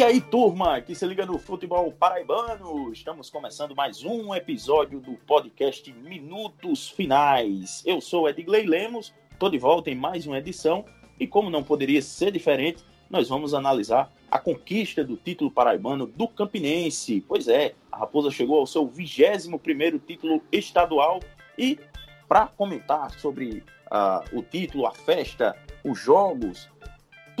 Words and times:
E 0.00 0.02
aí, 0.02 0.18
turma, 0.18 0.80
que 0.80 0.94
se 0.94 1.04
liga 1.04 1.26
no 1.26 1.38
futebol 1.38 1.92
paraibano, 1.92 2.90
estamos 2.90 3.28
começando 3.28 3.76
mais 3.76 4.02
um 4.02 4.34
episódio 4.34 4.98
do 4.98 5.12
podcast 5.12 5.92
Minutos 5.92 6.88
Finais. 6.88 7.82
Eu 7.84 8.00
sou 8.00 8.26
Edgley 8.26 8.64
Lemos, 8.64 9.12
estou 9.30 9.50
de 9.50 9.58
volta 9.58 9.90
em 9.90 9.94
mais 9.94 10.26
uma 10.26 10.38
edição 10.38 10.86
e, 11.18 11.26
como 11.26 11.50
não 11.50 11.62
poderia 11.62 12.00
ser 12.00 12.32
diferente, 12.32 12.82
nós 13.10 13.28
vamos 13.28 13.52
analisar 13.52 14.10
a 14.30 14.38
conquista 14.38 15.04
do 15.04 15.18
título 15.18 15.50
paraibano 15.50 16.06
do 16.06 16.26
Campinense. 16.26 17.22
Pois 17.28 17.46
é, 17.46 17.74
a 17.92 17.98
Raposa 17.98 18.30
chegou 18.30 18.58
ao 18.58 18.66
seu 18.66 18.88
21 18.88 19.98
título 19.98 20.42
estadual 20.50 21.20
e, 21.58 21.78
para 22.26 22.46
comentar 22.46 23.10
sobre 23.18 23.62
uh, 23.92 24.38
o 24.38 24.42
título, 24.42 24.86
a 24.86 24.92
festa, 24.92 25.54
os 25.84 25.98
jogos, 25.98 26.70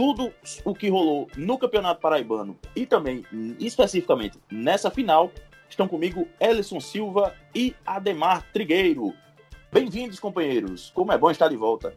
tudo 0.00 0.32
o 0.64 0.74
que 0.74 0.88
rolou 0.88 1.28
no 1.36 1.58
Campeonato 1.58 2.00
Paraibano 2.00 2.56
e 2.74 2.86
também, 2.86 3.22
especificamente, 3.58 4.38
nessa 4.50 4.90
final, 4.90 5.30
estão 5.68 5.86
comigo 5.86 6.26
Ellison 6.40 6.80
Silva 6.80 7.34
e 7.54 7.76
Ademar 7.84 8.50
Trigueiro. 8.50 9.12
Bem-vindos, 9.70 10.18
companheiros. 10.18 10.90
Como 10.94 11.12
é 11.12 11.18
bom 11.18 11.30
estar 11.30 11.48
de 11.48 11.56
volta. 11.56 11.92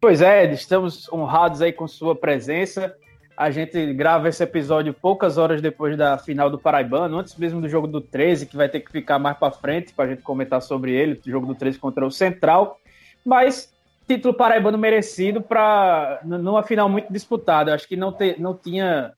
Pois 0.00 0.20
é, 0.20 0.52
estamos 0.52 1.08
honrados 1.12 1.62
aí 1.62 1.72
com 1.72 1.86
sua 1.86 2.16
presença. 2.16 2.92
A 3.36 3.52
gente 3.52 3.94
grava 3.94 4.28
esse 4.28 4.42
episódio 4.42 4.92
poucas 4.92 5.38
horas 5.38 5.62
depois 5.62 5.96
da 5.96 6.18
final 6.18 6.50
do 6.50 6.58
Paraibano, 6.58 7.18
antes 7.18 7.36
mesmo 7.36 7.60
do 7.60 7.68
jogo 7.68 7.86
do 7.86 8.00
13, 8.00 8.46
que 8.46 8.56
vai 8.56 8.68
ter 8.68 8.80
que 8.80 8.90
ficar 8.90 9.20
mais 9.20 9.38
para 9.38 9.52
frente 9.52 9.94
para 9.94 10.06
a 10.06 10.08
gente 10.08 10.22
comentar 10.22 10.60
sobre 10.60 10.92
ele, 10.92 11.20
o 11.24 11.30
jogo 11.30 11.46
do 11.46 11.54
13 11.54 11.78
contra 11.78 12.04
o 12.04 12.10
Central. 12.10 12.80
Mas 13.24 13.72
título 14.08 14.32
paraibano 14.32 14.78
merecido 14.78 15.42
para 15.42 16.20
numa 16.24 16.62
final 16.62 16.88
muito 16.88 17.12
disputada. 17.12 17.74
Acho 17.74 17.86
que 17.86 17.96
não, 17.96 18.10
te, 18.10 18.40
não 18.40 18.56
tinha. 18.56 19.12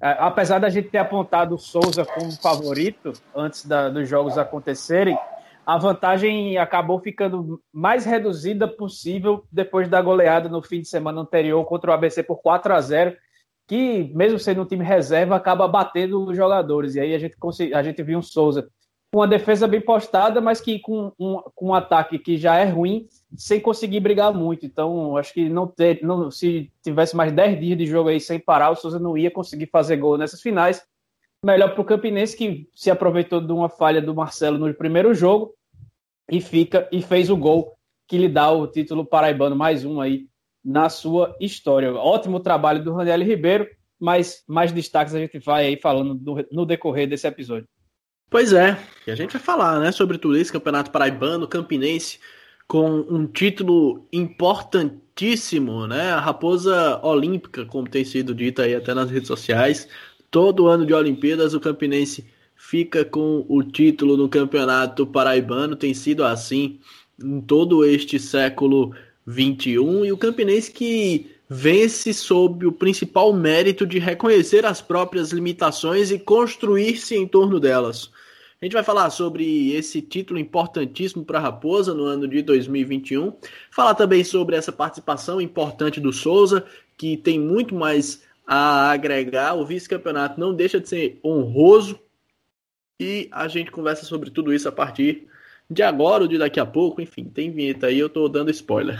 Apesar 0.00 0.58
da 0.58 0.68
gente 0.68 0.90
ter 0.90 0.98
apontado 0.98 1.54
o 1.54 1.58
Souza 1.58 2.04
como 2.04 2.30
favorito 2.32 3.12
antes 3.34 3.64
da, 3.64 3.88
dos 3.88 4.08
jogos 4.08 4.36
acontecerem, 4.36 5.18
a 5.64 5.78
vantagem 5.78 6.58
acabou 6.58 7.00
ficando 7.00 7.60
mais 7.72 8.04
reduzida 8.04 8.68
possível 8.68 9.44
depois 9.50 9.88
da 9.88 10.00
goleada 10.00 10.48
no 10.48 10.62
fim 10.62 10.80
de 10.80 10.88
semana 10.88 11.22
anterior 11.22 11.64
contra 11.64 11.90
o 11.90 11.94
ABC 11.94 12.22
por 12.22 12.36
4 12.36 12.74
a 12.74 12.80
0 12.80 13.16
que, 13.66 14.12
mesmo 14.14 14.38
sendo 14.38 14.60
um 14.60 14.66
time 14.66 14.84
reserva, 14.84 15.36
acaba 15.36 15.66
batendo 15.66 16.22
os 16.22 16.36
jogadores. 16.36 16.94
E 16.94 17.00
aí 17.00 17.14
a 17.14 17.18
gente, 17.18 17.34
a 17.74 17.82
gente 17.82 18.02
viu 18.02 18.18
um 18.18 18.22
Souza 18.22 18.68
com 19.14 19.20
uma 19.20 19.28
defesa 19.28 19.68
bem 19.68 19.80
postada, 19.80 20.40
mas 20.40 20.60
que 20.60 20.80
com 20.80 21.12
um, 21.16 21.40
com 21.54 21.68
um 21.68 21.74
ataque 21.74 22.18
que 22.18 22.36
já 22.36 22.58
é 22.58 22.64
ruim, 22.64 23.06
sem 23.36 23.60
conseguir 23.60 24.00
brigar 24.00 24.34
muito. 24.34 24.66
Então, 24.66 25.16
acho 25.16 25.32
que 25.32 25.48
não 25.48 25.68
ter, 25.68 26.02
não, 26.02 26.32
se 26.32 26.68
tivesse 26.82 27.14
mais 27.14 27.30
10 27.30 27.60
dias 27.60 27.78
de 27.78 27.86
jogo 27.86 28.08
aí 28.08 28.18
sem 28.18 28.40
parar, 28.40 28.70
o 28.70 28.74
Souza 28.74 28.98
não 28.98 29.16
ia 29.16 29.30
conseguir 29.30 29.66
fazer 29.66 29.98
gol 29.98 30.18
nessas 30.18 30.42
finais. 30.42 30.84
Melhor 31.44 31.74
para 31.74 31.80
o 31.80 31.84
Campinense, 31.84 32.36
que 32.36 32.68
se 32.74 32.90
aproveitou 32.90 33.40
de 33.40 33.52
uma 33.52 33.68
falha 33.68 34.02
do 34.02 34.12
Marcelo 34.12 34.58
no 34.58 34.74
primeiro 34.74 35.14
jogo 35.14 35.54
e 36.28 36.40
fica 36.40 36.88
e 36.90 37.00
fez 37.00 37.30
o 37.30 37.36
gol 37.36 37.72
que 38.08 38.18
lhe 38.18 38.28
dá 38.28 38.50
o 38.50 38.66
título 38.66 39.06
paraibano, 39.06 39.54
mais 39.54 39.84
um 39.84 40.00
aí 40.00 40.26
na 40.64 40.88
sua 40.88 41.36
história. 41.38 41.94
Ótimo 41.94 42.40
trabalho 42.40 42.82
do 42.82 42.92
Raniel 42.92 43.22
Ribeiro, 43.22 43.68
mas 43.96 44.42
mais 44.48 44.72
destaques 44.72 45.14
a 45.14 45.20
gente 45.20 45.38
vai 45.38 45.66
aí 45.66 45.76
falando 45.80 46.16
do, 46.16 46.44
no 46.50 46.66
decorrer 46.66 47.08
desse 47.08 47.28
episódio. 47.28 47.68
Pois 48.30 48.52
é, 48.52 48.76
e 49.06 49.10
a 49.10 49.14
gente 49.14 49.32
vai 49.32 49.40
falar 49.40 49.78
né, 49.80 49.92
sobre 49.92 50.18
tudo 50.18 50.36
isso, 50.36 50.52
Campeonato 50.52 50.90
Paraibano, 50.90 51.46
Campinense, 51.46 52.18
com 52.66 53.00
um 53.08 53.26
título 53.26 54.06
importantíssimo, 54.12 55.86
né? 55.86 56.10
A 56.10 56.20
Raposa 56.20 57.00
Olímpica, 57.02 57.64
como 57.66 57.88
tem 57.88 58.04
sido 58.04 58.34
dito 58.34 58.62
aí 58.62 58.74
até 58.74 58.94
nas 58.94 59.10
redes 59.10 59.28
sociais. 59.28 59.88
Todo 60.30 60.66
ano 60.66 60.86
de 60.86 60.94
Olimpíadas, 60.94 61.54
o 61.54 61.60
Campinense 61.60 62.26
fica 62.56 63.04
com 63.04 63.44
o 63.48 63.62
título 63.62 64.16
no 64.16 64.28
Campeonato 64.28 65.06
Paraibano, 65.06 65.76
tem 65.76 65.92
sido 65.92 66.24
assim 66.24 66.80
em 67.22 67.40
todo 67.40 67.84
este 67.84 68.18
século 68.18 68.94
21 69.26 70.04
e 70.04 70.12
o 70.12 70.18
Campinense 70.18 70.72
que 70.72 71.30
vence 71.48 72.12
sob 72.12 72.66
o 72.66 72.72
principal 72.72 73.32
mérito 73.32 73.86
de 73.86 73.98
reconhecer 73.98 74.64
as 74.64 74.80
próprias 74.80 75.30
limitações 75.30 76.10
e 76.10 76.18
construir-se 76.18 77.14
em 77.14 77.26
torno 77.26 77.60
delas. 77.60 78.10
A 78.60 78.64
gente 78.64 78.72
vai 78.72 78.82
falar 78.82 79.10
sobre 79.10 79.72
esse 79.72 80.00
título 80.00 80.38
importantíssimo 80.38 81.24
para 81.24 81.38
a 81.38 81.42
Raposa 81.42 81.92
no 81.92 82.04
ano 82.04 82.26
de 82.26 82.40
2021. 82.42 83.32
Falar 83.70 83.94
também 83.94 84.22
sobre 84.24 84.56
essa 84.56 84.72
participação 84.72 85.40
importante 85.40 86.00
do 86.00 86.12
Souza, 86.12 86.64
que 86.96 87.16
tem 87.16 87.38
muito 87.38 87.74
mais 87.74 88.22
a 88.46 88.90
agregar. 88.90 89.54
O 89.54 89.66
vice-campeonato 89.66 90.38
não 90.38 90.54
deixa 90.54 90.80
de 90.80 90.88
ser 90.88 91.18
honroso. 91.24 91.98
E 93.00 93.28
a 93.32 93.48
gente 93.48 93.70
conversa 93.70 94.04
sobre 94.04 94.30
tudo 94.30 94.54
isso 94.54 94.68
a 94.68 94.72
partir 94.72 95.26
de 95.68 95.82
agora 95.82 96.22
ou 96.22 96.28
de 96.28 96.38
daqui 96.38 96.60
a 96.60 96.66
pouco. 96.66 97.02
Enfim, 97.02 97.24
tem 97.24 97.50
vinheta 97.50 97.88
aí, 97.88 97.98
eu 97.98 98.08
tô 98.08 98.28
dando 98.28 98.50
spoiler. 98.50 98.98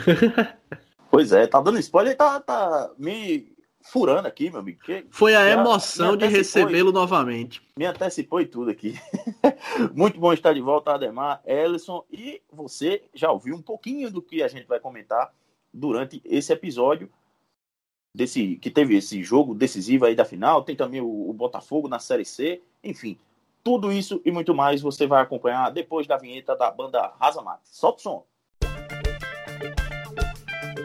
pois 1.10 1.32
é, 1.32 1.46
tá 1.46 1.60
dando 1.60 1.78
spoiler 1.78 2.12
e 2.12 2.16
tá, 2.16 2.40
tá 2.40 2.90
me 2.98 3.53
furando 3.84 4.26
aqui, 4.26 4.50
meu 4.50 4.60
amigo. 4.60 4.80
Que 4.82 5.06
Foi 5.10 5.36
a 5.36 5.48
emoção 5.48 6.16
de 6.16 6.26
recebê-lo 6.26 6.90
novamente. 6.90 7.62
Me 7.76 7.84
antecipou 7.84 8.40
e 8.40 8.46
tudo 8.46 8.70
aqui. 8.70 8.98
Muito 9.94 10.18
bom 10.18 10.32
estar 10.32 10.52
de 10.54 10.60
volta, 10.60 10.92
Ademar, 10.92 11.42
Ellison. 11.44 12.02
E 12.10 12.40
você 12.50 13.02
já 13.14 13.30
ouviu 13.30 13.54
um 13.54 13.62
pouquinho 13.62 14.10
do 14.10 14.22
que 14.22 14.42
a 14.42 14.48
gente 14.48 14.66
vai 14.66 14.80
comentar 14.80 15.32
durante 15.72 16.20
esse 16.24 16.52
episódio. 16.52 17.10
Desse, 18.16 18.56
que 18.56 18.70
teve 18.70 18.96
esse 18.96 19.24
jogo 19.24 19.56
decisivo 19.56 20.04
aí 20.04 20.14
da 20.14 20.24
final, 20.24 20.62
tem 20.62 20.76
também 20.76 21.00
o, 21.00 21.28
o 21.28 21.32
Botafogo 21.32 21.88
na 21.88 21.98
Série 21.98 22.24
C, 22.24 22.62
enfim, 22.82 23.18
tudo 23.64 23.90
isso 23.90 24.22
e 24.24 24.30
muito 24.30 24.54
mais 24.54 24.80
você 24.80 25.04
vai 25.04 25.20
acompanhar 25.20 25.68
depois 25.70 26.06
da 26.06 26.16
vinheta 26.16 26.54
da 26.54 26.70
banda 26.70 27.12
Rasa 27.18 27.42
Max. 27.42 27.62
Solta 27.72 27.98
o 27.98 28.02
som! 28.02 28.26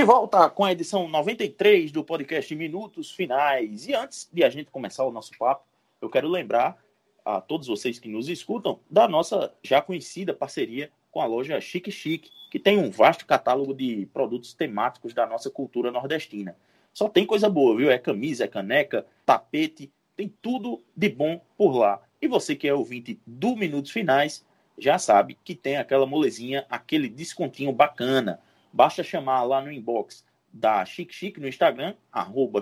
De 0.00 0.06
volta 0.06 0.48
com 0.48 0.64
a 0.64 0.72
edição 0.72 1.06
93 1.06 1.92
do 1.92 2.02
podcast 2.02 2.56
Minutos 2.56 3.10
Finais. 3.10 3.86
E 3.86 3.94
antes 3.94 4.30
de 4.32 4.42
a 4.42 4.48
gente 4.48 4.70
começar 4.70 5.04
o 5.04 5.12
nosso 5.12 5.30
papo, 5.38 5.66
eu 6.00 6.08
quero 6.08 6.26
lembrar 6.26 6.82
a 7.22 7.38
todos 7.38 7.66
vocês 7.66 7.98
que 7.98 8.08
nos 8.08 8.26
escutam 8.26 8.80
da 8.90 9.06
nossa 9.06 9.52
já 9.62 9.82
conhecida 9.82 10.32
parceria 10.32 10.90
com 11.10 11.20
a 11.20 11.26
loja 11.26 11.60
Chique 11.60 11.92
Chique, 11.92 12.30
que 12.50 12.58
tem 12.58 12.78
um 12.78 12.90
vasto 12.90 13.26
catálogo 13.26 13.74
de 13.74 14.08
produtos 14.10 14.54
temáticos 14.54 15.12
da 15.12 15.26
nossa 15.26 15.50
cultura 15.50 15.90
nordestina. 15.90 16.56
Só 16.94 17.06
tem 17.06 17.26
coisa 17.26 17.50
boa, 17.50 17.76
viu? 17.76 17.90
É 17.90 17.98
camisa, 17.98 18.44
é 18.44 18.48
caneca, 18.48 19.04
tapete, 19.26 19.92
tem 20.16 20.32
tudo 20.40 20.82
de 20.96 21.10
bom 21.10 21.42
por 21.58 21.76
lá. 21.76 22.00
E 22.22 22.26
você 22.26 22.56
que 22.56 22.66
é 22.66 22.72
ouvinte 22.72 23.20
do 23.26 23.54
Minutos 23.54 23.90
Finais, 23.90 24.46
já 24.78 24.98
sabe 24.98 25.36
que 25.44 25.54
tem 25.54 25.76
aquela 25.76 26.06
molezinha, 26.06 26.64
aquele 26.70 27.06
descontinho 27.06 27.70
bacana 27.70 28.40
Basta 28.72 29.02
chamar 29.02 29.42
lá 29.42 29.60
no 29.60 29.70
inbox 29.72 30.24
da 30.52 30.84
Chique 30.84 31.14
Chique 31.14 31.40
no 31.40 31.48
Instagram, 31.48 31.94
arroba 32.12 32.60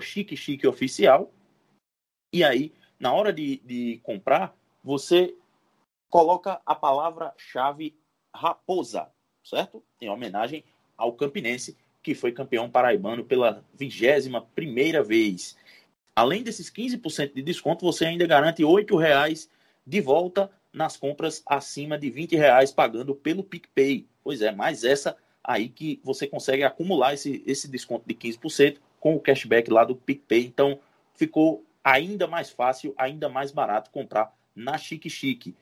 Oficial. 0.67 1.31
E 2.33 2.43
aí, 2.43 2.73
na 2.99 3.13
hora 3.13 3.33
de, 3.33 3.57
de 3.65 3.99
comprar, 4.03 4.55
você 4.83 5.35
coloca 6.09 6.61
a 6.65 6.75
palavra-chave 6.75 7.95
raposa, 8.33 9.09
certo? 9.43 9.83
Em 10.01 10.09
homenagem 10.09 10.63
ao 10.97 11.13
Campinense, 11.13 11.77
que 12.01 12.13
foi 12.13 12.31
campeão 12.31 12.69
paraibano 12.69 13.23
pela 13.23 13.63
vigésima 13.73 14.41
primeira 14.41 15.03
vez. 15.03 15.57
Além 16.15 16.43
desses 16.43 16.69
15% 16.69 17.33
de 17.33 17.41
desconto, 17.41 17.85
você 17.85 18.05
ainda 18.05 18.27
garante 18.27 18.63
R$ 18.63 18.85
reais 18.97 19.49
de 19.85 20.01
volta 20.01 20.51
nas 20.71 20.97
compras 20.97 21.41
acima 21.45 21.97
de 21.97 22.09
R$ 22.09 22.27
reais 22.37 22.71
pagando 22.71 23.15
pelo 23.15 23.43
PicPay. 23.43 24.07
Pois 24.23 24.41
é, 24.41 24.51
mais 24.51 24.83
essa 24.83 25.17
aí 25.49 25.67
que 25.67 25.99
você 26.03 26.27
consegue 26.27 26.63
acumular 26.63 27.15
esse, 27.15 27.43
esse 27.43 27.67
desconto 27.67 28.07
de 28.07 28.13
15% 28.13 28.77
com 28.99 29.15
o 29.15 29.19
cashback 29.19 29.71
lá 29.71 29.83
do 29.83 29.95
PicPay. 29.95 30.45
Então, 30.45 30.79
ficou 31.15 31.65
ainda 31.83 32.27
mais 32.27 32.51
fácil, 32.51 32.93
ainda 32.95 33.27
mais 33.27 33.51
barato 33.51 33.89
comprar 33.89 34.31
na 34.55 34.77
Chique 34.77 35.09
Chique. 35.09 35.55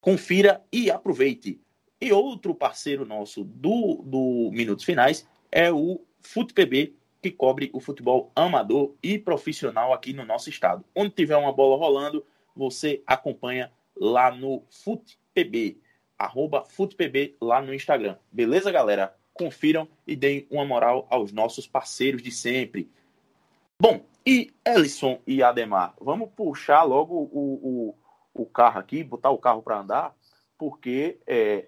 Confira 0.00 0.64
e 0.72 0.90
aproveite. 0.90 1.60
E 2.00 2.10
outro 2.14 2.54
parceiro 2.54 3.04
nosso 3.04 3.44
do, 3.44 4.02
do 4.06 4.50
Minutos 4.54 4.86
Finais 4.86 5.28
é 5.52 5.70
o 5.70 6.00
FutePB, 6.22 6.94
que 7.20 7.30
cobre 7.30 7.68
o 7.74 7.80
futebol 7.80 8.32
amador 8.34 8.94
e 9.02 9.18
profissional 9.18 9.92
aqui 9.92 10.14
no 10.14 10.24
nosso 10.24 10.48
estado. 10.48 10.82
Onde 10.94 11.10
tiver 11.10 11.36
uma 11.36 11.52
bola 11.52 11.76
rolando, 11.76 12.24
você 12.54 13.02
acompanha 13.06 13.70
lá 13.94 14.30
no 14.30 14.62
FutePB. 14.70 15.78
arroba 16.16 16.64
FutePB 16.64 17.36
lá 17.38 17.60
no 17.60 17.74
Instagram. 17.74 18.16
Beleza, 18.32 18.72
galera? 18.72 19.14
Confiram 19.38 19.88
e 20.06 20.16
deem 20.16 20.46
uma 20.50 20.64
moral 20.64 21.06
aos 21.10 21.32
nossos 21.32 21.66
parceiros 21.66 22.22
de 22.22 22.30
sempre. 22.30 22.90
Bom, 23.80 24.04
e 24.24 24.52
Ellison 24.64 25.20
e 25.26 25.42
Ademar, 25.42 25.94
vamos 26.00 26.30
puxar 26.34 26.82
logo 26.82 27.14
o, 27.14 27.94
o, 28.34 28.42
o 28.42 28.46
carro 28.46 28.80
aqui, 28.80 29.04
botar 29.04 29.30
o 29.30 29.38
carro 29.38 29.62
para 29.62 29.78
andar, 29.78 30.16
porque 30.58 31.18
é, 31.26 31.66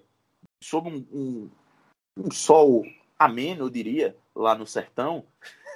sob 0.62 0.88
um, 0.88 1.06
um, 1.12 1.50
um 2.16 2.30
sol 2.30 2.84
ameno, 3.18 3.64
eu 3.64 3.70
diria, 3.70 4.16
lá 4.34 4.54
no 4.54 4.66
sertão, 4.66 5.24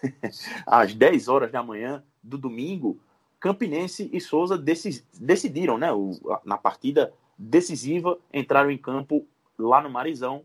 às 0.67 0.95
10 0.95 1.29
horas 1.29 1.53
da 1.53 1.63
manhã 1.63 2.03
do 2.23 2.39
domingo, 2.39 3.01
Campinense 3.39 4.09
e 4.13 4.21
Souza 4.21 4.57
decidiram, 4.57 5.77
né, 5.77 5.93
o, 5.93 6.13
na 6.45 6.57
partida 6.57 7.13
decisiva, 7.37 8.19
entraram 8.33 8.71
em 8.71 8.79
campo 8.79 9.27
lá 9.59 9.83
no 9.83 9.91
Marizão, 9.91 10.45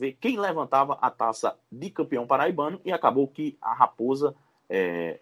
ver 0.00 0.16
quem 0.18 0.40
levantava 0.40 0.94
a 0.94 1.10
taça 1.10 1.54
de 1.70 1.90
campeão 1.90 2.26
paraibano 2.26 2.80
e 2.86 2.90
acabou 2.90 3.28
que 3.28 3.58
a 3.60 3.74
Raposa 3.74 4.34
é, 4.66 5.20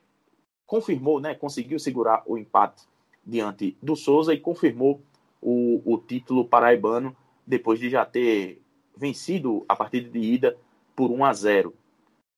confirmou, 0.64 1.20
né, 1.20 1.34
conseguiu 1.34 1.80
segurar 1.80 2.22
o 2.25 2.38
empate 2.38 2.86
diante 3.26 3.76
do 3.82 3.96
Souza 3.96 4.32
e 4.32 4.38
confirmou 4.38 5.02
o, 5.42 5.82
o 5.84 5.98
título 5.98 6.44
paraibano 6.44 7.14
depois 7.44 7.80
de 7.80 7.90
já 7.90 8.04
ter 8.04 8.62
vencido 8.96 9.64
a 9.69 9.75
partida 9.75 10.08
de 10.08 10.20
ida 10.20 10.56
por 10.94 11.10
1 11.10 11.25
a 11.25 11.32
0. 11.32 11.75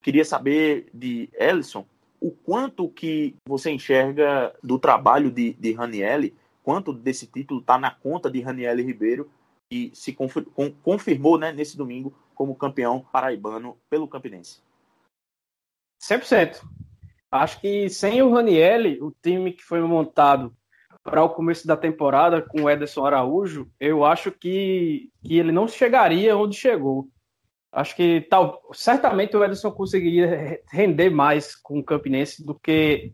Queria 0.02 0.24
saber 0.24 0.88
de 0.94 1.28
Ellison 1.34 1.84
o 2.18 2.30
quanto 2.30 2.88
que 2.88 3.34
você 3.46 3.70
enxerga 3.70 4.54
do 4.62 4.78
trabalho 4.78 5.30
de, 5.30 5.52
de 5.54 5.72
Ranielli, 5.72 6.34
quanto 6.62 6.92
desse 6.92 7.26
título 7.26 7.60
está 7.60 7.78
na 7.78 7.90
conta 7.90 8.30
de 8.30 8.40
Ranielli 8.40 8.82
Ribeiro 8.82 9.30
e 9.70 9.90
se 9.94 10.16
confirmou 10.82 11.38
né, 11.38 11.52
nesse 11.52 11.76
domingo 11.76 12.14
como 12.40 12.56
campeão 12.56 13.04
paraibano 13.12 13.76
pelo 13.90 14.08
Campinense. 14.08 14.62
100%. 16.02 16.62
Acho 17.30 17.60
que 17.60 17.90
sem 17.90 18.22
o 18.22 18.32
Ranielli, 18.32 18.98
o 19.02 19.14
time 19.22 19.52
que 19.52 19.62
foi 19.62 19.78
montado 19.82 20.50
para 21.04 21.22
o 21.22 21.28
começo 21.28 21.66
da 21.66 21.76
temporada 21.76 22.40
com 22.40 22.62
o 22.62 22.70
Ederson 22.70 23.04
Araújo, 23.04 23.70
eu 23.78 24.06
acho 24.06 24.32
que, 24.32 25.10
que 25.22 25.36
ele 25.36 25.52
não 25.52 25.68
chegaria 25.68 26.34
onde 26.34 26.56
chegou. 26.56 27.10
Acho 27.70 27.94
que 27.94 28.22
tal, 28.22 28.62
certamente 28.72 29.36
o 29.36 29.44
Ederson 29.44 29.70
conseguiria 29.70 30.62
render 30.72 31.10
mais 31.10 31.54
com 31.54 31.78
o 31.78 31.84
Campinense 31.84 32.42
do 32.42 32.58
que 32.58 33.12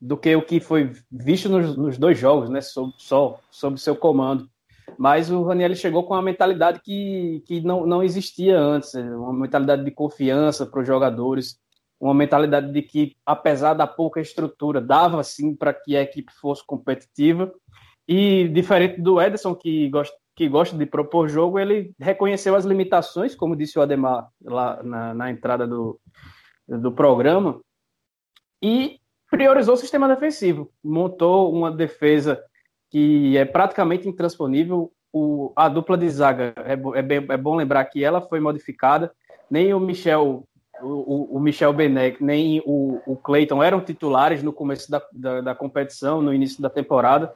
do 0.00 0.16
que 0.16 0.34
o 0.34 0.42
que 0.42 0.58
foi 0.58 0.90
visto 1.08 1.48
nos, 1.48 1.76
nos 1.76 1.96
dois 1.98 2.18
jogos, 2.18 2.50
né? 2.50 2.60
Sob, 2.60 2.92
só 2.98 3.38
sob 3.48 3.78
seu 3.78 3.94
comando. 3.94 4.50
Mas 4.98 5.30
o 5.30 5.42
Raniel 5.42 5.74
chegou 5.74 6.04
com 6.04 6.14
uma 6.14 6.22
mentalidade 6.22 6.80
que, 6.82 7.42
que 7.46 7.60
não, 7.60 7.86
não 7.86 8.02
existia 8.02 8.58
antes, 8.58 8.94
uma 8.94 9.32
mentalidade 9.32 9.84
de 9.84 9.90
confiança 9.90 10.64
para 10.64 10.80
os 10.80 10.86
jogadores, 10.86 11.58
uma 12.00 12.14
mentalidade 12.14 12.72
de 12.72 12.82
que, 12.82 13.16
apesar 13.24 13.74
da 13.74 13.86
pouca 13.86 14.20
estrutura, 14.20 14.80
dava 14.80 15.22
sim 15.22 15.54
para 15.54 15.72
que 15.72 15.96
a 15.96 16.02
equipe 16.02 16.32
fosse 16.32 16.64
competitiva. 16.64 17.52
E 18.08 18.48
diferente 18.48 19.00
do 19.00 19.20
Ederson, 19.20 19.54
que 19.54 19.88
gosta, 19.88 20.16
que 20.34 20.48
gosta 20.48 20.76
de 20.76 20.86
propor 20.86 21.28
jogo, 21.28 21.58
ele 21.58 21.92
reconheceu 21.98 22.54
as 22.54 22.64
limitações, 22.64 23.34
como 23.34 23.56
disse 23.56 23.78
o 23.78 23.82
Ademar 23.82 24.28
lá 24.44 24.82
na, 24.82 25.14
na 25.14 25.30
entrada 25.30 25.66
do, 25.66 25.98
do 26.68 26.92
programa, 26.92 27.60
e 28.62 29.00
priorizou 29.30 29.74
o 29.74 29.78
sistema 29.78 30.06
defensivo. 30.06 30.70
Montou 30.84 31.52
uma 31.52 31.72
defesa 31.72 32.40
que 32.90 33.36
é 33.36 33.44
praticamente 33.44 34.08
intransponível. 34.08 34.92
O, 35.12 35.52
a 35.56 35.68
dupla 35.68 35.96
de 35.96 36.08
zaga, 36.10 36.52
é, 36.64 36.72
é, 36.98 37.02
bem, 37.02 37.26
é 37.28 37.36
bom 37.36 37.54
lembrar 37.54 37.84
que 37.86 38.04
ela 38.04 38.20
foi 38.20 38.40
modificada. 38.40 39.12
Nem 39.50 39.72
o 39.72 39.80
Michel 39.80 40.44
o, 40.82 41.36
o, 41.36 41.40
Michel 41.40 41.72
Benek 41.72 42.22
nem 42.22 42.62
o, 42.66 43.00
o 43.06 43.16
Clayton 43.16 43.62
eram 43.62 43.80
titulares 43.80 44.42
no 44.42 44.52
começo 44.52 44.90
da, 44.90 45.02
da, 45.12 45.40
da, 45.40 45.54
competição, 45.54 46.20
no 46.20 46.34
início 46.34 46.60
da 46.60 46.68
temporada, 46.68 47.34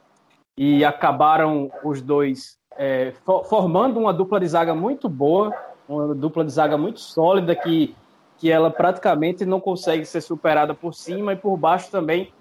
e 0.58 0.84
acabaram 0.84 1.70
os 1.82 2.02
dois 2.02 2.58
é, 2.76 3.12
formando 3.48 3.98
uma 3.98 4.12
dupla 4.12 4.38
de 4.38 4.46
zaga 4.46 4.74
muito 4.74 5.08
boa, 5.08 5.54
uma 5.88 6.14
dupla 6.14 6.44
de 6.44 6.52
zaga 6.52 6.76
muito 6.76 7.00
sólida 7.00 7.54
que, 7.54 7.94
que 8.38 8.50
ela 8.50 8.70
praticamente 8.70 9.44
não 9.44 9.60
consegue 9.60 10.04
ser 10.04 10.20
superada 10.20 10.74
por 10.74 10.94
cima 10.94 11.32
e 11.32 11.36
por 11.36 11.56
baixo 11.56 11.90
também 11.90 12.32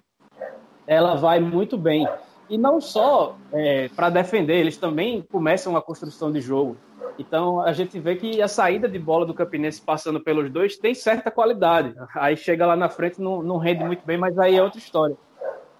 ela 0.85 1.15
vai 1.15 1.39
muito 1.39 1.77
bem. 1.77 2.07
E 2.49 2.57
não 2.57 2.81
só 2.81 3.37
é, 3.53 3.89
para 3.89 4.09
defender, 4.09 4.55
eles 4.55 4.77
também 4.77 5.21
começam 5.21 5.77
a 5.77 5.81
construção 5.81 6.31
de 6.31 6.41
jogo. 6.41 6.75
Então 7.17 7.59
a 7.61 7.73
gente 7.73 7.99
vê 7.99 8.15
que 8.15 8.41
a 8.41 8.47
saída 8.47 8.87
de 8.87 8.97
bola 8.97 9.25
do 9.25 9.33
Campinense 9.33 9.81
passando 9.81 10.19
pelos 10.19 10.49
dois 10.49 10.77
tem 10.77 10.95
certa 10.95 11.29
qualidade. 11.29 11.93
Aí 12.15 12.35
chega 12.35 12.65
lá 12.65 12.75
na 12.75 12.89
frente, 12.89 13.21
não, 13.21 13.43
não 13.43 13.57
rende 13.57 13.83
muito 13.83 14.05
bem, 14.05 14.17
mas 14.17 14.39
aí 14.39 14.55
é 14.55 14.63
outra 14.63 14.79
história. 14.79 15.17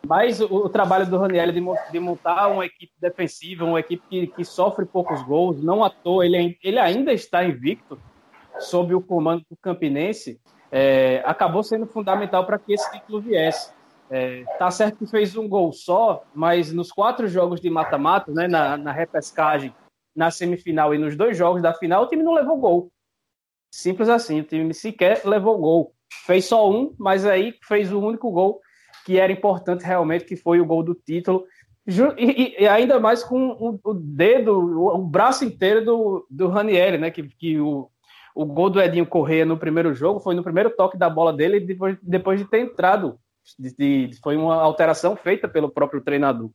Mas 0.06 0.40
o, 0.40 0.46
o 0.46 0.70
trabalho 0.70 1.06
do 1.06 1.18
Raniel 1.18 1.52
de, 1.52 1.62
de, 1.92 2.00
montar 2.00 2.48
uma 2.48 2.66
equipe 2.66 2.94
defensiva, 3.00 3.66
uma 3.66 3.80
equipe 3.80 4.04
que, 4.10 4.28
que, 4.28 4.46
sofre 4.46 4.86
poucos 4.86 5.22
gols, 5.24 5.62
não 5.62 5.84
à 5.84 5.90
toa, 5.90 6.26
ele, 6.26 6.58
ele 6.64 6.80
ainda 6.80 7.12
está 7.12 7.44
invicto 7.44 8.00
sob 8.60 8.94
o 8.94 9.02
comando 9.02 9.44
do 9.50 9.58
Campinense, 9.58 10.40
é, 10.72 11.22
acabou 11.26 11.64
sendo 11.64 11.86
fundamental 11.86 12.46
para 12.46 12.58
que 12.58 12.74
esse 12.74 12.90
título 12.92 13.22
viesse. 13.22 13.74
É, 14.12 14.44
tá 14.58 14.72
certo 14.72 14.98
que 14.98 15.08
fez 15.08 15.36
um 15.36 15.48
gol 15.48 15.72
só, 15.72 16.24
mas 16.34 16.74
nos 16.74 16.92
quatro 16.92 17.28
jogos 17.28 17.62
de 17.62 17.70
mata-mata, 17.70 18.32
né, 18.32 18.48
na, 18.48 18.76
na 18.76 18.92
repescagem, 18.92 19.74
na 20.16 20.32
semifinal 20.32 20.94
e 20.94 20.98
nos 20.98 21.16
dois 21.16 21.38
jogos 21.38 21.62
da 21.62 21.74
final, 21.74 22.04
o 22.04 22.08
time 22.08 22.24
não 22.24 22.34
levou 22.34 22.58
gol. 22.58 22.92
Simples 23.72 24.10
assim, 24.10 24.40
o 24.40 24.44
time 24.44 24.74
sequer 24.74 25.22
levou 25.26 25.58
gol. 25.60 25.94
Fez 26.26 26.46
só 26.46 26.70
um, 26.70 26.94
mas 26.98 27.26
aí 27.26 27.54
fez 27.64 27.92
o 27.94 28.00
único 28.00 28.32
gol 28.32 28.60
que 29.06 29.18
era 29.18 29.32
importante 29.32 29.84
realmente, 29.84 30.26
que 30.26 30.36
foi 30.36 30.60
o 30.60 30.66
gol 30.66 30.84
do 30.84 30.96
título. 30.96 31.46
E, 32.18 32.62
e 32.62 32.68
ainda 32.68 33.00
mais 33.00 33.24
com 33.24 33.80
o, 33.84 33.94
dedo, 33.94 34.60
o, 34.60 34.98
braço 35.00 35.44
inteiro 35.44 35.84
do, 35.84 36.28
do 36.30 36.48
Ranieri, 36.48 36.98
né? 36.98 37.10
Que, 37.10 37.24
que 37.24 37.60
o, 37.60 37.90
o 38.36 38.46
gol 38.46 38.70
do 38.70 38.82
Edinho 38.82 39.06
Correia 39.06 39.46
no 39.46 39.58
primeiro 39.58 39.94
jogo 39.94 40.20
foi 40.20 40.36
no 40.36 40.44
primeiro 40.44 40.70
toque 40.70 40.98
da 40.98 41.10
bola 41.10 41.34
dele, 41.34 41.60
depois, 41.60 41.98
depois 42.02 42.40
de 42.40 42.46
ter 42.46 42.60
entrado. 42.60 43.20
De, 43.58 44.08
de, 44.08 44.20
foi 44.22 44.36
uma 44.36 44.56
alteração 44.56 45.16
feita 45.16 45.48
pelo 45.48 45.70
próprio 45.70 46.02
treinador. 46.02 46.50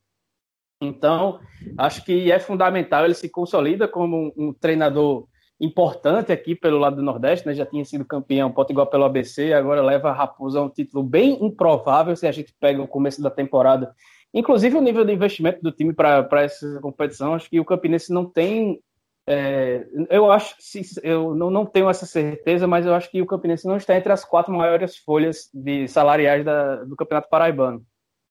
Então, 0.81 1.41
acho 1.79 2.05
que 2.05 2.31
é 2.31 2.39
fundamental, 2.39 3.05
ele 3.05 3.15
se 3.15 3.29
consolida 3.29 3.89
como 3.89 4.33
um, 4.37 4.49
um 4.49 4.53
treinador 4.53 5.27
importante 5.61 6.33
aqui 6.33 6.55
pelo 6.55 6.79
lado 6.79 6.97
do 6.97 7.03
Nordeste, 7.03 7.47
né? 7.47 7.55
Já 7.55 7.65
tinha 7.65 7.85
sido 7.85 8.05
campeão 8.05 8.53
igual 8.69 8.87
pelo 8.87 9.05
ABC, 9.05 9.53
agora 9.53 9.83
leva 9.83 10.11
a 10.11 10.13
Raposa 10.13 10.59
a 10.59 10.63
um 10.63 10.69
título 10.69 11.03
bem 11.03 11.45
improvável 11.45 12.15
se 12.17 12.27
a 12.27 12.33
gente 12.33 12.55
pega 12.61 12.83
o 12.83 12.89
começo 12.89 13.23
da 13.23 13.31
temporada. 13.31 13.95
Inclusive 14.33 14.77
o 14.77 14.81
nível 14.81 15.05
de 15.05 15.13
investimento 15.13 15.63
do 15.63 15.71
time 15.71 15.93
para 15.93 16.43
essa 16.43 16.81
competição, 16.81 17.35
acho 17.35 17.49
que 17.49 17.61
o 17.61 17.65
Campinense 17.65 18.13
não 18.13 18.25
tem. 18.25 18.81
É, 19.27 19.87
eu 20.11 20.31
acho, 20.31 20.55
eu 21.03 21.35
não, 21.35 21.51
não 21.51 21.65
tenho 21.65 21.89
essa 21.89 22.05
certeza, 22.05 22.67
mas 22.67 22.85
eu 22.85 22.95
acho 22.95 23.11
que 23.11 23.23
o 23.23 23.27
Campinense 23.27 23.67
não 23.67 23.77
está 23.77 23.97
entre 23.97 24.13
as 24.13 24.25
quatro 24.25 24.53
maiores 24.53 24.97
folhas 24.97 25.49
de 25.53 25.89
salariais 25.89 26.45
da, 26.45 26.85
do 26.85 26.95
Campeonato 26.95 27.31
Paraibano. 27.31 27.85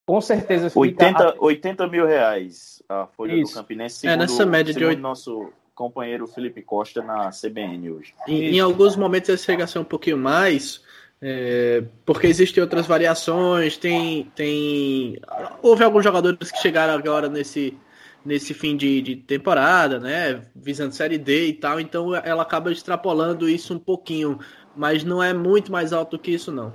Com 0.05 0.21
certeza. 0.21 0.71
80, 0.73 1.29
a... 1.29 1.35
80 1.39 1.87
mil 1.87 2.05
reais 2.05 2.83
a 2.87 3.07
folha 3.07 3.33
Isso. 3.33 3.53
do 3.53 3.57
Campinense. 3.57 3.95
Segundo, 3.95 4.13
é 4.13 4.17
nessa 4.17 4.45
média 4.45 4.73
de 4.73 4.85
8... 4.85 4.99
nosso 4.99 5.51
companheiro 5.73 6.27
Felipe 6.27 6.61
Costa 6.61 7.01
na 7.01 7.31
CBN 7.31 7.89
hoje. 7.89 8.13
Em, 8.27 8.55
em 8.55 8.59
alguns 8.59 8.95
momentos 8.95 9.29
ele 9.29 9.37
chega 9.39 9.63
a 9.63 9.67
ser 9.67 9.79
um 9.79 9.83
pouquinho 9.83 10.17
mais, 10.17 10.83
é, 11.19 11.83
porque 12.05 12.27
existem 12.27 12.61
outras 12.61 12.85
variações, 12.85 13.77
tem, 13.77 14.25
tem. 14.35 15.19
Houve 15.63 15.83
alguns 15.83 16.03
jogadores 16.03 16.51
que 16.51 16.59
chegaram 16.59 16.93
agora 16.93 17.27
nesse, 17.27 17.75
nesse 18.25 18.53
fim 18.53 18.77
de, 18.77 19.01
de 19.01 19.15
temporada, 19.15 19.99
né? 19.99 20.41
Visando 20.55 20.93
série 20.93 21.17
D 21.17 21.47
e 21.47 21.53
tal, 21.53 21.79
então 21.79 22.15
ela 22.15 22.43
acaba 22.43 22.71
extrapolando 22.71 23.49
isso 23.49 23.73
um 23.73 23.79
pouquinho, 23.79 24.39
mas 24.75 25.03
não 25.03 25.21
é 25.21 25.33
muito 25.33 25.71
mais 25.71 25.93
alto 25.93 26.17
que 26.17 26.31
isso, 26.31 26.51
não. 26.51 26.73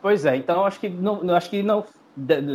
Pois 0.00 0.24
é, 0.24 0.36
então 0.36 0.64
acho 0.64 0.80
que 0.80 0.88
não, 0.88 1.34
acho 1.34 1.50
que 1.50 1.62
não. 1.62 1.84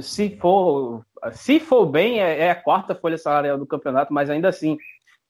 Se 0.02 0.38
for, 0.38 1.04
se 1.32 1.60
for 1.60 1.86
bem, 1.86 2.22
é, 2.22 2.46
é 2.46 2.52
a 2.52 2.56
quarta 2.56 2.96
folha 2.96 3.18
salarial 3.18 3.58
do 3.58 3.66
campeonato, 3.66 4.14
mas 4.14 4.30
ainda 4.30 4.48
assim 4.48 4.78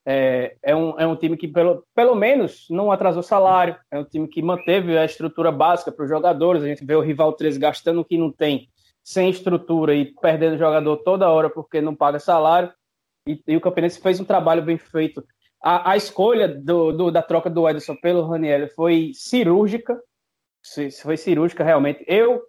é, 0.05 0.55
é, 0.63 0.75
um, 0.75 0.99
é 0.99 1.05
um 1.05 1.15
time 1.15 1.37
que, 1.37 1.47
pelo, 1.47 1.83
pelo 1.95 2.15
menos, 2.15 2.65
não 2.69 2.91
atrasou 2.91 3.23
salário, 3.23 3.75
é 3.91 3.99
um 3.99 4.03
time 4.03 4.27
que 4.27 4.41
manteve 4.41 4.97
a 4.97 5.05
estrutura 5.05 5.51
básica 5.51 5.91
para 5.91 6.03
os 6.03 6.09
jogadores. 6.09 6.63
A 6.63 6.67
gente 6.67 6.85
vê 6.85 6.95
o 6.95 7.01
rival 7.01 7.33
13 7.33 7.59
gastando 7.59 8.01
o 8.01 8.05
que 8.05 8.17
não 8.17 8.31
tem, 8.31 8.69
sem 9.09 9.31
estrutura 9.31 9.95
e 9.95 10.13
perdendo 10.21 10.57
jogador 10.57 10.97
toda 10.97 11.29
hora 11.29 11.49
porque 11.49 11.81
não 11.81 11.95
paga 11.95 12.19
salário. 12.19 12.71
E, 13.27 13.41
e 13.47 13.57
o 13.57 13.61
Campinense 13.61 13.99
fez 13.99 14.19
um 14.19 14.23
trabalho 14.23 14.61
bem 14.61 14.77
feito. 14.77 15.25
A, 15.63 15.91
a 15.93 15.97
escolha 15.97 16.47
do, 16.47 16.91
do, 16.91 17.09
da 17.09 17.23
troca 17.23 17.49
do 17.49 17.67
Edson 17.67 17.95
pelo 17.95 18.27
Raniel 18.27 18.69
foi 18.75 19.11
cirúrgica, 19.15 19.99
foi 21.01 21.17
cirúrgica 21.17 21.63
realmente. 21.63 22.05
Eu 22.07 22.43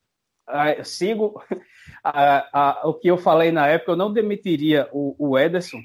a, 0.47 0.85
sigo 0.85 1.43
a, 2.05 2.83
o 2.85 2.93
que 2.93 3.09
eu 3.09 3.17
falei 3.17 3.51
na 3.51 3.67
época, 3.67 3.93
eu 3.93 3.97
não 3.97 4.13
demitiria 4.13 4.87
o, 4.93 5.17
o 5.19 5.39
Ederson 5.39 5.81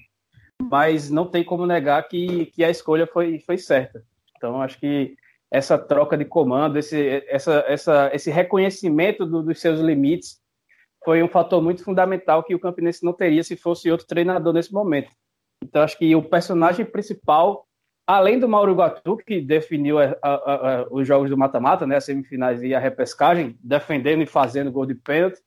mas 0.61 1.09
não 1.09 1.25
tem 1.25 1.43
como 1.43 1.65
negar 1.65 2.07
que, 2.07 2.47
que 2.47 2.63
a 2.63 2.69
escolha 2.69 3.05
foi, 3.05 3.39
foi 3.39 3.57
certa. 3.57 4.03
Então, 4.37 4.61
acho 4.61 4.79
que 4.79 5.15
essa 5.51 5.77
troca 5.77 6.17
de 6.17 6.25
comando, 6.25 6.77
esse, 6.77 7.23
essa, 7.27 7.63
essa, 7.67 8.09
esse 8.13 8.31
reconhecimento 8.31 9.25
do, 9.25 9.43
dos 9.43 9.59
seus 9.59 9.79
limites 9.79 10.39
foi 11.05 11.21
um 11.21 11.27
fator 11.29 11.61
muito 11.61 11.83
fundamental 11.83 12.43
que 12.43 12.55
o 12.55 12.59
Campinense 12.59 13.05
não 13.05 13.13
teria 13.13 13.43
se 13.43 13.55
fosse 13.55 13.91
outro 13.91 14.07
treinador 14.07 14.51
nesse 14.51 14.73
momento. 14.73 15.11
Então, 15.63 15.83
acho 15.83 15.97
que 15.97 16.15
o 16.15 16.21
personagem 16.21 16.85
principal, 16.85 17.65
além 18.05 18.39
do 18.39 18.49
Mauro 18.49 18.73
Guatu, 18.73 19.17
que 19.17 19.39
definiu 19.39 19.99
a, 19.99 20.17
a, 20.21 20.33
a, 20.33 20.87
os 20.89 21.07
jogos 21.07 21.29
do 21.29 21.37
mata-mata, 21.37 21.85
né, 21.85 21.97
as 21.97 22.05
semifinais 22.05 22.61
e 22.63 22.73
a 22.73 22.79
repescagem, 22.79 23.55
defendendo 23.63 24.23
e 24.23 24.25
fazendo 24.25 24.71
gol 24.71 24.85
de 24.85 24.95
pênalti, 24.95 25.39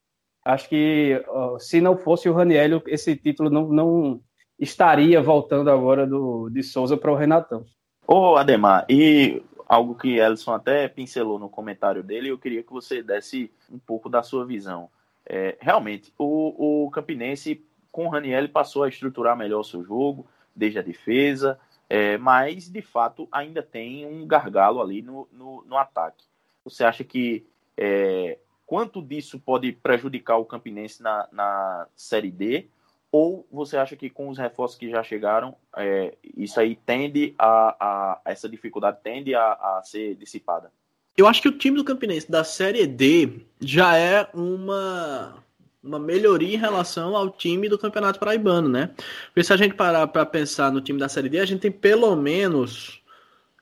acho 0.43 0.69
que 0.69 1.21
se 1.59 1.81
não 1.81 1.97
fosse 1.97 2.29
o 2.29 2.33
Raniel, 2.33 2.81
esse 2.87 3.15
título 3.15 3.49
não, 3.49 3.67
não 3.67 4.21
estaria 4.57 5.21
voltando 5.21 5.69
agora 5.69 6.07
do, 6.07 6.49
de 6.49 6.63
Souza 6.63 6.97
para 6.97 7.11
o 7.11 7.15
Renatão. 7.15 7.65
Ô, 8.07 8.35
Ademar, 8.35 8.85
e 8.89 9.43
algo 9.67 9.93
que 9.93 10.17
Ellison 10.17 10.53
até 10.53 10.87
pincelou 10.87 11.37
no 11.37 11.49
comentário 11.49 12.01
dele, 12.01 12.29
eu 12.29 12.39
queria 12.39 12.63
que 12.63 12.71
você 12.71 13.03
desse 13.03 13.51
um 13.71 13.77
pouco 13.77 14.09
da 14.09 14.23
sua 14.23 14.45
visão. 14.45 14.89
É, 15.29 15.55
realmente, 15.61 16.11
o, 16.17 16.85
o 16.85 16.91
Campinense, 16.91 17.63
com 17.91 18.07
o 18.07 18.09
Raniel, 18.09 18.49
passou 18.49 18.83
a 18.83 18.89
estruturar 18.89 19.37
melhor 19.37 19.59
o 19.59 19.63
seu 19.63 19.83
jogo, 19.83 20.27
desde 20.55 20.79
a 20.79 20.81
defesa, 20.81 21.59
é, 21.87 22.17
mas, 22.17 22.69
de 22.69 22.81
fato, 22.81 23.27
ainda 23.31 23.63
tem 23.63 24.05
um 24.05 24.27
gargalo 24.27 24.81
ali 24.81 25.01
no, 25.01 25.27
no, 25.31 25.63
no 25.65 25.77
ataque. 25.77 26.25
Você 26.63 26.83
acha 26.83 27.03
que 27.03 27.47
é, 27.77 28.37
quanto 28.65 29.01
disso 29.01 29.39
pode 29.39 29.71
prejudicar 29.71 30.37
o 30.37 30.45
Campinense 30.45 31.01
na, 31.01 31.27
na 31.31 31.87
Série 31.95 32.29
D? 32.29 32.67
Ou 33.11 33.47
você 33.51 33.75
acha 33.77 33.95
que 33.95 34.09
com 34.09 34.29
os 34.29 34.37
reforços 34.37 34.77
que 34.77 34.89
já 34.89 35.01
chegaram, 35.01 35.55
é, 35.75 36.15
isso 36.37 36.59
aí 36.59 36.75
tende 36.75 37.33
a, 37.39 37.75
a, 37.79 38.21
essa 38.25 38.47
dificuldade 38.47 38.99
tende 39.01 39.33
a, 39.33 39.53
a, 39.53 39.81
ser 39.83 40.13
dissipada? 40.15 40.71
Eu 41.17 41.27
acho 41.27 41.41
que 41.41 41.49
o 41.49 41.57
time 41.57 41.77
do 41.77 41.83
Campinense 41.83 42.29
da 42.29 42.43
Série 42.43 42.87
D 42.87 43.41
já 43.59 43.97
é 43.97 44.29
uma, 44.33 45.43
uma 45.83 45.99
melhoria 45.99 46.55
em 46.55 46.59
relação 46.59 47.15
ao 47.15 47.29
time 47.29 47.67
do 47.67 47.77
Campeonato 47.77 48.19
Paraibano, 48.19 48.69
né? 48.69 48.91
Porque 49.27 49.43
se 49.43 49.51
a 49.51 49.57
gente 49.57 49.75
parar 49.75 50.07
para 50.07 50.25
pensar 50.25 50.71
no 50.71 50.81
time 50.81 50.99
da 50.99 51.09
Série 51.09 51.29
D, 51.29 51.39
a 51.39 51.45
gente 51.45 51.61
tem 51.61 51.71
pelo 51.71 52.15
menos 52.15 52.99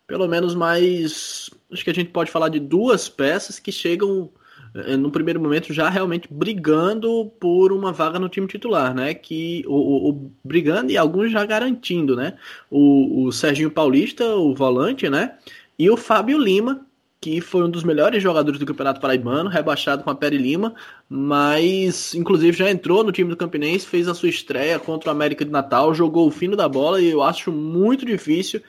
pelo 0.06 0.25
menos 0.25 0.56
mais 0.56 1.50
acho 1.72 1.84
que 1.84 1.89
a 1.89 1.94
gente 1.94 2.12
pode 2.12 2.32
falar 2.32 2.48
de 2.48 2.60
duas 2.60 3.10
peças 3.10 3.60
que 3.60 3.74
chegam 3.74 4.32
é, 4.74 4.96
no 4.96 5.12
primeiro 5.12 5.39
momento 5.39 5.74
já 5.74 5.89
realmente 5.89 6.27
brigando 6.32 7.32
por 7.39 7.72
uma 7.72 7.92
vaga 7.92 8.20
no 8.20 8.30
time 8.30 8.48
titular, 8.48 8.94
né? 8.94 9.13
Que 9.13 9.63
o, 9.68 9.74
o, 9.74 10.10
o 10.10 10.32
brigando 10.44 10.92
e 10.92 10.98
alguns 10.98 11.32
já 11.32 11.46
garantindo, 11.46 12.16
né? 12.16 12.38
O, 12.70 13.25
o 13.25 13.32
Serginho 13.32 13.72
Paulista, 13.72 14.25
o 14.36 14.54
volante, 14.56 15.10
né? 15.10 15.38
E 15.77 15.89
o 15.89 15.98
Fábio 15.98 16.38
Lima, 16.38 16.87
que 17.19 17.41
foi 17.41 17.63
um 17.63 17.69
dos 17.69 17.83
melhores 17.83 18.21
jogadores 18.21 18.59
do 18.59 18.65
Campeonato 18.65 19.01
Paraibano, 19.01 19.50
rebaixado 19.50 20.03
com 20.03 20.09
a 20.09 20.15
Peri 20.15 20.38
Lima, 20.38 20.75
mas 21.09 22.13
inclusive 22.13 22.55
já 22.57 22.69
entrou 22.69 23.03
no 23.03 23.12
time 23.12 23.29
do 23.29 23.38
Campinense, 23.38 23.88
fez 23.88 24.07
a 24.07 24.13
sua 24.13 24.29
estreia 24.29 24.79
contra 24.79 25.09
o 25.09 25.12
América 25.12 25.43
de 25.43 25.51
Natal, 25.51 25.93
jogou 25.93 26.27
o 26.27 26.31
fino 26.31 26.55
da 26.55 26.69
bola 26.69 27.01
e 27.01 27.09
eu 27.09 27.24
acho 27.24 27.51
muito 27.51 28.05
difícil 28.05 28.62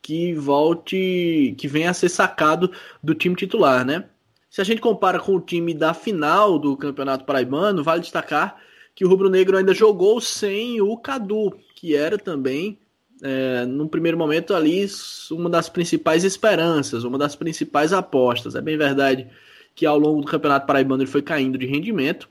que 0.00 0.34
volte, 0.34 1.54
que 1.58 1.66
venha 1.66 1.90
a 1.90 1.94
ser 1.94 2.08
sacado 2.08 2.70
do 3.02 3.14
time 3.14 3.34
titular, 3.34 3.84
né? 3.84 4.04
Se 4.48 4.60
a 4.60 4.64
gente 4.64 4.80
compara 4.80 5.18
com 5.18 5.34
o 5.34 5.40
time 5.40 5.74
da 5.74 5.92
final 5.92 6.58
do 6.58 6.76
Campeonato 6.76 7.24
Paraibano, 7.24 7.82
vale 7.82 8.02
destacar 8.02 8.56
que 8.94 9.04
o 9.04 9.08
Rubro 9.08 9.28
Negro 9.28 9.58
ainda 9.58 9.74
jogou 9.74 10.20
sem 10.20 10.80
o 10.80 10.96
Cadu, 10.96 11.58
que 11.74 11.94
era 11.94 12.16
também, 12.16 12.78
é, 13.22 13.64
no 13.66 13.88
primeiro 13.88 14.18
momento 14.18 14.54
ali, 14.54 14.86
uma 15.30 15.48
das 15.48 15.68
principais 15.68 16.24
esperanças, 16.24 17.04
uma 17.04 17.18
das 17.18 17.34
principais 17.34 17.92
apostas. 17.92 18.54
É 18.54 18.60
bem 18.60 18.76
verdade 18.76 19.28
que 19.74 19.86
ao 19.86 19.98
longo 19.98 20.20
do 20.20 20.26
Campeonato 20.26 20.66
Paraibano 20.66 21.02
ele 21.02 21.10
foi 21.10 21.22
caindo 21.22 21.58
de 21.58 21.66
rendimento, 21.66 22.28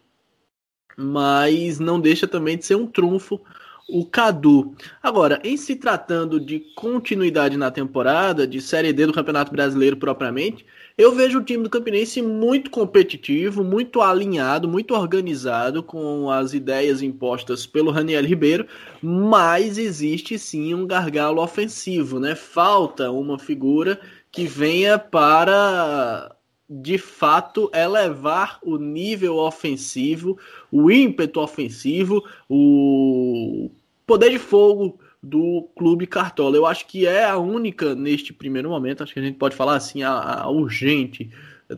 mas 0.98 1.80
não 1.80 2.00
deixa 2.00 2.28
também 2.28 2.58
de 2.58 2.66
ser 2.66 2.76
um 2.76 2.88
trunfo 2.88 3.40
o 3.88 4.06
Cadu. 4.06 4.76
Agora, 5.02 5.40
em 5.44 5.56
se 5.58 5.76
tratando 5.76 6.40
de 6.40 6.60
continuidade 6.76 7.56
na 7.56 7.70
temporada, 7.70 8.48
de 8.48 8.60
Série 8.60 8.92
D 8.92 9.06
do 9.06 9.14
Campeonato 9.14 9.52
Brasileiro 9.52 9.98
propriamente, 9.98 10.66
eu 10.98 11.14
vejo 11.14 11.40
o 11.40 11.44
time 11.44 11.64
do 11.64 11.70
Campinense 11.70 12.22
muito 12.22 12.72
competitivo, 12.72 13.64
muito 13.64 14.02
alinhado, 14.02 14.68
muito 14.68 14.94
organizado 14.94 15.84
com 15.84 16.32
as 16.32 16.54
ideias 16.54 17.02
impostas 17.02 17.66
pelo 17.66 17.92
Raniel 17.92 18.24
Ribeiro, 18.24 18.66
mas 19.02 19.78
existe 19.78 20.40
sim 20.40 20.74
um 20.74 20.88
gargalo 20.88 21.42
ofensivo, 21.42 22.18
né? 22.20 22.34
Falta 22.34 23.12
uma 23.12 23.38
figura 23.38 24.00
que 24.32 24.46
venha 24.46 24.98
para 24.98 26.34
de 26.70 26.98
fato 26.98 27.70
elevar 27.74 28.60
o 28.64 28.78
nível 28.78 29.36
ofensivo, 29.36 30.38
o 30.72 30.90
ímpeto 30.90 31.42
ofensivo, 31.42 32.24
o 32.50 33.70
poder 34.08 34.32
de 34.32 34.40
fogo 34.40 34.98
do 35.26 35.68
Clube 35.76 36.06
Cartola. 36.06 36.56
Eu 36.56 36.68
acho 36.68 36.86
que 36.86 37.08
é 37.08 37.26
a 37.26 37.36
única 37.36 37.96
neste 37.96 38.32
primeiro 38.32 38.70
momento, 38.70 39.02
acho 39.02 39.12
que 39.12 39.20
a 39.20 39.24
gente 39.24 39.40
pode 39.40 39.56
falar 39.56 39.76
assim, 39.76 40.04
a, 40.04 40.12
a 40.12 40.50
urgente, 40.50 41.32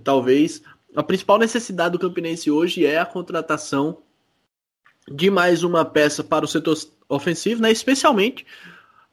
talvez. 0.04 0.62
A 0.94 1.02
principal 1.02 1.40
necessidade 1.40 1.94
do 1.94 2.00
Campinense 2.00 2.52
hoje 2.52 2.86
é 2.86 3.00
a 3.00 3.06
contratação 3.06 4.00
de 5.10 5.30
mais 5.30 5.64
uma 5.64 5.86
peça 5.86 6.26
para 6.26 6.44
o 6.44 6.48
setor 6.48 6.78
ofensivo, 7.08 7.62
né? 7.62 7.72
especialmente 7.72 8.46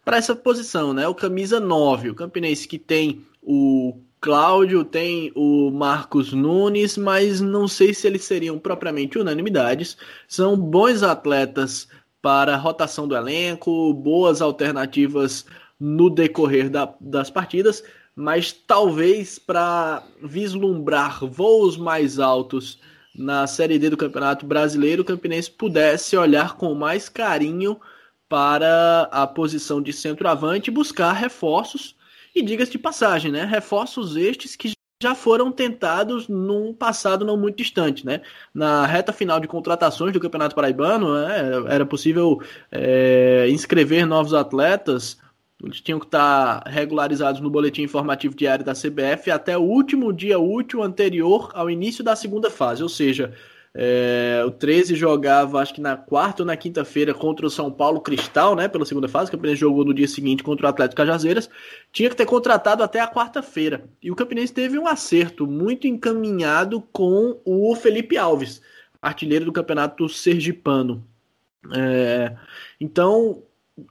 para 0.04 0.16
essa 0.16 0.34
posição, 0.34 0.92
né? 0.92 1.06
O 1.06 1.14
camisa 1.14 1.60
9, 1.60 2.10
o 2.10 2.14
Campinense 2.14 2.66
que 2.66 2.78
tem 2.78 3.24
o 3.40 3.96
Cláudio, 4.20 4.84
tem 4.84 5.30
o 5.36 5.70
Marcos 5.70 6.32
Nunes, 6.32 6.96
mas 6.98 7.40
não 7.40 7.68
sei 7.68 7.94
se 7.94 8.06
eles 8.06 8.24
seriam 8.24 8.58
propriamente 8.58 9.16
unanimidades. 9.16 9.96
São 10.26 10.56
bons 10.56 11.04
atletas 11.04 11.88
para 12.24 12.56
rotação 12.56 13.06
do 13.06 13.14
elenco, 13.14 13.92
boas 13.92 14.40
alternativas 14.40 15.44
no 15.78 16.08
decorrer 16.08 16.70
da, 16.70 16.94
das 16.98 17.28
partidas, 17.28 17.84
mas 18.16 18.50
talvez 18.50 19.38
para 19.38 20.02
vislumbrar 20.22 21.22
voos 21.26 21.76
mais 21.76 22.18
altos 22.18 22.80
na 23.14 23.46
Série 23.46 23.78
D 23.78 23.90
do 23.90 23.96
Campeonato 23.98 24.46
Brasileiro, 24.46 25.02
o 25.02 25.04
Campinense 25.04 25.50
pudesse 25.50 26.16
olhar 26.16 26.56
com 26.56 26.74
mais 26.74 27.10
carinho 27.10 27.78
para 28.26 29.02
a 29.12 29.26
posição 29.26 29.82
de 29.82 29.92
centroavante 29.92 30.70
e 30.70 30.74
buscar 30.74 31.12
reforços. 31.12 31.94
E 32.34 32.40
diga-se 32.40 32.72
de 32.72 32.78
passagem, 32.78 33.30
né? 33.30 33.44
Reforços 33.44 34.16
estes 34.16 34.56
que 34.56 34.73
já 35.02 35.14
foram 35.14 35.52
tentados 35.52 36.28
num 36.28 36.72
passado 36.72 37.24
não 37.24 37.36
muito 37.36 37.56
distante, 37.56 38.06
né? 38.06 38.22
Na 38.54 38.86
reta 38.86 39.12
final 39.12 39.38
de 39.40 39.48
contratações 39.48 40.12
do 40.12 40.20
Campeonato 40.20 40.54
Paraibano, 40.54 41.14
né, 41.14 41.52
era 41.68 41.84
possível 41.84 42.40
é, 42.70 43.46
inscrever 43.50 44.06
novos 44.06 44.32
atletas, 44.32 45.18
eles 45.62 45.80
tinham 45.80 45.98
que 45.98 46.06
estar 46.06 46.62
regularizados 46.66 47.40
no 47.40 47.50
boletim 47.50 47.82
informativo 47.82 48.34
diário 48.34 48.64
da 48.64 48.72
CBF 48.72 49.30
até 49.30 49.56
o 49.56 49.62
último 49.62 50.12
dia 50.12 50.38
útil 50.38 50.82
anterior 50.82 51.50
ao 51.54 51.70
início 51.70 52.04
da 52.04 52.16
segunda 52.16 52.50
fase, 52.50 52.82
ou 52.82 52.88
seja, 52.88 53.32
é, 53.76 54.44
o 54.46 54.52
13 54.52 54.94
jogava, 54.94 55.58
acho 55.58 55.74
que 55.74 55.80
na 55.80 55.96
quarta 55.96 56.42
ou 56.42 56.46
na 56.46 56.56
quinta-feira, 56.56 57.12
contra 57.12 57.44
o 57.44 57.50
São 57.50 57.72
Paulo 57.72 58.00
Cristal, 58.00 58.54
né? 58.54 58.68
Pela 58.68 58.86
segunda 58.86 59.08
fase. 59.08 59.28
O 59.28 59.32
Campinense 59.32 59.60
jogou 59.60 59.84
no 59.84 59.92
dia 59.92 60.06
seguinte 60.06 60.44
contra 60.44 60.66
o 60.66 60.68
Atlético 60.68 60.98
Cajazeiras. 60.98 61.50
Tinha 61.92 62.08
que 62.08 62.14
ter 62.14 62.24
contratado 62.24 62.84
até 62.84 63.00
a 63.00 63.08
quarta-feira. 63.08 63.84
E 64.00 64.12
o 64.12 64.14
Campinense 64.14 64.52
teve 64.52 64.78
um 64.78 64.86
acerto 64.86 65.44
muito 65.44 65.88
encaminhado 65.88 66.80
com 66.92 67.40
o 67.44 67.74
Felipe 67.74 68.16
Alves, 68.16 68.62
artilheiro 69.02 69.44
do 69.44 69.52
campeonato 69.52 70.08
sergipano. 70.08 71.04
É, 71.74 72.36
então, 72.80 73.42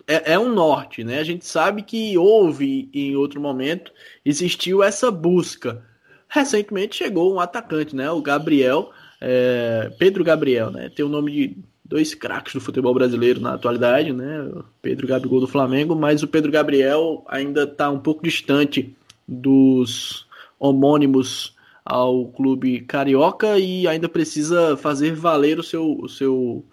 é, 0.07 0.33
é, 0.33 0.39
um 0.39 0.53
norte, 0.53 1.03
né? 1.03 1.19
A 1.19 1.23
gente 1.25 1.45
sabe 1.45 1.81
que 1.81 2.17
houve 2.17 2.89
em 2.93 3.17
outro 3.17 3.41
momento, 3.41 3.91
existiu 4.23 4.81
essa 4.81 5.11
busca. 5.11 5.83
Recentemente 6.29 6.95
chegou 6.95 7.33
um 7.33 7.39
atacante, 7.41 7.93
né? 7.93 8.09
O 8.09 8.21
Gabriel 8.21 8.93
é, 9.25 9.89
Pedro 9.98 10.22
Gabriel, 10.22 10.70
né? 10.70 10.89
Tem 10.89 11.06
o 11.06 11.10
nome 11.10 11.32
de 11.32 11.58
dois 11.86 12.13
craques 12.13 12.53
do 12.53 12.60
futebol 12.60 12.94
brasileiro 12.94 13.39
na 13.39 13.53
atualidade, 13.53 14.12
né? 14.12 14.51
Pedro 14.82 15.08
Gabigol 15.08 15.39
do 15.39 15.48
Flamengo, 15.48 15.96
mas 15.96 16.22
o 16.24 16.27
Pedro 16.27 16.51
Gabriel 16.51 17.24
ainda 17.30 17.63
está 17.63 17.89
um 17.89 18.00
pouco 18.00 18.22
distante 18.22 18.94
dos 19.25 20.27
homônimos 20.60 21.56
ao 21.86 22.25
clube 22.27 22.82
carioca 22.82 23.58
e 23.58 23.88
ainda 23.88 24.10
precisa 24.10 24.75
fazer 24.75 25.13
valer 25.15 25.58
o 25.58 25.63
seu, 25.63 25.98
o 26.01 26.10
seu, 26.10 26.65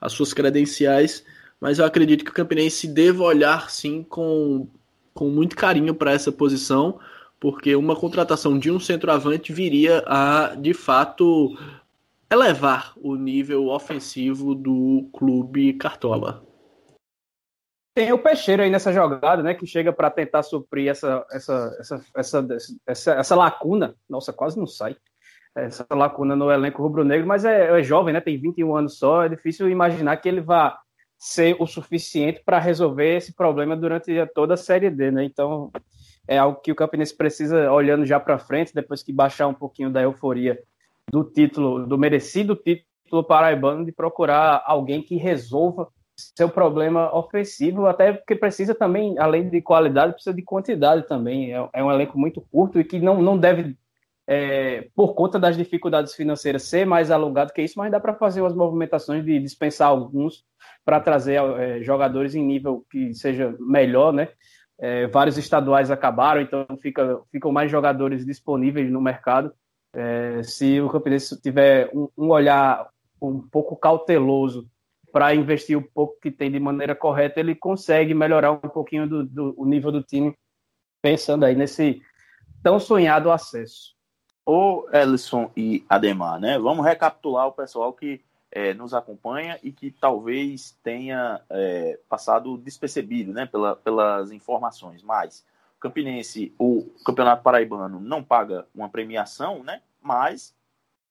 as 0.00 0.12
suas 0.12 0.32
credenciais. 0.32 1.24
Mas 1.60 1.80
eu 1.80 1.84
acredito 1.84 2.24
que 2.24 2.30
o 2.30 2.34
Campinense 2.34 2.86
deva 2.86 3.24
olhar 3.24 3.70
sim 3.70 4.04
com, 4.08 4.68
com 5.12 5.28
muito 5.28 5.56
carinho 5.56 5.94
para 5.94 6.12
essa 6.12 6.30
posição, 6.30 7.00
porque 7.40 7.74
uma 7.74 7.96
contratação 7.96 8.56
de 8.56 8.70
um 8.70 8.78
centroavante 8.78 9.52
viria 9.52 10.04
a 10.06 10.54
de 10.56 10.72
fato 10.72 11.56
elevar 12.30 12.92
o 12.96 13.16
nível 13.16 13.68
ofensivo 13.68 14.54
do 14.54 15.08
clube 15.12 15.72
Cartola. 15.74 16.44
tem 17.94 18.12
o 18.12 18.18
Peixeira 18.18 18.62
aí 18.62 18.70
nessa 18.70 18.92
jogada, 18.92 19.42
né? 19.42 19.54
Que 19.54 19.66
chega 19.66 19.92
para 19.92 20.10
tentar 20.10 20.42
suprir 20.42 20.88
essa, 20.88 21.26
essa, 21.32 21.76
essa, 21.80 22.04
essa, 22.14 22.46
essa, 22.86 23.12
essa 23.12 23.34
lacuna. 23.34 23.94
Nossa, 24.08 24.32
quase 24.32 24.58
não 24.58 24.66
sai. 24.66 24.96
Essa 25.56 25.86
lacuna 25.90 26.36
no 26.36 26.52
elenco 26.52 26.82
rubro-negro, 26.82 27.26
mas 27.26 27.44
é, 27.44 27.80
é, 27.80 27.82
jovem, 27.82 28.12
né? 28.12 28.20
Tem 28.20 28.38
21 28.38 28.76
anos 28.76 28.98
só. 28.98 29.24
É 29.24 29.28
difícil 29.28 29.68
imaginar 29.68 30.16
que 30.18 30.28
ele 30.28 30.40
vá 30.40 30.78
ser 31.18 31.56
o 31.58 31.66
suficiente 31.66 32.40
para 32.44 32.60
resolver 32.60 33.16
esse 33.16 33.34
problema 33.34 33.76
durante 33.76 34.14
toda 34.32 34.54
a 34.54 34.56
Série 34.56 34.90
D, 34.90 35.10
né? 35.10 35.24
Então, 35.24 35.72
é 36.28 36.38
algo 36.38 36.60
que 36.60 36.70
o 36.70 36.76
Campinense 36.76 37.16
precisa, 37.16 37.72
olhando 37.72 38.06
já 38.06 38.20
para 38.20 38.38
frente, 38.38 38.72
depois 38.72 39.02
que 39.02 39.12
baixar 39.12 39.48
um 39.48 39.54
pouquinho 39.54 39.90
da 39.90 40.02
euforia 40.02 40.62
do 41.10 41.24
título, 41.24 41.86
do 41.86 41.98
merecido 41.98 42.56
título 42.56 43.24
paraibano, 43.24 43.84
de 43.84 43.92
procurar 43.92 44.62
alguém 44.66 45.02
que 45.02 45.16
resolva 45.16 45.88
seu 46.36 46.48
problema 46.48 47.14
ofensivo, 47.16 47.86
até 47.86 48.12
porque 48.12 48.34
precisa 48.34 48.74
também, 48.74 49.18
além 49.18 49.48
de 49.48 49.62
qualidade, 49.62 50.14
precisa 50.14 50.34
de 50.34 50.42
quantidade 50.42 51.06
também. 51.06 51.54
É, 51.54 51.68
é 51.74 51.84
um 51.84 51.90
elenco 51.90 52.18
muito 52.18 52.40
curto 52.50 52.80
e 52.80 52.84
que 52.84 52.98
não, 52.98 53.22
não 53.22 53.38
deve, 53.38 53.76
é, 54.26 54.88
por 54.94 55.14
conta 55.14 55.38
das 55.38 55.56
dificuldades 55.56 56.14
financeiras, 56.14 56.64
ser 56.64 56.84
mais 56.84 57.10
alongado 57.10 57.52
que 57.52 57.62
isso, 57.62 57.78
mas 57.78 57.90
dá 57.90 58.00
para 58.00 58.14
fazer 58.14 58.40
umas 58.40 58.54
movimentações 58.54 59.24
de 59.24 59.38
dispensar 59.38 59.88
alguns 59.88 60.44
para 60.84 61.00
trazer 61.00 61.40
é, 61.40 61.82
jogadores 61.82 62.34
em 62.34 62.44
nível 62.44 62.84
que 62.90 63.14
seja 63.14 63.54
melhor, 63.60 64.12
né? 64.12 64.28
É, 64.80 65.06
vários 65.08 65.36
estaduais 65.36 65.90
acabaram, 65.90 66.40
então 66.40 66.64
fica, 66.80 67.20
ficam 67.32 67.50
mais 67.50 67.70
jogadores 67.70 68.24
disponíveis 68.24 68.90
no 68.90 69.00
mercado. 69.00 69.52
É, 69.92 70.42
se 70.42 70.80
o 70.80 70.88
Campinense 70.88 71.40
tiver 71.40 71.90
um, 71.94 72.08
um 72.16 72.30
olhar 72.30 72.88
um 73.20 73.40
pouco 73.40 73.76
cauteloso 73.76 74.68
para 75.12 75.34
investir 75.34 75.76
o 75.76 75.82
pouco 75.82 76.18
que 76.20 76.30
tem 76.30 76.50
de 76.50 76.60
maneira 76.60 76.94
correta, 76.94 77.40
ele 77.40 77.54
consegue 77.54 78.14
melhorar 78.14 78.52
um 78.52 78.58
pouquinho 78.58 79.08
do, 79.08 79.24
do 79.24 79.54
o 79.56 79.64
nível 79.64 79.90
do 79.90 80.02
time, 80.02 80.36
pensando 81.02 81.44
aí 81.44 81.54
nesse 81.54 82.02
tão 82.62 82.78
sonhado 82.78 83.30
acesso. 83.30 83.96
Ô, 84.44 84.88
Ellison 84.92 85.50
e 85.56 85.84
Ademar, 85.88 86.40
né? 86.40 86.58
Vamos 86.58 86.84
recapitular 86.84 87.46
o 87.46 87.52
pessoal 87.52 87.92
que 87.92 88.20
é, 88.50 88.72
nos 88.72 88.94
acompanha 88.94 89.58
e 89.62 89.70
que 89.70 89.90
talvez 89.90 90.76
tenha 90.82 91.40
é, 91.50 91.98
passado 92.08 92.56
despercebido 92.56 93.32
né, 93.32 93.46
pela, 93.46 93.76
pelas 93.76 94.30
informações. 94.32 95.02
Mas 95.02 95.44
Campinense, 95.80 96.52
o 96.58 96.90
Campeonato 97.04 97.42
Paraibano 97.42 98.00
não 98.00 98.22
paga 98.22 98.66
uma 98.74 98.88
premiação, 98.88 99.62
né, 99.62 99.80
mas 100.02 100.54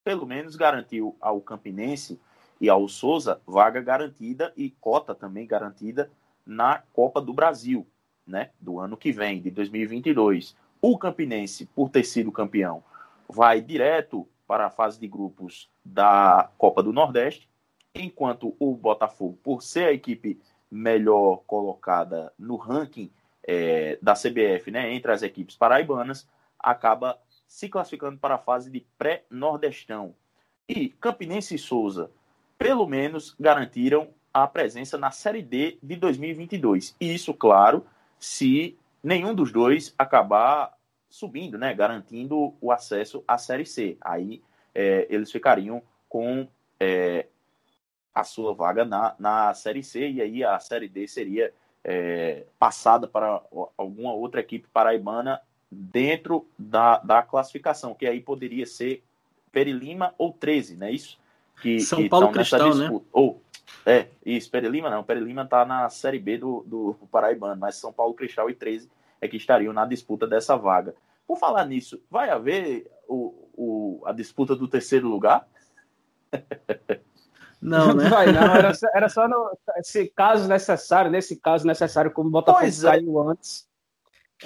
pelo 0.03 0.25
menos 0.25 0.55
garantiu 0.55 1.15
ao 1.21 1.39
Campinense 1.41 2.19
e 2.59 2.69
ao 2.69 2.87
Souza 2.87 3.41
vaga 3.45 3.81
garantida 3.81 4.53
e 4.57 4.69
cota 4.69 5.15
também 5.15 5.45
garantida 5.45 6.11
na 6.45 6.81
Copa 6.93 7.21
do 7.21 7.33
Brasil, 7.33 7.87
né, 8.25 8.51
do 8.59 8.79
ano 8.79 8.97
que 8.97 9.11
vem, 9.11 9.41
de 9.41 9.51
2022. 9.51 10.55
O 10.81 10.97
Campinense, 10.97 11.65
por 11.67 11.89
ter 11.89 12.03
sido 12.03 12.31
campeão, 12.31 12.83
vai 13.27 13.61
direto 13.61 14.27
para 14.45 14.67
a 14.67 14.69
fase 14.69 14.99
de 14.99 15.07
grupos 15.07 15.69
da 15.83 16.49
Copa 16.57 16.81
do 16.81 16.93
Nordeste, 16.93 17.49
enquanto 17.93 18.55
o 18.59 18.75
Botafogo, 18.75 19.37
por 19.43 19.61
ser 19.61 19.85
a 19.85 19.93
equipe 19.93 20.39
melhor 20.69 21.43
colocada 21.47 22.31
no 22.37 22.55
ranking 22.55 23.11
é, 23.47 23.97
da 24.01 24.13
CBF, 24.13 24.69
né, 24.69 24.93
entre 24.93 25.11
as 25.11 25.23
equipes 25.23 25.55
paraibanas, 25.55 26.27
acaba 26.59 27.17
se 27.47 27.69
classificando 27.69 28.19
para 28.19 28.35
a 28.35 28.39
fase 28.39 28.69
de 28.69 28.85
pré-nordestão. 28.97 30.13
E 30.67 30.89
Campinense 30.89 31.55
e 31.55 31.57
Souza, 31.57 32.11
pelo 32.57 32.85
menos, 32.85 33.33
garantiram 33.39 34.09
a 34.33 34.45
presença 34.45 34.97
na 34.97 35.11
Série 35.11 35.41
D 35.41 35.77
de 35.81 35.95
2022. 35.95 36.95
E 36.99 37.15
isso, 37.15 37.33
claro, 37.33 37.85
se 38.19 38.77
nenhum 39.01 39.33
dos 39.33 39.51
dois 39.51 39.95
acabar 39.97 40.77
subindo, 41.09 41.57
né, 41.57 41.73
garantindo 41.73 42.53
o 42.59 42.71
acesso 42.71 43.23
à 43.25 43.37
Série 43.37 43.65
C. 43.65 43.97
Aí 44.01 44.43
é, 44.75 45.07
eles 45.09 45.31
ficariam 45.31 45.81
com 46.09 46.47
é, 46.79 47.27
a 48.13 48.23
sua 48.23 48.53
vaga 48.53 48.83
na, 48.83 49.15
na 49.17 49.53
Série 49.53 49.83
C 49.83 50.09
e 50.09 50.21
aí 50.21 50.43
a 50.43 50.59
Série 50.59 50.89
D 50.89 51.07
seria 51.07 51.53
é, 51.83 52.45
passada 52.59 53.07
para 53.07 53.41
alguma 53.77 54.13
outra 54.13 54.41
equipe 54.41 54.67
paraibana 54.71 55.41
dentro 55.69 56.47
da, 56.57 56.97
da 56.99 57.21
classificação, 57.21 57.93
que 57.93 58.05
aí 58.05 58.21
poderia 58.21 58.65
ser 58.65 59.03
Perilima 59.51 60.13
ou 60.17 60.31
13, 60.31 60.77
não 60.77 60.87
é 60.87 60.91
isso? 60.91 61.17
Que, 61.61 61.79
São 61.79 61.99
que 61.99 62.09
Paulo 62.09 62.31
Cristal, 62.31 62.75
né? 62.75 62.89
Ou, 63.11 63.41
é, 63.85 64.07
isso, 64.25 64.51
Perilima 64.51 64.89
não, 64.89 65.03
Perilima 65.03 65.43
está 65.43 65.65
na 65.65 65.89
Série 65.89 66.19
B 66.19 66.37
do, 66.37 66.63
do 66.67 66.93
Paraibano, 67.11 67.59
mas 67.59 67.75
São 67.75 67.91
Paulo 67.91 68.13
Cristal 68.13 68.49
e 68.49 68.53
13 68.53 68.89
é 69.19 69.27
que 69.27 69.37
estariam 69.37 69.73
na 69.73 69.85
disputa 69.85 70.27
dessa 70.27 70.55
vaga. 70.55 70.93
Por 71.25 71.37
falar 71.37 71.65
nisso, 71.65 72.01
vai 72.09 72.29
haver 72.29 72.89
o, 73.07 73.33
o, 73.55 74.03
a 74.05 74.11
disputa 74.11 74.55
do 74.55 74.67
terceiro 74.67 75.07
lugar? 75.07 75.47
Não, 77.61 77.93
né? 77.93 78.09
vai, 78.09 78.31
não. 78.31 78.55
Era, 78.55 78.71
era 78.93 79.09
só 79.09 79.27
no, 79.27 79.57
se 79.81 80.07
caso 80.15 80.47
necessário, 80.47 81.11
nesse 81.11 81.39
caso 81.39 81.65
necessário, 81.65 82.11
como 82.11 82.29
o 82.29 82.31
Botafogo 82.31 82.63
pois 82.63 82.75
saiu 82.75 83.21
é. 83.21 83.31
antes. 83.31 83.67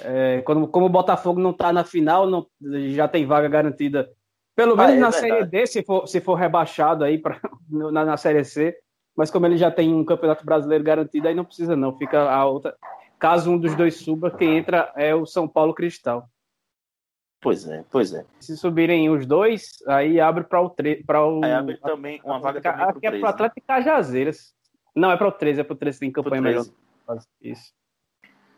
É, 0.00 0.42
quando, 0.42 0.66
como 0.68 0.86
o 0.86 0.90
Botafogo 0.90 1.40
não 1.40 1.50
está 1.50 1.72
na 1.72 1.84
final, 1.84 2.26
não, 2.26 2.46
já 2.94 3.06
tem 3.06 3.26
vaga 3.26 3.48
garantida. 3.48 4.10
Pelo 4.54 4.76
menos 4.76 4.92
ah, 4.92 4.96
é 4.96 5.00
na 5.00 5.10
verdade. 5.10 5.32
Série 5.34 5.46
D, 5.46 5.66
se 5.66 5.82
for, 5.82 6.06
se 6.06 6.20
for 6.20 6.34
rebaixado 6.34 7.04
aí 7.04 7.18
pra, 7.18 7.40
na, 7.68 8.04
na 8.04 8.16
Série 8.16 8.44
C. 8.44 8.76
Mas 9.14 9.30
como 9.30 9.44
ele 9.44 9.58
já 9.58 9.70
tem 9.70 9.92
um 9.92 10.04
campeonato 10.04 10.44
brasileiro 10.44 10.82
garantido, 10.82 11.28
aí 11.28 11.34
não 11.34 11.44
precisa, 11.44 11.76
não. 11.76 11.96
Fica 11.98 12.30
a 12.30 12.44
outra. 12.46 12.74
Caso 13.18 13.50
um 13.50 13.58
dos 13.58 13.74
dois 13.76 13.96
suba, 13.96 14.30
quem 14.30 14.56
entra 14.56 14.90
é 14.96 15.14
o 15.14 15.26
São 15.26 15.46
Paulo 15.46 15.74
Cristal. 15.74 16.28
Pois 17.42 17.68
é, 17.68 17.84
pois 17.90 18.14
é. 18.14 18.24
Se 18.38 18.56
subirem 18.56 19.10
os 19.10 19.26
dois, 19.26 19.82
aí 19.88 20.20
abre 20.20 20.44
para 20.44 20.60
o 20.60 20.70
13. 20.70 21.04
O... 21.08 21.44
Aí 21.44 21.50
abre 21.50 21.76
também 21.76 22.20
uma 22.24 22.38
vaga 22.38 22.60
também 22.60 22.84
Aqui 22.84 23.04
é 23.04 23.10
para 23.10 23.20
o 23.20 23.26
Atlético 23.26 23.58
e 23.58 23.62
Cajazeiras. 23.62 24.54
Não, 24.94 25.10
é 25.10 25.16
para 25.16 25.26
o 25.26 25.32
13, 25.32 25.60
é 25.60 25.64
para 25.64 25.74
o 25.74 25.76
13 25.76 25.98
tem 25.98 26.12
campanha 26.12 26.40
melhor. 26.40 26.64
Isso. 27.42 27.74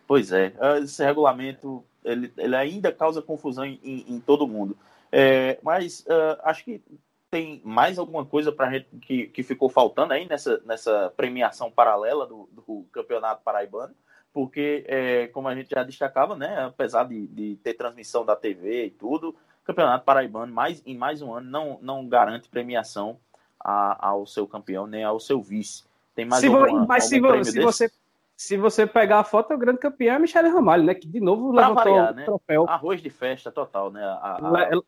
Pois 0.06 0.32
é, 0.32 0.52
esse 0.82 1.02
regulamento 1.02 1.82
ele, 2.04 2.30
ele 2.36 2.54
ainda 2.54 2.92
causa 2.92 3.22
confusão 3.22 3.64
em, 3.64 3.80
em, 3.82 4.20
todo 4.20 4.46
mundo. 4.46 4.76
É, 5.10 5.58
mas 5.62 6.00
uh, 6.00 6.38
acho 6.42 6.62
que 6.62 6.82
tem 7.30 7.62
mais 7.64 7.98
alguma 7.98 8.26
coisa 8.26 8.52
para 8.52 8.70
gente 8.70 8.86
que, 9.00 9.28
que 9.28 9.42
ficou 9.42 9.70
faltando 9.70 10.12
aí 10.12 10.28
nessa, 10.28 10.60
nessa 10.66 11.10
premiação 11.16 11.70
paralela 11.70 12.26
do, 12.26 12.50
do 12.52 12.86
Campeonato 12.92 13.42
Paraibano 13.42 13.94
porque, 14.34 14.84
é, 14.88 15.28
como 15.28 15.46
a 15.46 15.54
gente 15.54 15.70
já 15.70 15.84
destacava, 15.84 16.34
né, 16.34 16.64
apesar 16.64 17.04
de, 17.04 17.28
de, 17.28 17.54
ter 17.62 17.74
transmissão 17.74 18.26
da 18.26 18.34
TV 18.34 18.86
e 18.86 18.90
tudo, 18.90 19.28
o 19.28 19.64
Campeonato 19.64 20.04
Paraibano, 20.04 20.52
mais, 20.52 20.82
em 20.84 20.98
mais 20.98 21.22
um 21.22 21.32
ano, 21.32 21.48
não, 21.48 21.78
não 21.80 22.08
garante 22.08 22.48
premiação 22.48 23.16
a, 23.60 24.08
ao 24.08 24.26
seu 24.26 24.44
campeão 24.44 24.88
nem 24.88 25.04
ao 25.04 25.20
seu 25.20 25.40
vice. 25.40 25.84
Tem 26.16 26.24
mais 26.24 26.40
se 26.40 26.48
alguma, 26.48 26.84
Mas 26.84 27.04
se, 27.04 27.20
se 27.44 27.60
você, 27.60 27.90
se 28.36 28.56
você 28.56 28.86
pegar 28.88 29.20
a 29.20 29.24
foto, 29.24 29.54
o 29.54 29.58
grande 29.58 29.78
campeão 29.78 30.16
é 30.16 30.18
Michele 30.18 30.48
Ramalho, 30.48 30.82
né, 30.82 30.94
que 30.94 31.06
de 31.06 31.20
novo 31.20 31.52
pra 31.52 31.68
levantou 31.68 31.84
variar, 31.84 32.12
o 32.12 32.16
né? 32.16 32.24
troféu. 32.24 32.68
Arroz 32.68 33.00
de 33.00 33.10
festa 33.10 33.52
total, 33.52 33.92
né, 33.92 34.02
a, 34.02 34.38
a, 34.42 34.80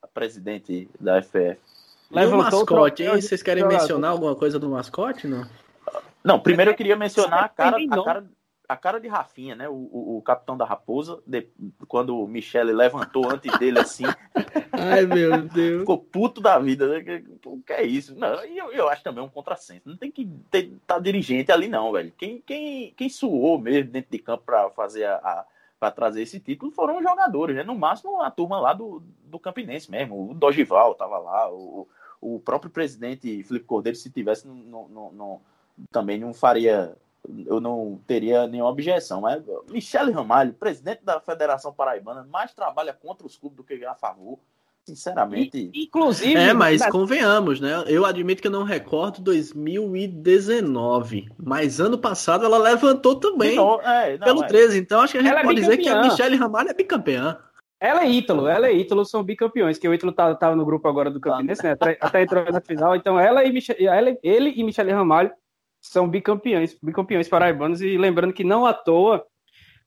a 0.00 0.06
presidente 0.06 0.88
da 1.00 1.20
FF. 1.20 1.58
Levantou 2.08 2.60
e 2.60 2.62
o 2.62 2.76
mascote, 2.76 3.02
hein? 3.02 3.20
Vocês 3.20 3.42
querem 3.42 3.66
mencionar 3.66 4.12
alguma 4.12 4.36
coisa 4.36 4.60
do 4.60 4.68
mascote, 4.68 5.26
não? 5.26 5.44
Não, 6.22 6.38
primeiro 6.38 6.70
eu 6.70 6.74
queria 6.76 6.94
mencionar 6.94 7.44
a 7.44 7.48
cara, 7.48 7.76
a 7.78 8.04
cara, 8.04 8.24
a 8.72 8.76
cara 8.76 8.98
de 8.98 9.08
Rafinha, 9.08 9.54
né? 9.54 9.68
O, 9.68 9.74
o, 9.74 10.16
o 10.18 10.22
capitão 10.22 10.56
da 10.56 10.64
Raposa, 10.64 11.22
de, 11.26 11.46
quando 11.86 12.18
o 12.18 12.26
Michele 12.26 12.72
levantou 12.72 13.30
antes 13.30 13.56
dele 13.58 13.78
assim. 13.78 14.04
Ai, 14.72 15.06
meu 15.06 15.42
Deus. 15.42 15.80
Ficou 15.80 15.98
puto 15.98 16.40
da 16.40 16.58
vida. 16.58 16.88
Né? 16.88 17.22
O 17.44 17.60
que 17.60 17.72
é 17.72 17.82
isso? 17.82 18.14
Não, 18.14 18.44
e 18.44 18.56
eu, 18.56 18.72
eu 18.72 18.88
acho 18.88 19.02
também 19.02 19.22
um 19.22 19.28
contrassenso. 19.28 19.88
Não 19.88 19.96
tem 19.96 20.10
que 20.10 20.22
estar 20.52 20.94
tá 20.94 20.98
dirigente 20.98 21.52
ali, 21.52 21.68
não, 21.68 21.92
velho. 21.92 22.12
Quem, 22.16 22.40
quem, 22.40 22.92
quem 22.96 23.08
suou 23.08 23.58
mesmo 23.58 23.90
dentro 23.90 24.10
de 24.10 24.18
campo 24.18 24.44
para 24.44 24.70
fazer 24.70 25.04
a, 25.04 25.16
a 25.16 25.46
para 25.78 25.90
trazer 25.90 26.22
esse 26.22 26.38
título 26.38 26.70
foram 26.70 26.98
os 26.98 27.02
jogadores, 27.02 27.56
né? 27.56 27.64
No 27.64 27.74
máximo 27.74 28.22
a 28.22 28.30
turma 28.30 28.60
lá 28.60 28.72
do, 28.72 29.02
do 29.24 29.36
Campinense 29.36 29.90
mesmo. 29.90 30.30
O 30.30 30.32
Dogival 30.32 30.94
tava 30.94 31.18
lá, 31.18 31.52
o, 31.52 31.88
o 32.20 32.38
próprio 32.38 32.70
presidente 32.70 33.42
Felipe 33.42 33.66
Cordeiro, 33.66 33.98
se 33.98 34.08
tivesse, 34.08 34.46
também 35.90 36.20
não 36.20 36.32
faria 36.32 36.96
eu 37.46 37.60
não 37.60 38.00
teria 38.06 38.46
nenhuma 38.46 38.70
objeção. 38.70 39.20
Mas 39.20 39.42
Michele 39.70 40.12
Ramalho, 40.12 40.54
presidente 40.54 41.04
da 41.04 41.20
Federação 41.20 41.72
Paraibana, 41.72 42.26
mais 42.30 42.52
trabalha 42.52 42.92
contra 42.92 43.26
os 43.26 43.36
clubes 43.36 43.56
do 43.56 43.64
que 43.64 43.84
a 43.84 43.94
favor. 43.94 44.38
Sinceramente. 44.84 45.70
E, 45.72 45.84
inclusive. 45.84 46.34
É, 46.34 46.52
mas 46.52 46.84
convenhamos, 46.86 47.60
né? 47.60 47.84
Eu 47.86 48.04
admito 48.04 48.42
que 48.42 48.48
eu 48.48 48.52
não 48.52 48.64
recordo 48.64 49.22
2019. 49.22 51.28
Mas 51.38 51.78
ano 51.78 51.96
passado 51.96 52.44
ela 52.44 52.58
levantou 52.58 53.14
também. 53.14 53.54
Não, 53.54 53.80
é, 53.80 54.18
não, 54.18 54.26
pelo 54.26 54.42
é. 54.42 54.48
13. 54.48 54.80
Então 54.80 55.00
acho 55.00 55.12
que 55.12 55.18
a 55.18 55.22
gente 55.22 55.30
ela 55.30 55.40
é 55.40 55.44
pode 55.44 55.58
é 55.58 55.60
dizer 55.62 55.76
que 55.78 55.88
a 55.88 56.02
Michele 56.02 56.34
Ramalho 56.34 56.70
é 56.70 56.74
bicampeã. 56.74 57.38
Ela 57.78 58.02
é 58.04 58.08
Ítalo, 58.08 58.46
ela 58.46 58.66
é 58.68 58.72
Ítalo, 58.72 59.04
são 59.04 59.24
bicampeões, 59.24 59.76
que 59.76 59.88
o 59.88 59.94
Ítalo 59.94 60.12
tá, 60.12 60.32
tá 60.36 60.54
no 60.54 60.64
grupo 60.64 60.86
agora 60.86 61.10
do 61.10 61.18
Campinense, 61.18 61.64
né? 61.64 61.76
Até 62.00 62.22
entrou 62.22 62.44
na 62.44 62.60
final. 62.60 62.94
Então 62.94 63.18
ela 63.18 63.44
e 63.44 63.52
Michele, 63.52 63.86
ela, 63.86 64.16
ele 64.22 64.52
e 64.56 64.62
Michele 64.62 64.92
Ramalho 64.92 65.32
são 65.82 66.08
bicampeões, 66.08 66.78
bicampeões 66.80 67.28
paraibanos, 67.28 67.82
e 67.82 67.98
lembrando 67.98 68.32
que 68.32 68.44
não 68.44 68.64
à 68.64 68.72
toa 68.72 69.26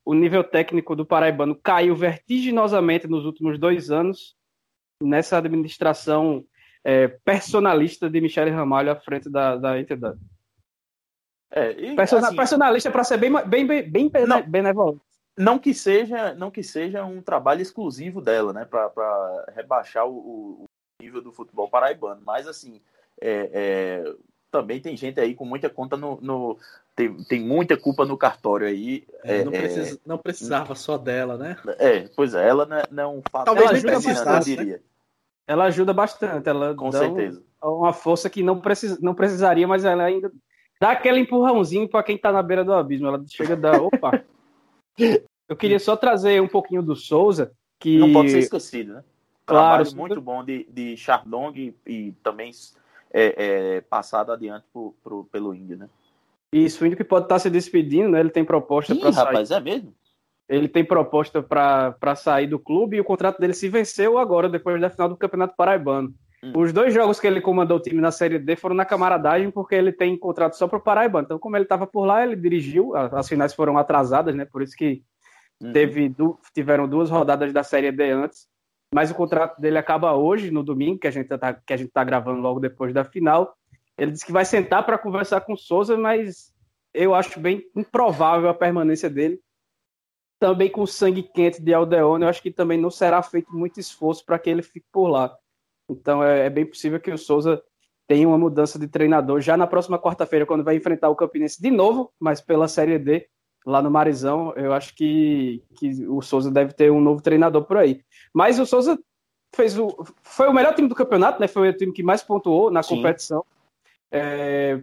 o 0.04 0.14
nível 0.14 0.44
técnico 0.44 0.94
do 0.94 1.04
paraibano 1.04 1.56
caiu 1.56 1.96
vertiginosamente 1.96 3.08
nos 3.08 3.24
últimos 3.24 3.58
dois 3.58 3.90
anos 3.90 4.36
nessa 5.02 5.38
administração 5.38 6.44
é, 6.84 7.08
personalista 7.08 8.08
de 8.08 8.20
Michele 8.20 8.50
Ramalho 8.50 8.92
à 8.92 8.96
frente 8.96 9.28
da, 9.28 9.56
da 9.56 9.80
entidade. 9.80 10.20
É, 11.50 11.72
e, 11.72 11.96
Persona, 11.96 12.28
assim, 12.28 12.36
personalista 12.36 12.90
para 12.90 13.02
ser 13.02 13.16
bem, 13.16 13.32
bem, 13.46 13.66
bem, 13.66 14.08
bem 14.08 14.26
não, 14.26 14.42
benevolente. 14.42 15.00
Não 15.36 15.58
que 15.58 15.74
seja, 15.74 16.34
não 16.34 16.50
que 16.50 16.62
seja 16.62 17.04
um 17.04 17.20
trabalho 17.20 17.60
exclusivo 17.60 18.20
dela, 18.20 18.52
né, 18.52 18.64
para 18.64 19.44
rebaixar 19.54 20.06
o, 20.06 20.16
o, 20.62 20.64
nível 21.00 21.20
do 21.20 21.32
futebol 21.32 21.68
paraibano, 21.68 22.22
mas 22.24 22.46
assim, 22.46 22.80
é, 23.20 23.50
é, 23.52 24.14
também 24.56 24.80
tem 24.80 24.96
gente 24.96 25.20
aí 25.20 25.34
com 25.34 25.44
muita 25.44 25.68
conta 25.68 25.98
no, 25.98 26.18
no 26.22 26.58
tem, 26.94 27.14
tem 27.24 27.40
muita 27.40 27.76
culpa 27.76 28.06
no 28.06 28.16
cartório 28.16 28.66
aí. 28.66 29.06
É, 29.22 29.44
não, 29.44 29.52
é, 29.52 29.60
precisa, 29.60 30.00
não, 30.06 30.16
precisava 30.16 30.74
só 30.74 30.96
dela, 30.96 31.36
né? 31.36 31.58
É, 31.78 32.08
pois 32.16 32.34
é, 32.34 32.48
ela 32.48 32.64
não, 32.64 32.82
não 32.90 33.22
faz. 33.30 33.44
Talvez 33.44 33.70
nem 33.70 33.82
precisasse, 33.82 34.50
eu 34.50 34.56
diria. 34.56 34.76
Né? 34.76 34.82
Ela 35.46 35.64
ajuda 35.64 35.92
bastante, 35.92 36.48
ela 36.48 36.74
com 36.74 36.90
certeza. 36.90 37.42
uma 37.62 37.92
força 37.92 38.30
que 38.30 38.42
não, 38.42 38.58
precis, 38.60 38.98
não 38.98 39.14
precisaria, 39.14 39.68
mas 39.68 39.84
ela 39.84 40.04
ainda 40.04 40.32
dá 40.80 40.92
aquele 40.92 41.20
empurrãozinho 41.20 41.86
para 41.86 42.02
quem 42.02 42.16
tá 42.16 42.32
na 42.32 42.42
beira 42.42 42.64
do 42.64 42.72
abismo. 42.72 43.08
Ela 43.08 43.22
chega 43.28 43.52
a 43.52 43.56
dar, 43.56 43.76
opa. 43.84 44.24
eu 45.46 45.54
queria 45.54 45.78
só 45.78 45.96
trazer 45.96 46.40
um 46.40 46.48
pouquinho 46.48 46.82
do 46.82 46.96
Souza, 46.96 47.52
que 47.78 47.98
não 47.98 48.10
pode 48.12 48.30
ser 48.30 48.38
esquecido, 48.38 48.94
né? 48.94 49.04
Claro, 49.44 49.84
Trabalho 49.84 49.96
muito 49.96 50.20
bom 50.20 50.42
de, 50.42 50.66
de 50.72 50.96
Chardong 50.96 51.56
e, 51.56 51.76
e 51.86 52.12
também 52.22 52.50
é, 53.12 53.76
é, 53.76 53.80
passado 53.82 54.32
adiante 54.32 54.64
por, 54.72 54.94
por, 55.02 55.24
pelo 55.26 55.54
Índio, 55.54 55.76
né? 55.76 55.88
Isso, 56.52 56.82
o 56.82 56.86
Índio 56.86 56.96
que 56.96 57.04
pode 57.04 57.26
estar 57.26 57.38
se 57.38 57.50
despedindo, 57.50 58.10
né? 58.10 58.20
Ele 58.20 58.30
tem 58.30 58.44
proposta 58.44 58.94
para 58.94 59.12
sair. 59.12 59.24
rapaz, 59.24 59.50
é 59.50 59.60
mesmo? 59.60 59.94
Ele 60.48 60.68
tem 60.68 60.84
proposta 60.84 61.42
para 61.42 62.14
sair 62.14 62.46
do 62.46 62.58
clube 62.58 62.96
e 62.96 63.00
o 63.00 63.04
contrato 63.04 63.40
dele 63.40 63.52
se 63.52 63.68
venceu 63.68 64.16
agora, 64.16 64.48
depois 64.48 64.80
da 64.80 64.88
final 64.88 65.08
do 65.08 65.16
Campeonato 65.16 65.56
Paraibano. 65.56 66.14
Hum. 66.42 66.52
Os 66.54 66.72
dois 66.72 66.94
jogos 66.94 67.18
que 67.18 67.26
ele 67.26 67.40
comandou 67.40 67.78
o 67.78 67.80
time 67.80 68.00
na 68.00 68.12
Série 68.12 68.38
D 68.38 68.54
foram 68.54 68.74
na 68.74 68.84
camaradagem, 68.84 69.50
porque 69.50 69.74
ele 69.74 69.92
tem 69.92 70.16
contrato 70.16 70.56
só 70.56 70.68
para 70.68 70.78
o 70.78 70.82
Paraibano. 70.82 71.24
Então, 71.24 71.38
como 71.38 71.56
ele 71.56 71.64
estava 71.64 71.86
por 71.86 72.04
lá, 72.04 72.22
ele 72.22 72.36
dirigiu. 72.36 72.94
As 72.94 73.28
finais 73.28 73.54
foram 73.54 73.76
atrasadas, 73.76 74.34
né? 74.34 74.44
Por 74.44 74.62
isso 74.62 74.76
que 74.76 75.02
uhum. 75.60 75.72
teve, 75.72 76.14
tiveram 76.54 76.86
duas 76.86 77.10
rodadas 77.10 77.52
da 77.52 77.64
Série 77.64 77.90
D 77.90 78.10
antes. 78.10 78.46
Mas 78.96 79.10
o 79.10 79.14
contrato 79.14 79.60
dele 79.60 79.76
acaba 79.76 80.14
hoje, 80.14 80.50
no 80.50 80.62
domingo, 80.62 80.98
que 80.98 81.06
a 81.06 81.10
gente 81.10 81.30
está 81.30 81.52
que 81.52 81.70
a 81.74 81.76
gente 81.76 81.90
tá 81.90 82.02
gravando 82.02 82.40
logo 82.40 82.58
depois 82.58 82.94
da 82.94 83.04
final. 83.04 83.54
Ele 83.98 84.10
disse 84.10 84.24
que 84.24 84.32
vai 84.32 84.42
sentar 84.42 84.86
para 84.86 84.96
conversar 84.96 85.42
com 85.42 85.52
o 85.52 85.56
Souza, 85.58 85.98
mas 85.98 86.50
eu 86.94 87.14
acho 87.14 87.38
bem 87.38 87.62
improvável 87.76 88.48
a 88.48 88.54
permanência 88.54 89.10
dele. 89.10 89.38
Também 90.40 90.70
com 90.70 90.80
o 90.80 90.86
sangue 90.86 91.22
quente 91.22 91.60
de 91.60 91.74
Aldeone, 91.74 92.24
eu 92.24 92.28
acho 92.30 92.40
que 92.40 92.50
também 92.50 92.80
não 92.80 92.90
será 92.90 93.22
feito 93.22 93.54
muito 93.54 93.78
esforço 93.78 94.24
para 94.24 94.38
que 94.38 94.48
ele 94.48 94.62
fique 94.62 94.86
por 94.90 95.08
lá. 95.08 95.36
Então 95.90 96.24
é, 96.24 96.46
é, 96.46 96.48
bem 96.48 96.64
possível 96.64 96.98
que 96.98 97.10
o 97.10 97.18
Souza 97.18 97.62
tenha 98.08 98.26
uma 98.26 98.38
mudança 98.38 98.78
de 98.78 98.88
treinador 98.88 99.42
já 99.42 99.58
na 99.58 99.66
próxima 99.66 99.98
quarta-feira, 99.98 100.46
quando 100.46 100.64
vai 100.64 100.74
enfrentar 100.74 101.10
o 101.10 101.16
Campinense 101.16 101.60
de 101.60 101.70
novo, 101.70 102.10
mas 102.18 102.40
pela 102.40 102.66
Série 102.66 102.98
D, 102.98 103.28
lá 103.66 103.82
no 103.82 103.90
Marizão. 103.90 104.54
Eu 104.56 104.72
acho 104.72 104.94
que, 104.94 105.62
que 105.76 106.06
o 106.06 106.22
Souza 106.22 106.50
deve 106.50 106.72
ter 106.72 106.90
um 106.90 107.00
novo 107.02 107.20
treinador 107.20 107.62
por 107.64 107.76
aí. 107.76 108.02
Mas 108.36 108.58
o 108.58 108.66
Souza 108.66 108.98
fez 109.54 109.78
o, 109.78 109.88
foi 110.22 110.46
o 110.46 110.52
melhor 110.52 110.74
time 110.74 110.88
do 110.88 110.94
campeonato, 110.94 111.40
né? 111.40 111.48
Foi 111.48 111.70
o 111.70 111.72
time 111.74 111.90
que 111.90 112.02
mais 112.02 112.22
pontuou 112.22 112.70
na 112.70 112.82
Sim. 112.82 112.96
competição. 112.96 113.42
É, 114.12 114.82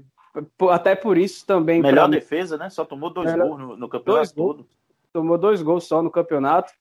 até 0.72 0.96
por 0.96 1.20
isso 1.20 1.46
também. 1.46 1.80
Melhor 1.80 2.10
pra... 2.10 2.20
defesa, 2.20 2.58
né? 2.58 2.72
Só 2.72 2.84
tomou 2.84 3.13
dois 3.13 3.32
Melhor... 3.32 3.50
gols 3.50 3.60
no, 3.60 3.78
no 3.78 3.88
campeonato 3.88 4.34
todo. 4.34 4.68
Tomou 5.13 5.38
dois 5.38 5.62
gols 5.62 5.86
só 5.86 6.02
no 6.02 6.10
campeonato, 6.10 6.74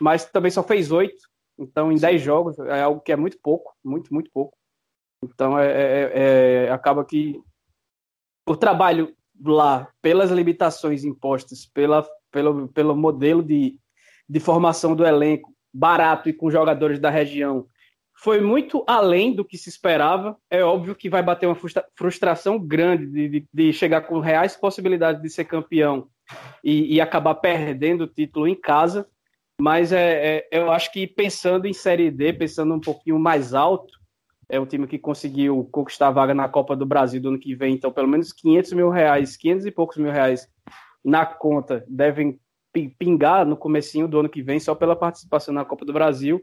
mas 0.00 0.24
também 0.24 0.50
só 0.50 0.62
fez 0.62 0.90
oito. 0.90 1.28
Então, 1.58 1.92
em 1.92 1.98
Sim. 1.98 2.00
dez 2.00 2.22
jogos, 2.22 2.58
é 2.58 2.80
algo 2.80 3.02
que 3.02 3.12
é 3.12 3.16
muito 3.16 3.38
pouco, 3.42 3.74
muito, 3.84 4.14
muito 4.14 4.30
pouco. 4.32 4.56
Então, 5.22 5.58
é, 5.58 5.66
é, 5.66 6.12
é, 6.14 6.70
acaba 6.70 7.04
que 7.04 7.38
o 8.48 8.56
trabalho 8.56 9.14
lá, 9.44 9.92
pelas 10.00 10.30
limitações 10.30 11.04
impostas, 11.04 11.66
pela, 11.66 12.02
pelo, 12.30 12.66
pelo 12.68 12.96
modelo 12.96 13.42
de, 13.42 13.78
de 14.26 14.40
formação 14.40 14.96
do 14.96 15.04
elenco 15.04 15.52
barato 15.72 16.28
e 16.28 16.32
com 16.32 16.50
jogadores 16.50 16.98
da 16.98 17.10
região, 17.10 17.66
foi 18.20 18.40
muito 18.40 18.84
além 18.86 19.32
do 19.32 19.44
que 19.44 19.56
se 19.56 19.68
esperava. 19.68 20.36
É 20.50 20.62
óbvio 20.62 20.94
que 20.94 21.08
vai 21.08 21.22
bater 21.22 21.46
uma 21.46 21.56
frustração 21.94 22.58
grande 22.58 23.06
de, 23.06 23.28
de, 23.28 23.48
de 23.52 23.72
chegar 23.72 24.02
com 24.02 24.18
reais 24.18 24.56
possibilidades 24.56 25.22
de 25.22 25.30
ser 25.30 25.44
campeão 25.44 26.08
e, 26.62 26.96
e, 26.96 27.00
acabar 27.00 27.36
perdendo 27.36 28.02
o 28.02 28.08
título 28.08 28.48
em 28.48 28.56
casa. 28.56 29.08
Mas 29.60 29.92
é, 29.92 30.38
é, 30.38 30.48
eu 30.52 30.70
acho 30.70 30.92
que 30.92 31.06
pensando 31.06 31.66
em 31.66 31.72
Série 31.72 32.10
D, 32.10 32.32
pensando 32.32 32.74
um 32.74 32.80
pouquinho 32.80 33.18
mais 33.18 33.54
alto, 33.54 33.98
é 34.48 34.58
um 34.58 34.66
time 34.66 34.86
que 34.86 34.98
conseguiu 34.98 35.68
conquistar 35.70 36.08
a 36.08 36.12
vaga 36.12 36.34
na 36.34 36.48
Copa 36.48 36.74
do 36.74 36.86
Brasil 36.86 37.20
do 37.20 37.28
ano 37.28 37.38
que 37.38 37.54
vem, 37.54 37.74
então 37.74 37.92
pelo 37.92 38.08
menos 38.08 38.32
500 38.32 38.72
mil 38.72 38.88
reais, 38.88 39.36
500 39.36 39.66
e 39.66 39.70
poucos 39.70 39.96
mil 39.98 40.10
reais 40.10 40.48
na 41.04 41.26
conta 41.26 41.84
devem 41.88 42.40
pingar 42.72 43.46
no 43.46 43.56
comecinho 43.56 44.08
do 44.08 44.20
ano 44.20 44.28
que 44.28 44.42
vem 44.42 44.60
só 44.60 44.74
pela 44.74 44.96
participação 44.96 45.52
na 45.52 45.64
Copa 45.64 45.84
do 45.84 45.92
Brasil. 45.92 46.40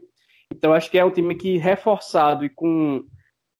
Então 0.52 0.72
acho 0.72 0.90
que 0.90 0.98
é 0.98 1.04
um 1.04 1.10
time 1.10 1.34
que 1.34 1.56
reforçado 1.56 2.44
e 2.44 2.48
com 2.48 3.04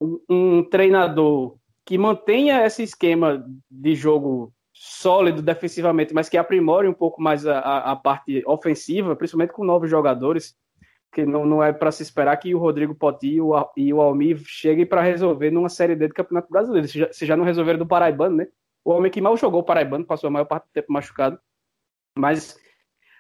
um, 0.00 0.20
um 0.29 0.64
treinador 0.64 1.57
que 1.85 1.96
mantenha 1.96 2.66
esse 2.66 2.83
esquema 2.83 3.44
de 3.70 3.94
jogo 3.94 4.52
sólido 4.72 5.40
defensivamente, 5.40 6.12
mas 6.12 6.29
que 6.29 6.37
aprimore 6.37 6.87
um 6.87 6.92
pouco 6.92 7.22
mais 7.22 7.46
a, 7.46 7.59
a 7.59 7.96
parte 7.96 8.42
ofensiva, 8.46 9.16
principalmente 9.16 9.52
com 9.52 9.64
novos 9.64 9.88
jogadores, 9.88 10.55
que 11.12 11.24
não, 11.24 11.46
não 11.46 11.62
é 11.62 11.72
para 11.72 11.90
se 11.90 12.02
esperar 12.02 12.37
que 12.37 12.55
o 12.55 12.59
Rodrigo 12.59 12.94
Poti 12.94 13.35
e 13.35 13.40
o, 13.40 13.52
e 13.74 13.94
o 13.94 14.02
Almir 14.02 14.42
cheguem 14.44 14.85
para 14.85 15.00
resolver 15.00 15.50
numa 15.50 15.70
Série 15.70 15.96
D 15.96 16.09
do 16.09 16.14
Campeonato 16.14 16.50
Brasileiro. 16.50 16.87
Se 16.87 16.98
já, 16.98 17.12
se 17.12 17.24
já 17.24 17.37
não 17.37 17.44
resolveram 17.44 17.79
do 17.79 17.87
Paraibano, 17.87 18.37
né? 18.37 18.48
O 18.85 18.90
homem 18.92 19.11
que 19.11 19.20
mal 19.20 19.37
jogou 19.37 19.61
o 19.61 19.64
Paraibano, 19.64 20.05
passou 20.05 20.29
a 20.29 20.31
maior 20.31 20.44
parte 20.44 20.64
do 20.64 20.72
tempo 20.72 20.92
machucado. 20.92 21.38
Mas 22.18 22.59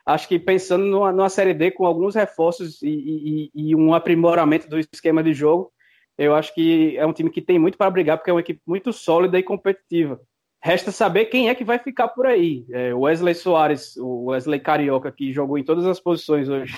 acho 0.04 0.28
que 0.28 0.38
pensando 0.38 0.84
numa, 0.84 1.12
numa 1.12 1.28
Série 1.28 1.54
D 1.54 1.70
com 1.70 1.84
alguns 1.84 2.14
reforços 2.14 2.82
e, 2.82 2.88
e, 2.88 3.50
e, 3.54 3.76
um 3.76 3.94
aprimoramento 3.94 4.68
do 4.68 4.78
esquema 4.78 5.22
de 5.22 5.32
jogo, 5.32 5.72
eu 6.16 6.34
acho 6.34 6.54
que 6.54 6.96
é 6.96 7.04
um 7.06 7.12
time 7.12 7.30
que 7.30 7.42
tem 7.42 7.58
muito 7.58 7.76
para 7.76 7.90
brigar, 7.90 8.16
porque 8.16 8.30
é 8.30 8.32
uma 8.32 8.40
equipe 8.40 8.60
muito 8.66 8.92
sólida 8.92 9.38
e 9.38 9.42
competitiva. 9.42 10.20
Resta 10.62 10.90
saber 10.90 11.26
quem 11.26 11.48
é 11.48 11.54
que 11.54 11.64
vai 11.64 11.78
ficar 11.78 12.08
por 12.08 12.26
aí. 12.26 12.64
É, 12.72 12.94
Wesley 12.94 13.34
Soares, 13.34 13.96
o 13.98 14.30
Wesley 14.30 14.58
Carioca, 14.58 15.12
que 15.12 15.32
jogou 15.32 15.58
em 15.58 15.64
todas 15.64 15.84
as 15.86 16.00
posições 16.00 16.48
hoje 16.48 16.74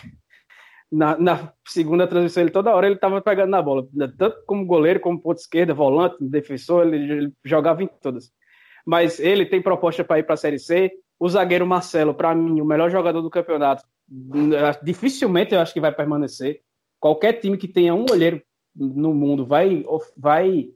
na, 0.90 1.18
na, 1.18 1.52
segunda 1.66 2.07
transmissão, 2.07 2.42
ele 2.42 2.50
toda 2.50 2.74
hora 2.74 2.87
ele 2.87 2.94
estava 2.94 3.20
pegando 3.20 3.50
na 3.50 3.61
bola, 3.61 3.87
tanto 4.16 4.42
como 4.46 4.64
goleiro, 4.64 5.00
como 5.00 5.20
ponto 5.20 5.38
esquerda, 5.38 5.74
volante, 5.74 6.16
defensor, 6.20 6.87
ele, 6.87 7.12
ele 7.12 7.33
jogava 7.44 7.83
em 7.83 7.87
todas. 7.87 8.33
Mas 8.87 9.20
ele 9.20 9.44
tem 9.44 9.61
proposta 9.61 10.02
para 10.02 10.18
ir 10.18 10.22
para 10.22 10.35
a 10.35 10.38
Série 10.38 10.59
C. 10.59 10.90
O 11.18 11.28
zagueiro 11.28 11.66
Marcelo, 11.66 12.14
para 12.14 12.35
mim, 12.35 12.61
o 12.61 12.64
melhor 12.64 12.90
jogador 12.90 13.20
do 13.20 13.31
campeonato, 13.31 13.85
dificilmente 14.83 15.54
eu 15.54 15.61
acho 15.61 15.72
que 15.72 15.81
vai 15.81 15.92
permanecer. 15.92 16.62
Qualquer 17.00 17.35
time 17.35 17.57
que 17.57 17.68
tenha 17.68 17.94
um 17.94 18.07
olheiro 18.11 18.42
no 18.74 19.12
mundo 19.12 19.44
vai, 19.44 19.85
vai 20.16 20.70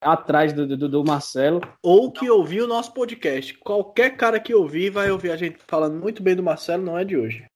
atrás 0.00 0.52
do, 0.52 0.66
do, 0.76 0.88
do, 0.88 1.04
Marcelo. 1.04 1.60
Ou 1.82 2.10
que 2.10 2.30
ouviu 2.30 2.64
o 2.64 2.68
nosso 2.68 2.92
podcast. 2.92 3.54
Qualquer 3.58 4.16
cara 4.16 4.38
que 4.38 4.54
ouvir 4.54 4.90
vai 4.90 5.10
ouvir 5.10 5.30
a 5.30 5.36
gente 5.36 5.58
falando 5.66 6.00
muito 6.00 6.22
bem 6.22 6.36
do 6.36 6.42
Marcelo, 6.42 6.84
não 6.84 6.98
é 6.98 7.04
de 7.04 7.16
hoje. 7.16 7.46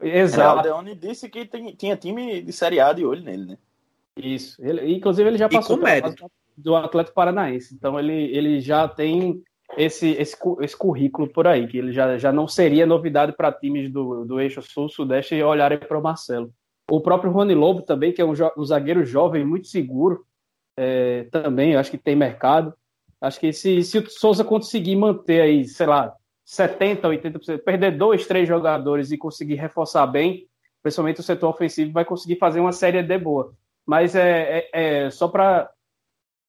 Exato. 0.00 0.58
É, 0.58 0.60
o 0.60 0.62
Deone 0.62 0.94
disse 0.94 1.28
que 1.28 1.44
tem, 1.44 1.74
tinha 1.74 1.96
time 1.96 2.40
de 2.40 2.52
Série 2.52 2.80
A 2.80 2.92
de 2.92 3.04
olho 3.04 3.22
nele, 3.22 3.46
né? 3.46 3.58
Isso. 4.16 4.60
Ele, 4.64 4.94
inclusive, 4.94 5.28
ele 5.28 5.38
já 5.38 5.48
passou 5.48 5.78
do 6.56 6.74
Atlético 6.74 7.14
Paranaense. 7.14 7.74
Então, 7.74 7.98
ele, 7.98 8.36
ele 8.36 8.60
já 8.60 8.88
tem 8.88 9.42
esse, 9.76 10.10
esse, 10.12 10.36
esse 10.60 10.76
currículo 10.76 11.28
por 11.28 11.46
aí, 11.46 11.66
que 11.66 11.78
ele 11.78 11.92
já, 11.92 12.16
já 12.16 12.32
não 12.32 12.48
seria 12.48 12.86
novidade 12.86 13.32
para 13.32 13.52
times 13.52 13.90
do, 13.92 14.24
do 14.24 14.40
eixo 14.40 14.62
sul-sudeste 14.62 15.40
olharem 15.42 15.78
para 15.78 15.98
o 15.98 16.02
Marcelo. 16.02 16.52
O 16.90 17.00
próprio 17.00 17.30
Rony 17.30 17.54
Lobo 17.54 17.82
também, 17.82 18.12
que 18.12 18.22
é 18.22 18.24
um, 18.24 18.32
um 18.56 18.64
zagueiro 18.64 19.04
jovem, 19.04 19.44
muito 19.44 19.68
seguro, 19.68 20.24
é, 20.76 21.24
também, 21.24 21.76
acho 21.76 21.90
que 21.90 21.98
tem 21.98 22.16
mercado. 22.16 22.72
Acho 23.20 23.38
que 23.40 23.52
se, 23.52 23.82
se 23.82 23.98
o 23.98 24.08
Souza 24.08 24.44
conseguir 24.44 24.96
manter 24.96 25.42
aí, 25.42 25.64
sei 25.64 25.86
lá, 25.86 26.14
70%, 26.46 27.00
80%, 27.02 27.58
perder 27.58 27.98
dois, 27.98 28.26
três 28.26 28.48
jogadores 28.48 29.10
e 29.10 29.18
conseguir 29.18 29.56
reforçar 29.56 30.06
bem, 30.06 30.46
principalmente 30.82 31.20
o 31.20 31.22
setor 31.22 31.50
ofensivo, 31.50 31.92
vai 31.92 32.04
conseguir 32.04 32.36
fazer 32.36 32.60
uma 32.60 32.72
série 32.72 33.02
D 33.02 33.18
boa. 33.18 33.52
Mas 33.84 34.14
é, 34.14 34.66
é, 34.72 35.04
é 35.04 35.10
só 35.10 35.28
para 35.28 35.70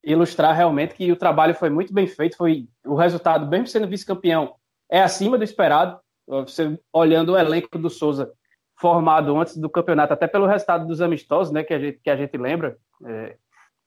ilustrar 0.03 0.55
realmente 0.55 0.95
que 0.95 1.11
o 1.11 1.15
trabalho 1.15 1.53
foi 1.53 1.69
muito 1.69 1.93
bem 1.93 2.07
feito, 2.07 2.37
foi 2.37 2.67
o 2.85 2.95
resultado, 2.95 3.47
mesmo 3.47 3.67
sendo 3.67 3.87
vice-campeão, 3.87 4.53
é 4.89 5.01
acima 5.01 5.37
do 5.37 5.43
esperado. 5.43 5.99
Você 6.27 6.79
olhando 6.93 7.33
o 7.33 7.37
elenco 7.37 7.77
do 7.77 7.89
Souza 7.89 8.31
formado 8.79 9.37
antes 9.37 9.57
do 9.57 9.69
campeonato, 9.69 10.13
até 10.13 10.27
pelo 10.27 10.45
resultado 10.45 10.87
dos 10.87 11.01
amistosos, 11.01 11.51
né, 11.51 11.63
que 11.63 11.73
a 11.73 11.79
gente, 11.79 11.99
que 12.01 12.09
a 12.09 12.15
gente 12.15 12.37
lembra, 12.37 12.77
é, 13.05 13.35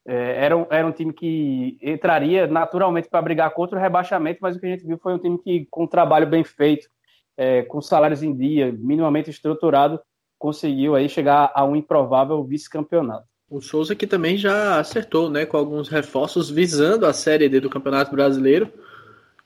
é, 0.07 0.44
era, 0.44 0.57
um, 0.57 0.66
era 0.70 0.87
um 0.87 0.92
time 0.92 1.12
que 1.12 1.79
entraria 1.81 2.46
naturalmente 2.46 3.09
para 3.09 3.22
brigar 3.22 3.51
contra 3.55 3.79
o 3.79 3.81
rebaixamento, 3.81 4.40
mas 4.42 4.57
o 4.57 4.61
que 4.61 4.66
a 4.66 4.70
gente 4.70 4.87
viu 4.87 4.98
foi 4.98 5.14
um 5.14 5.18
time 5.18 5.38
que, 5.38 5.66
com 5.70 5.85
um 5.85 5.87
trabalho 5.87 6.27
bem 6.27 6.44
feito, 6.44 6.88
é, 7.37 7.62
com 7.62 7.81
salários 7.81 8.22
em 8.22 8.37
dia, 8.37 8.70
minimamente 8.72 9.31
estruturado, 9.31 10.01
conseguiu 10.38 10.94
aí 10.94 11.09
chegar 11.09 11.51
a 11.55 11.64
um 11.64 11.77
improvável 11.77 12.42
vice-campeonato. 12.44 13.27
O 13.53 13.61
Souza 13.61 13.95
que 13.95 14.07
também 14.07 14.38
já 14.38 14.81
acertou, 14.81 15.29
né, 15.29 15.45
com 15.45 15.59
alguns 15.59 15.87
reforços 15.87 16.49
visando 16.49 17.05
a 17.05 17.12
Série 17.12 17.51
D 17.51 17.61
do 17.61 17.69
Campeonato 17.69 18.11
Brasileiro, 18.11 18.73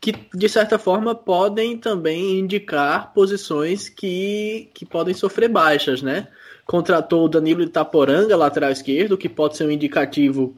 que 0.01 0.15
de 0.33 0.49
certa 0.49 0.79
forma 0.79 1.13
podem 1.13 1.77
também 1.77 2.39
indicar 2.39 3.13
posições 3.13 3.89
que, 3.89 4.71
que 4.73 4.87
podem 4.87 5.13
sofrer 5.13 5.49
baixas, 5.49 6.03
né? 6.03 6.29
Contratou 6.65 7.25
o 7.25 7.29
Danilo 7.29 7.63
Itaporanga, 7.63 8.37
lateral 8.37 8.71
esquerdo, 8.71 9.19
que 9.19 9.29
pode 9.29 9.57
ser 9.57 9.67
um 9.67 9.73
indicativo 9.73 10.55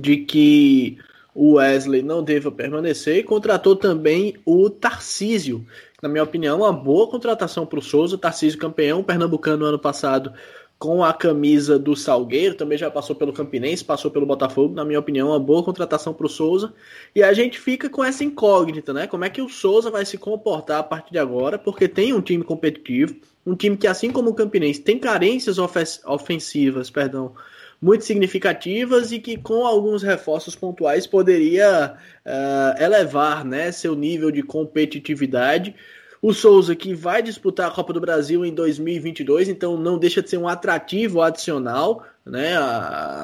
de 0.00 0.16
que 0.16 0.96
o 1.34 1.56
Wesley 1.56 2.02
não 2.02 2.22
deva 2.22 2.50
permanecer, 2.50 3.18
e 3.18 3.22
contratou 3.22 3.76
também 3.76 4.34
o 4.46 4.70
Tarcísio, 4.70 5.66
na 6.02 6.08
minha 6.08 6.24
opinião, 6.24 6.60
uma 6.60 6.72
boa 6.72 7.08
contratação 7.08 7.66
para 7.66 7.78
o 7.78 7.82
Souza. 7.82 8.16
Tarcísio 8.16 8.58
campeão 8.58 9.04
pernambucano 9.04 9.66
ano 9.66 9.78
passado 9.78 10.32
com 10.78 11.02
a 11.02 11.12
camisa 11.12 11.76
do 11.76 11.96
Salgueiro, 11.96 12.54
também 12.54 12.78
já 12.78 12.88
passou 12.88 13.16
pelo 13.16 13.32
Campinense, 13.32 13.84
passou 13.84 14.12
pelo 14.12 14.24
Botafogo, 14.24 14.74
na 14.74 14.84
minha 14.84 15.00
opinião, 15.00 15.28
uma 15.28 15.40
boa 15.40 15.62
contratação 15.62 16.14
para 16.14 16.26
o 16.26 16.28
Souza. 16.28 16.72
E 17.14 17.22
a 17.22 17.32
gente 17.32 17.58
fica 17.58 17.90
com 17.90 18.04
essa 18.04 18.22
incógnita, 18.22 18.92
né? 18.92 19.08
Como 19.08 19.24
é 19.24 19.30
que 19.30 19.42
o 19.42 19.48
Souza 19.48 19.90
vai 19.90 20.06
se 20.06 20.16
comportar 20.16 20.78
a 20.78 20.82
partir 20.84 21.10
de 21.10 21.18
agora, 21.18 21.58
porque 21.58 21.88
tem 21.88 22.12
um 22.12 22.20
time 22.20 22.44
competitivo, 22.44 23.16
um 23.44 23.56
time 23.56 23.76
que, 23.76 23.88
assim 23.88 24.12
como 24.12 24.30
o 24.30 24.34
Campinense, 24.34 24.80
tem 24.80 25.00
carências 25.00 25.56
ofensivas, 25.58 26.90
perdão, 26.90 27.34
muito 27.82 28.04
significativas 28.04 29.10
e 29.10 29.18
que 29.18 29.36
com 29.36 29.66
alguns 29.66 30.02
reforços 30.02 30.54
pontuais 30.54 31.06
poderia 31.08 31.96
uh, 32.24 32.82
elevar 32.82 33.44
né, 33.44 33.72
seu 33.72 33.96
nível 33.96 34.30
de 34.30 34.42
competitividade. 34.42 35.74
O 36.20 36.32
Souza 36.32 36.74
que 36.74 36.94
vai 36.94 37.22
disputar 37.22 37.68
a 37.68 37.70
Copa 37.70 37.92
do 37.92 38.00
Brasil 38.00 38.44
em 38.44 38.52
2022, 38.52 39.48
então 39.48 39.76
não 39.76 39.98
deixa 39.98 40.20
de 40.20 40.28
ser 40.28 40.36
um 40.36 40.48
atrativo 40.48 41.22
adicional, 41.22 42.04
né? 42.26 42.54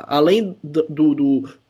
além 0.07 0.57
do, 0.63 0.87
do, 0.89 1.15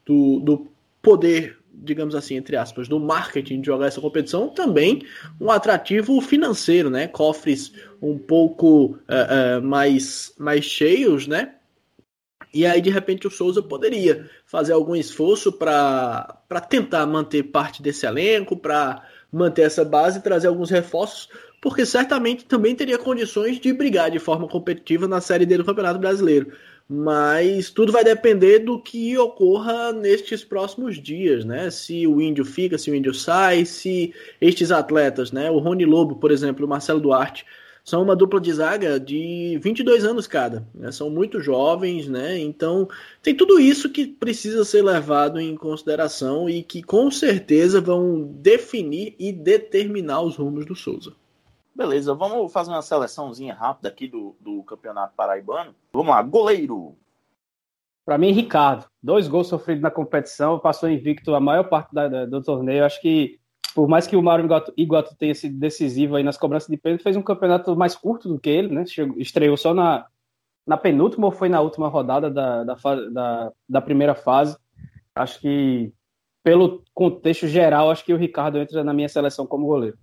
do, 0.05 0.41
do 0.41 0.67
poder 1.01 1.59
digamos 1.77 2.15
assim, 2.15 2.37
entre 2.37 2.57
aspas, 2.57 2.89
do 2.89 2.99
marketing 3.01 3.61
de 3.61 3.67
jogar 3.67 3.87
essa 3.87 4.01
competição, 4.01 4.49
também 4.49 5.03
um 5.41 5.51
atrativo 5.51 6.21
financeiro, 6.21 6.89
né? 6.89 7.09
Cofres 7.09 7.73
um 8.01 8.17
pouco 8.17 8.87
uh, 8.87 9.59
uh, 9.59 9.63
mais, 9.63 10.33
mais 10.39 10.65
cheios, 10.65 11.27
né? 11.27 11.55
E 12.53 12.65
aí, 12.65 12.81
de 12.81 12.89
repente, 12.89 13.27
o 13.27 13.31
Souza 13.31 13.61
poderia 13.61 14.31
fazer 14.47 14.73
algum 14.73 14.95
esforço 14.95 15.51
para 15.51 16.39
tentar 16.69 17.05
manter 17.05 17.43
parte 17.43 17.83
desse 17.83 18.07
elenco, 18.07 18.57
para 18.57 19.03
manter 19.35 19.63
essa 19.63 19.85
base 19.85 20.23
trazer 20.23 20.47
alguns 20.47 20.71
reforços, 20.71 21.29
porque 21.61 21.85
certamente 21.85 22.45
também 22.45 22.75
teria 22.75 22.97
condições 22.97 23.59
de 23.59 23.73
brigar 23.73 24.11
de 24.11 24.19
forma 24.19 24.47
competitiva 24.47 25.09
na 25.09 25.21
Série 25.21 25.45
D 25.45 25.57
do 25.57 25.65
Campeonato 25.65 25.99
Brasileiro. 25.99 26.53
Mas 26.89 27.71
tudo 27.71 27.91
vai 27.91 28.05
depender 28.05 28.59
do 28.59 28.79
que 28.79 29.17
ocorra 29.17 29.91
nestes 29.91 30.45
próximos 30.45 31.03
dias, 31.03 31.45
né? 31.45 31.71
Se 31.71 32.07
o 32.07 32.21
Índio 32.21 32.45
fica, 32.45 32.77
se 32.77 32.91
o 32.91 32.95
Índio 32.95 33.15
sai, 33.15 33.65
se 33.65 34.15
estes 34.39 34.71
atletas, 34.71 35.33
né? 35.33 35.51
O 35.51 35.59
Rony 35.59 35.87
Lobo, 35.87 36.17
por 36.17 36.31
exemplo, 36.31 36.67
o 36.67 36.69
Marcelo 36.69 37.01
Duarte, 37.01 37.47
são 37.85 38.03
uma 38.03 38.17
dupla 38.17 38.41
de 38.41 38.51
zaga 38.51 38.99
de 38.99 39.59
22 39.63 40.07
anos 40.07 40.27
cada, 40.27 40.67
né? 40.75 40.91
são 40.91 41.11
muito 41.11 41.39
jovens, 41.39 42.09
né? 42.09 42.39
Então 42.39 42.89
tem 43.23 43.37
tudo 43.37 43.61
isso 43.61 43.91
que 43.91 44.07
precisa 44.07 44.65
ser 44.65 44.83
levado 44.83 45.39
em 45.39 45.55
consideração 45.55 46.49
e 46.49 46.63
que 46.63 46.83
com 46.83 47.11
certeza 47.11 47.83
vão 47.83 48.25
definir 48.25 49.15
e 49.19 49.31
determinar 49.31 50.23
os 50.23 50.37
rumos 50.37 50.65
do 50.65 50.75
Souza. 50.75 51.13
Beleza, 51.75 52.15
vamos 52.15 52.51
fazer 52.51 52.71
uma 52.71 52.81
seleçãozinha 52.81 53.53
rápida 53.53 53.89
aqui 53.89 54.09
do, 54.09 54.35
do 54.41 54.63
Campeonato 54.63 55.13
Paraibano. 55.15 55.75
Vamos 55.93 56.15
lá, 56.15 56.23
goleiro. 56.23 56.97
Para 58.05 58.17
mim, 58.17 58.33
Ricardo. 58.33 58.87
Dois 59.03 59.29
gols 59.29 59.49
sofridos 59.49 59.83
na 59.83 59.91
competição, 59.91 60.59
passou 60.59 60.89
invicto 60.89 61.35
a 61.35 61.41
maior 61.41 61.65
parte 61.65 61.93
da, 61.93 62.09
da, 62.09 62.27
do 62.27 62.43
torneio. 62.43 62.85
Acho 62.85 63.01
que 63.01 63.41
por 63.75 63.89
mais 63.89 64.07
que 64.07 64.17
o 64.17 64.23
Mário 64.23 64.49
Iguatu 64.77 65.17
tenha 65.17 65.35
sido 65.35 65.59
decisivo 65.59 66.15
aí 66.15 66.23
nas 66.23 66.39
cobranças 66.39 66.69
de 66.69 66.77
pênalti, 66.77 67.03
fez 67.03 67.17
um 67.17 67.23
campeonato 67.23 67.75
mais 67.77 67.97
curto 67.97 68.29
do 68.29 68.39
que 68.39 68.49
ele, 68.49 68.73
né? 68.73 68.87
Chegou, 68.87 69.19
estreou 69.19 69.57
só 69.57 69.75
na, 69.75 70.07
na 70.67 70.77
penúltima 70.77 71.27
ou 71.27 71.33
foi 71.33 71.49
na 71.49 71.61
última 71.61 71.89
rodada 71.89 72.31
da, 72.31 72.63
da, 72.63 72.75
da, 73.13 73.53
da 73.69 73.81
primeira 73.81 74.15
fase. 74.15 74.57
Acho 75.15 75.41
que, 75.41 75.93
pelo 76.43 76.85
contexto 76.95 77.49
geral, 77.49 77.91
acho 77.91 78.05
que 78.05 78.15
o 78.15 78.17
Ricardo 78.17 78.59
entra 78.59 78.85
na 78.85 78.95
minha 78.95 79.09
seleção 79.09 79.47
como 79.47 79.67
goleiro. 79.67 79.99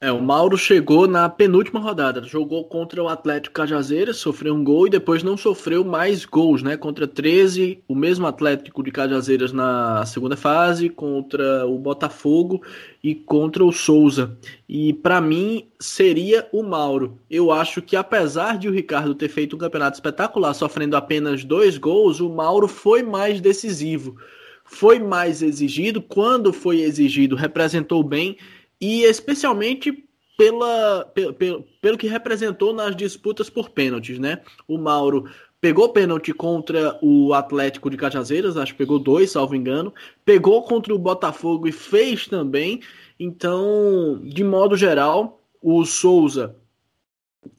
É, 0.00 0.12
o 0.12 0.22
Mauro 0.22 0.56
chegou 0.56 1.08
na 1.08 1.28
penúltima 1.28 1.80
rodada, 1.80 2.22
jogou 2.22 2.64
contra 2.66 3.02
o 3.02 3.08
Atlético 3.08 3.56
Cajazeiras, 3.56 4.18
sofreu 4.18 4.54
um 4.54 4.62
gol 4.62 4.86
e 4.86 4.90
depois 4.90 5.24
não 5.24 5.36
sofreu 5.36 5.84
mais 5.84 6.24
gols, 6.24 6.62
né? 6.62 6.76
Contra 6.76 7.04
13, 7.04 7.82
o 7.88 7.96
mesmo 7.96 8.24
Atlético 8.24 8.80
de 8.84 8.92
Cajazeiras 8.92 9.52
na 9.52 10.06
segunda 10.06 10.36
fase, 10.36 10.88
contra 10.88 11.66
o 11.66 11.76
Botafogo 11.78 12.62
e 13.02 13.12
contra 13.12 13.64
o 13.64 13.72
Souza. 13.72 14.38
E 14.68 14.92
para 14.92 15.20
mim 15.20 15.66
seria 15.80 16.46
o 16.52 16.62
Mauro. 16.62 17.18
Eu 17.28 17.50
acho 17.50 17.82
que 17.82 17.96
apesar 17.96 18.56
de 18.56 18.68
o 18.68 18.72
Ricardo 18.72 19.16
ter 19.16 19.28
feito 19.28 19.56
um 19.56 19.58
campeonato 19.58 19.96
espetacular, 19.96 20.54
sofrendo 20.54 20.96
apenas 20.96 21.42
dois 21.42 21.76
gols, 21.76 22.20
o 22.20 22.30
Mauro 22.30 22.68
foi 22.68 23.02
mais 23.02 23.40
decisivo, 23.40 24.14
foi 24.62 25.00
mais 25.00 25.42
exigido. 25.42 26.00
Quando 26.00 26.52
foi 26.52 26.82
exigido, 26.82 27.34
representou 27.34 28.04
bem 28.04 28.36
e 28.80 29.02
especialmente 29.02 30.08
pela, 30.36 31.04
pelo, 31.14 31.64
pelo 31.80 31.98
que 31.98 32.06
representou 32.06 32.72
nas 32.72 32.94
disputas 32.94 33.50
por 33.50 33.70
pênaltis, 33.70 34.18
né? 34.18 34.40
O 34.68 34.78
Mauro 34.78 35.28
pegou 35.60 35.88
pênalti 35.88 36.32
contra 36.32 36.96
o 37.02 37.34
Atlético 37.34 37.90
de 37.90 37.96
Cajazeiras, 37.96 38.56
acho 38.56 38.72
que 38.72 38.78
pegou 38.78 38.98
dois, 38.98 39.32
salvo 39.32 39.56
engano, 39.56 39.92
pegou 40.24 40.62
contra 40.62 40.94
o 40.94 40.98
Botafogo 40.98 41.66
e 41.66 41.72
fez 41.72 42.28
também. 42.28 42.80
Então, 43.18 44.20
de 44.22 44.44
modo 44.44 44.76
geral, 44.76 45.42
o 45.60 45.84
Souza 45.84 46.56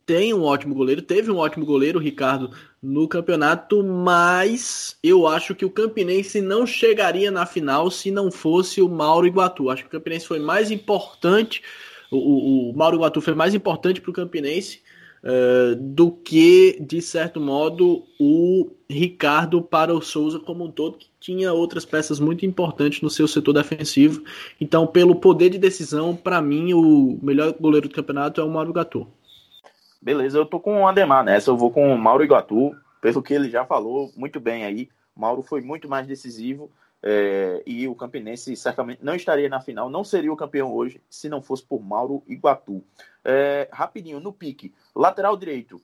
tem 0.06 0.34
um 0.34 0.44
ótimo 0.44 0.74
goleiro, 0.74 1.02
teve 1.02 1.30
um 1.30 1.38
ótimo 1.38 1.66
goleiro, 1.66 2.00
o 2.00 2.02
Ricardo, 2.02 2.52
no 2.82 3.08
campeonato, 3.08 3.84
mas 3.84 4.98
eu 5.04 5.28
acho 5.28 5.54
que 5.54 5.66
o 5.66 5.70
Campinense 5.70 6.42
não 6.42 6.66
chegaria 6.66 7.30
na 7.30 7.46
final 7.46 7.92
se 7.92 8.10
não 8.10 8.32
fosse 8.32 8.82
o 8.82 8.88
Mauro 8.88 9.28
Iguatu. 9.28 9.70
Acho 9.70 9.84
que 9.84 9.90
o 9.90 9.92
Campinense 9.92 10.28
foi 10.28 10.40
mais 10.40 10.72
importante, 10.72 11.62
o, 12.10 12.70
o 12.70 12.74
Mauro 12.74 12.96
Iguatu 12.96 13.22
foi 13.22 13.34
mais 13.34 13.54
importante 13.54 14.00
para 14.00 14.12
o 14.12 14.14
Campinense 14.14 14.82
uh, 15.24 15.76
do 15.76 16.12
que, 16.12 16.78
de 16.80 17.02
certo 17.02 17.40
modo, 17.40 18.04
o 18.20 18.72
Ricardo 18.90 19.62
para 19.62 19.94
o 19.94 20.02
Souza 20.02 20.40
como 20.40 20.66
um 20.66 20.72
todo, 20.72 20.98
que 20.98 21.08
tinha 21.20 21.54
outras 21.54 21.86
peças 21.86 22.20
muito 22.20 22.46
importantes 22.46 23.02
no 23.02 23.10
seu 23.10 23.28
setor 23.28 23.54
defensivo. 23.54 24.24
Então, 24.60 24.88
pelo 24.88 25.16
poder 25.16 25.50
de 25.50 25.58
decisão, 25.58 26.16
para 26.16 26.42
mim, 26.42 26.74
o 26.74 27.20
melhor 27.22 27.54
goleiro 27.60 27.90
do 27.90 27.94
campeonato 27.94 28.40
é 28.40 28.44
o 28.44 28.50
Mauro 28.50 28.72
Iguatu. 28.72 29.08
Beleza, 30.02 30.38
eu 30.38 30.46
tô 30.46 30.60
com 30.60 30.82
o 30.82 30.88
Ademar 30.88 31.24
nessa, 31.24 31.52
eu 31.52 31.58
vou 31.58 31.72
com 31.72 31.94
o 31.94 31.98
Mauro 31.98 32.24
Iguatu, 32.24 32.72
pelo 33.02 33.22
que 33.22 33.34
ele 33.34 33.50
já 33.50 33.66
falou 33.66 34.12
muito 34.16 34.40
bem 34.40 34.64
aí. 34.64 34.90
Mauro 35.16 35.42
foi 35.42 35.62
muito 35.62 35.90
mais 35.90 36.08
decisivo 36.08 36.72
é, 37.04 37.62
e 37.66 37.88
o 37.88 37.96
Campinense 37.96 38.56
certamente 38.56 39.04
não 39.04 39.16
estaria 39.16 39.50
na 39.50 39.60
final, 39.60 39.90
não 39.90 40.04
seria 40.04 40.32
o 40.32 40.38
campeão 40.38 40.74
hoje 40.74 41.02
se 41.10 41.28
não 41.28 41.42
fosse 41.42 41.66
por 41.66 41.82
Mauro 41.82 42.24
Iguatu. 42.28 42.84
É, 43.26 43.68
rapidinho, 43.72 44.20
no 44.20 44.32
pique, 44.32 44.74
lateral 44.96 45.36
direito. 45.36 45.82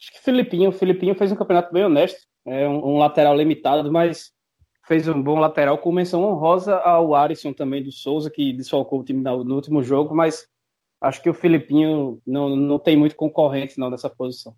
Acho 0.00 0.12
que 0.12 0.20
Filipinho, 0.20 0.72
Filipinho 0.72 1.14
fez 1.14 1.30
um 1.30 1.36
campeonato 1.36 1.72
bem 1.72 1.84
honesto, 1.84 2.26
é 2.46 2.66
um, 2.66 2.94
um 2.94 2.98
lateral 2.98 3.36
limitado, 3.36 3.92
mas 3.92 4.32
fez 4.86 5.06
um 5.06 5.22
bom 5.22 5.38
lateral 5.38 5.76
com 5.76 5.92
menção 5.92 6.22
honrosa 6.22 6.76
ao 6.76 7.14
Alisson 7.14 7.52
também 7.52 7.82
do 7.82 7.92
Souza, 7.92 8.30
que 8.30 8.52
desfalcou 8.54 9.00
o 9.00 9.04
time 9.04 9.22
no 9.22 9.54
último 9.54 9.82
jogo, 9.82 10.14
mas 10.14 10.48
acho 11.00 11.22
que 11.22 11.30
o 11.30 11.34
Filipinho 11.34 12.20
não, 12.26 12.56
não 12.56 12.78
tem 12.78 12.96
muito 12.96 13.16
concorrente 13.16 13.78
não 13.78 13.90
nessa 13.90 14.10
posição. 14.10 14.54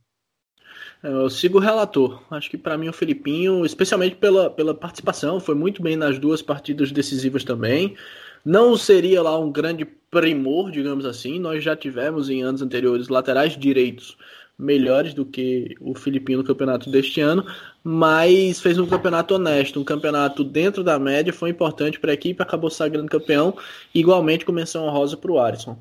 É, 1.02 1.08
eu 1.08 1.30
sigo 1.30 1.58
o 1.58 1.60
relator. 1.60 2.22
Acho 2.30 2.50
que 2.50 2.58
para 2.58 2.76
mim 2.76 2.88
o 2.88 2.92
Filipinho, 2.92 3.64
especialmente 3.64 4.16
pela, 4.16 4.50
pela 4.50 4.74
participação, 4.74 5.40
foi 5.40 5.54
muito 5.54 5.82
bem 5.82 5.96
nas 5.96 6.18
duas 6.18 6.42
partidas 6.42 6.92
decisivas 6.92 7.44
também. 7.44 7.96
Não 8.44 8.76
seria 8.76 9.22
lá 9.22 9.38
um 9.38 9.52
grande 9.52 9.84
primor, 9.84 10.70
digamos 10.70 11.04
assim. 11.04 11.38
Nós 11.38 11.62
já 11.62 11.76
tivemos 11.76 12.30
em 12.30 12.42
anos 12.42 12.62
anteriores 12.62 13.08
laterais 13.08 13.56
direitos 13.56 14.16
melhores 14.60 15.14
do 15.14 15.24
que 15.24 15.74
o 15.80 15.94
Filipinho 15.94 16.38
no 16.38 16.44
campeonato 16.44 16.90
deste 16.90 17.20
ano, 17.20 17.46
mas 17.82 18.60
fez 18.60 18.78
um 18.78 18.86
campeonato 18.86 19.34
honesto, 19.34 19.80
um 19.80 19.84
campeonato 19.84 20.44
dentro 20.44 20.84
da 20.84 20.98
média, 20.98 21.32
foi 21.32 21.48
importante 21.48 21.98
para 21.98 22.10
a 22.10 22.14
equipe, 22.14 22.42
acabou 22.42 22.68
sagrando 22.68 23.08
campeão, 23.08 23.56
igualmente 23.94 24.44
com 24.44 24.52
menção 24.52 24.84
honrosa 24.84 25.16
para 25.16 25.32
o 25.32 25.40
Alisson. 25.40 25.78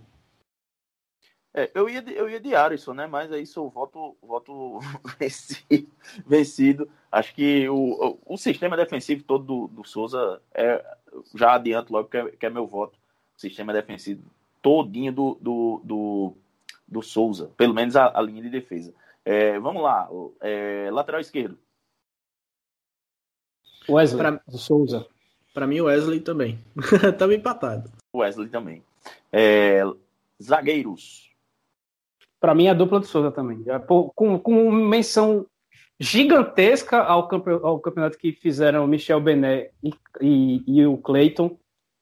É, 1.54 1.72
eu, 1.74 1.90
ia, 1.90 2.04
eu 2.12 2.30
ia 2.30 2.40
de 2.40 2.54
Alisson, 2.56 2.94
né? 2.94 3.08
Mas 3.08 3.32
aí 3.32 3.46
sou 3.46 3.70
voto, 3.70 4.16
voto 4.22 4.80
vencido. 6.26 6.90
Acho 7.12 7.34
que 7.34 7.68
o, 7.68 7.76
o, 7.76 8.34
o, 8.34 8.38
sistema 8.38 8.78
defensivo 8.78 9.24
todo 9.24 9.44
do, 9.44 9.68
do 9.68 9.88
Souza 9.88 10.42
é. 10.54 10.84
Já 11.34 11.56
adianto 11.56 11.92
logo 11.92 12.08
que 12.08 12.18
é, 12.18 12.32
que 12.32 12.46
é 12.46 12.50
meu 12.50 12.68
voto. 12.68 12.98
O 13.36 13.42
sistema 13.42 13.74
defensivo 13.74 14.24
todinho 14.62 15.12
do, 15.12 15.38
do, 15.42 15.82
do, 15.84 16.34
do 16.88 17.02
Souza, 17.02 17.52
pelo 17.58 17.74
menos 17.74 17.96
a, 17.96 18.18
a 18.18 18.22
linha 18.22 18.44
de 18.44 18.50
defesa. 18.50 18.94
É, 19.26 19.60
vamos 19.60 19.82
lá, 19.82 20.08
é, 20.42 20.90
lateral 20.92 21.22
esquerdo. 21.22 21.58
Wesley, 23.88 24.22
pra, 24.22 24.32
do 24.48 24.58
Souza. 24.58 25.08
Para 25.54 25.66
mim, 25.66 25.80
o 25.80 25.86
Wesley 25.86 26.20
também. 26.20 26.60
Tava 27.18 27.34
empatado. 27.34 27.92
Wesley 28.16 28.50
também. 28.50 28.84
É, 29.32 29.82
zagueiros. 30.42 31.29
Para 32.40 32.56
mim, 32.56 32.68
a 32.68 32.74
dupla 32.74 33.00
do 33.00 33.06
Souza 33.06 33.32
também. 33.32 33.64
Com, 34.16 34.40
com 34.40 34.72
menção 34.72 35.46
gigantesca 36.00 37.02
ao, 37.02 37.30
ao 37.64 37.80
campeonato 37.80 38.18
que 38.18 38.32
fizeram 38.32 38.86
o 38.86 38.88
Michel 38.88 39.20
Bené 39.20 39.70
e, 39.84 39.94
e, 40.22 40.64
e 40.66 40.86
o 40.86 40.98
Clayton, 40.98 41.58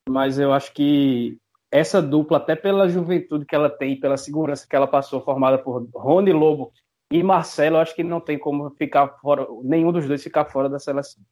mas 0.07 0.37
eu 0.37 0.53
acho 0.53 0.71
que 0.73 1.37
essa 1.71 2.01
dupla, 2.01 2.37
até 2.37 2.55
pela 2.55 2.87
juventude 2.87 3.45
que 3.45 3.55
ela 3.55 3.69
tem, 3.69 3.99
pela 3.99 4.17
segurança 4.17 4.67
que 4.69 4.75
ela 4.75 4.87
passou, 4.87 5.21
formada 5.21 5.57
por 5.57 5.85
Rony 5.93 6.31
Lobo 6.31 6.71
e 7.11 7.23
Marcelo, 7.23 7.77
acho 7.77 7.95
que 7.95 8.03
não 8.03 8.19
tem 8.19 8.37
como 8.37 8.69
ficar 8.71 9.07
fora, 9.19 9.47
nenhum 9.63 9.91
dos 9.91 10.07
dois 10.07 10.23
ficar 10.23 10.45
fora 10.45 10.69
da 10.69 10.79
seleção. 10.79 11.23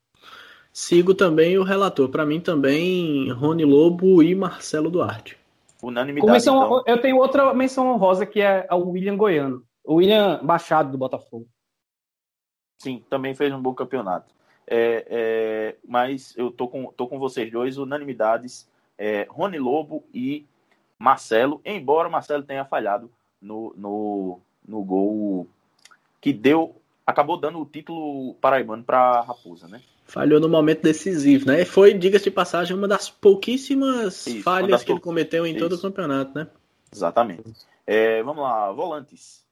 Sigo 0.74 1.14
também 1.14 1.58
o 1.58 1.64
relator. 1.64 2.10
Para 2.10 2.26
mim 2.26 2.42
também 2.42 3.32
Rony 3.32 3.64
Lobo 3.64 4.22
e 4.22 4.36
Marcelo 4.36 4.90
Duarte. 4.90 5.38
Unanimidade. 5.86 6.32
Menção, 6.32 6.66
então. 6.66 6.84
Eu 6.88 7.02
tenho 7.02 7.18
outra 7.18 7.54
menção 7.54 7.92
honrosa 7.92 8.26
que 8.26 8.42
é 8.42 8.68
o 8.72 8.90
William 8.90 9.16
Goiano. 9.16 9.64
O 9.84 9.96
William 9.96 10.42
Machado 10.42 10.92
do 10.92 10.98
Botafogo. 10.98 11.48
Sim, 12.82 13.04
também 13.10 13.36
fez 13.36 13.54
um 13.54 13.62
bom 13.62 13.74
campeonato. 13.74 14.34
É, 14.68 15.06
é, 15.08 15.76
mas 15.88 16.36
eu 16.36 16.50
tô 16.50 16.68
com, 16.68 16.92
tô 16.94 17.08
com 17.08 17.20
vocês 17.20 17.52
dois, 17.52 17.78
unanimidades 17.78 18.68
é, 18.98 19.28
Rony 19.30 19.60
Lobo 19.60 20.04
e 20.14 20.46
Marcelo, 20.98 21.62
embora 21.64 22.10
Marcelo 22.10 22.44
tenha 22.44 22.66
falhado 22.66 23.12
no, 23.42 23.74
no, 23.76 24.40
no 24.68 24.84
gol 24.84 25.48
que 26.20 26.34
deu, 26.34 26.76
acabou 27.06 27.38
dando 27.38 27.60
o 27.60 27.66
título 27.66 28.34
paraibano 28.36 28.84
para 28.84 29.22
Raposa, 29.22 29.68
né? 29.68 29.82
Falhou 30.06 30.40
no 30.40 30.48
momento 30.48 30.84
decisivo, 30.84 31.48
né? 31.48 31.66
Foi, 31.66 31.94
diga-se 31.94 32.26
de 32.26 32.32
passagem, 32.32 32.78
uma 32.78 32.88
das 32.88 33.10
pouquíssimas 33.10 34.28
Isso, 34.28 34.44
falhas 34.44 34.70
das 34.70 34.84
que 34.84 34.92
ele 34.92 35.00
cometeu 35.00 35.46
em 35.46 35.56
Isso. 35.56 35.60
todo 35.60 35.74
o 35.74 35.82
campeonato, 35.82 36.38
né? 36.38 36.48
Exatamente. 36.94 37.44
É, 37.88 38.22
vamos 38.22 38.44
lá, 38.44 38.72
volantes. 38.72 39.44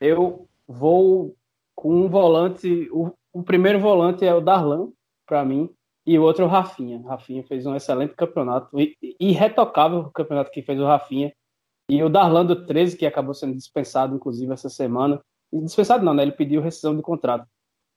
Eu 0.00 0.48
vou 0.66 1.36
com 1.74 2.04
um 2.04 2.08
volante. 2.08 2.88
O, 2.92 3.12
o 3.32 3.42
primeiro 3.42 3.80
volante 3.80 4.24
é 4.24 4.32
o 4.32 4.40
Darlan, 4.40 4.90
para 5.26 5.44
mim. 5.44 5.68
E 6.06 6.18
o 6.18 6.22
outro 6.22 6.44
é 6.44 6.46
o 6.46 6.50
Rafinha. 6.50 6.98
O 6.98 7.08
Rafinha 7.08 7.42
fez 7.42 7.66
um 7.66 7.74
excelente 7.74 8.14
campeonato. 8.14 8.68
Irretocável 9.18 10.00
o 10.00 10.10
campeonato 10.10 10.50
que 10.50 10.62
fez 10.62 10.78
o 10.78 10.84
Rafinha. 10.84 11.32
E 11.90 12.02
o 12.02 12.08
Darlando 12.08 12.66
13, 12.66 12.96
que 12.96 13.06
acabou 13.06 13.34
sendo 13.34 13.54
dispensado, 13.54 14.14
inclusive, 14.14 14.52
essa 14.52 14.68
semana. 14.68 15.20
Dispensado 15.52 16.04
não, 16.04 16.14
né? 16.14 16.22
Ele 16.22 16.32
pediu 16.32 16.62
rescisão 16.62 16.96
de 16.96 17.02
contrato. 17.02 17.46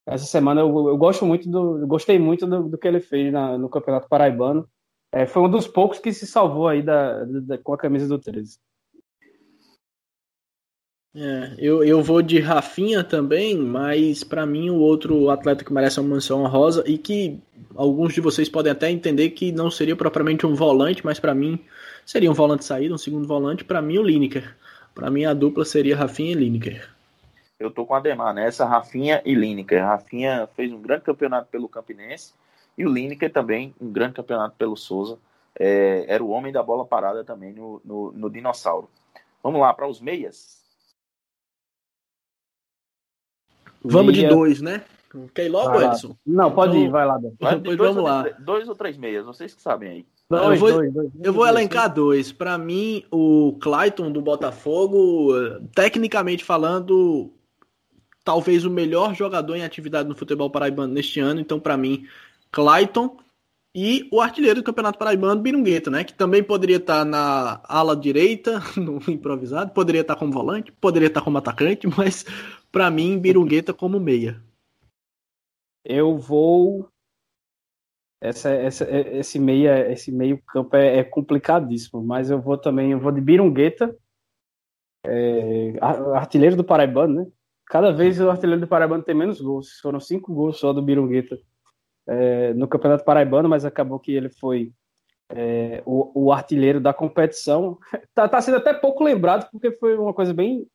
Essa 0.08 0.26
semana 0.26 0.62
eu, 0.62 0.88
eu 0.88 0.98
gosto 0.98 1.26
muito 1.26 1.50
do. 1.50 1.86
Gostei 1.86 2.18
muito 2.18 2.48
do, 2.48 2.70
do, 2.70 2.78
que 2.78 2.88
ele 2.88 3.02
fez 3.02 3.32
na, 3.32 3.58
no 3.58 3.68
Campeonato 3.68 4.08
Paraibano. 4.08 4.68
É, 5.12 5.26
foi 5.26 5.42
um 5.44 5.50
dos 5.50 5.68
poucos 5.68 6.00
que 6.00 6.14
se 6.14 6.26
salvou 6.26 6.68
aí 6.68 6.82
da, 6.82 7.26
da 7.26 7.58
com 7.58 7.74
a 7.74 7.78
camisa 7.78 8.08
do 8.08 8.18
13. 8.18 8.58
É, 11.14 11.56
eu, 11.58 11.84
eu 11.84 12.02
vou 12.02 12.22
de 12.22 12.40
Rafinha 12.40 13.04
também, 13.04 13.58
mas 13.58 14.24
para 14.24 14.46
mim 14.46 14.70
o 14.70 14.78
outro 14.78 15.30
atleta 15.30 15.66
que 15.66 15.74
merece 15.74 16.00
uma 16.00 16.14
menção 16.16 16.44
honrosa 16.44 16.84
e 16.86 16.98
que 16.98 17.40
alguns 17.76 18.14
de 18.14 18.22
vocês 18.22 18.48
podem 18.48 18.72
até 18.72 18.90
entender 18.92 19.32
que 19.32 19.52
não 19.52 19.72
seria 19.72 19.96
propriamente 19.96 20.46
um 20.46 20.54
volante, 20.54 21.04
mas 21.04 21.20
para 21.20 21.34
mim 21.34 21.60
seria 22.06 22.30
um 22.30 22.36
volante 22.36 22.64
saído, 22.64 22.94
um 22.94 23.00
segundo 23.00 23.28
volante, 23.28 23.66
para 23.66 23.82
mim 23.82 23.98
o 23.98 24.04
Lineker. 24.04 24.56
Para 24.94 25.10
mim 25.10 25.26
a 25.26 25.34
dupla 25.34 25.66
seria 25.66 25.98
Rafinha 25.98 26.32
e 26.32 26.36
Lineker. 26.36 26.97
Eu 27.60 27.72
tô 27.72 27.86
com 27.86 27.96
a 27.96 28.00
Demar 28.00 28.34
nessa, 28.34 28.66
Rafinha 28.66 29.22
e 29.26 29.34
Lineker. 29.34 29.84
Rafinha 29.84 30.48
fez 30.56 30.72
um 30.72 30.82
grande 30.82 31.04
campeonato 31.04 31.50
pelo 31.50 31.68
Campinense 31.68 32.34
e 32.78 32.86
o 32.86 32.92
Lineker 32.92 33.32
também 33.32 33.74
um 33.82 33.92
grande 33.92 34.14
campeonato 34.14 34.56
pelo 34.56 34.78
Souza. 34.78 35.18
É, 35.60 36.06
era 36.08 36.24
o 36.24 36.30
homem 36.30 36.54
da 36.54 36.62
bola 36.62 36.86
parada 36.86 37.24
também 37.24 37.52
no, 37.52 37.82
no, 37.84 38.12
no 38.12 38.30
Dinossauro. 38.30 38.88
Vamos 39.42 39.60
lá 39.60 39.74
para 39.74 39.88
os 39.88 40.00
meias. 40.00 40.62
Vamos 43.84 44.14
de 44.14 44.28
dois, 44.28 44.62
né? 44.62 44.84
Quer 45.34 45.46
ir 45.46 45.50
logo, 45.50 45.82
Edson? 45.82 46.16
Não, 46.26 46.52
pode 46.52 46.78
então, 46.78 46.88
ir, 46.88 46.92
vai 46.92 47.06
lá. 47.06 47.20
Vai, 47.40 47.60
dois, 47.60 47.78
vamos 47.78 48.04
lá. 48.04 48.24
Dois 48.40 48.68
ou 48.68 48.76
três 48.76 48.98
meias, 48.98 49.26
vocês 49.26 49.56
que 49.56 49.62
sabem 49.62 49.90
aí. 49.90 50.06
Não, 50.30 50.54
eu 50.54 50.60
vou, 50.60 50.72
dois, 50.74 50.94
dois, 50.94 51.12
eu 51.24 51.34
vou 51.34 51.48
elencar 51.48 51.92
dois. 51.92 52.32
Para 52.32 52.58
mim, 52.58 53.04
o 53.10 53.58
Clayton 53.62 54.12
do 54.12 54.22
Botafogo, 54.22 55.34
tecnicamente 55.74 56.44
falando, 56.44 57.32
talvez 58.28 58.66
o 58.66 58.70
melhor 58.70 59.16
jogador 59.16 59.56
em 59.56 59.64
atividade 59.64 60.10
no 60.10 60.14
futebol 60.14 60.50
paraibano 60.50 60.94
neste 60.94 61.18
ano. 61.18 61.40
Então, 61.40 61.62
para 61.62 61.78
mim, 61.78 62.06
Clayton 62.52 63.18
e 63.74 64.06
o 64.12 64.20
artilheiro 64.20 64.60
do 64.60 64.66
Campeonato 64.66 65.00
Paraibano, 65.00 65.42
Birungueta, 65.42 65.90
né? 65.90 66.04
Que 66.04 66.14
também 66.14 66.44
poderia 66.44 66.76
estar 66.76 67.06
na 67.06 67.62
ala 67.64 67.96
direita, 67.96 68.60
no 68.76 69.00
improvisado, 69.08 69.72
poderia 69.72 70.02
estar 70.02 70.18
como 70.18 70.34
volante, 70.34 70.74
poderia 70.74 71.08
estar 71.08 71.22
como 71.22 71.38
atacante, 71.38 71.88
mas 71.98 72.26
para 72.70 72.92
mim, 72.92 73.18
Birungueta 73.18 73.74
como 73.74 73.98
meia. 73.98 74.44
Eu 75.86 76.18
vou. 76.18 76.90
Essa, 78.20 78.50
essa, 78.50 78.86
esse 78.92 79.40
meia, 79.40 79.90
esse 79.90 80.12
meio 80.12 80.42
campo 80.48 80.76
é, 80.76 80.98
é 80.98 81.04
complicadíssimo, 81.06 82.04
mas 82.04 82.30
eu 82.30 82.42
vou 82.42 82.58
também, 82.58 82.92
eu 82.92 83.00
vou 83.00 83.12
de 83.14 83.22
Birungueta, 83.22 83.96
é, 85.06 85.78
artilheiro 86.14 86.58
do 86.58 86.64
Paraibano, 86.66 87.24
né? 87.24 87.32
Cada 87.68 87.92
vez 87.92 88.20
o 88.20 88.30
artilheiro 88.30 88.62
do 88.62 88.68
Paraibano 88.68 89.04
tem 89.04 89.14
menos 89.14 89.42
gols. 89.42 89.80
Foram 89.82 90.00
cinco 90.00 90.34
gols 90.34 90.58
só 90.58 90.72
do 90.72 90.82
Birungueta 90.82 91.38
é, 92.08 92.54
no 92.54 92.68
Campeonato 92.68 93.04
Paraibano, 93.04 93.50
mas 93.50 93.66
acabou 93.66 94.00
que 94.00 94.14
ele 94.14 94.30
foi 94.30 94.72
é, 95.30 95.84
o, 95.86 96.28
o, 96.28 96.32
artilheiro 96.32 96.80
da 96.80 96.94
competição. 96.94 97.78
Tá, 98.16 98.28
tá, 98.28 98.42
sendo 98.42 98.58
até 98.58 98.74
pouco 98.74 99.04
lembrado, 99.04 99.48
porque 99.52 99.72
foi 99.74 99.96
uma 99.96 100.12
coisa 100.12 100.34
bem 100.34 100.66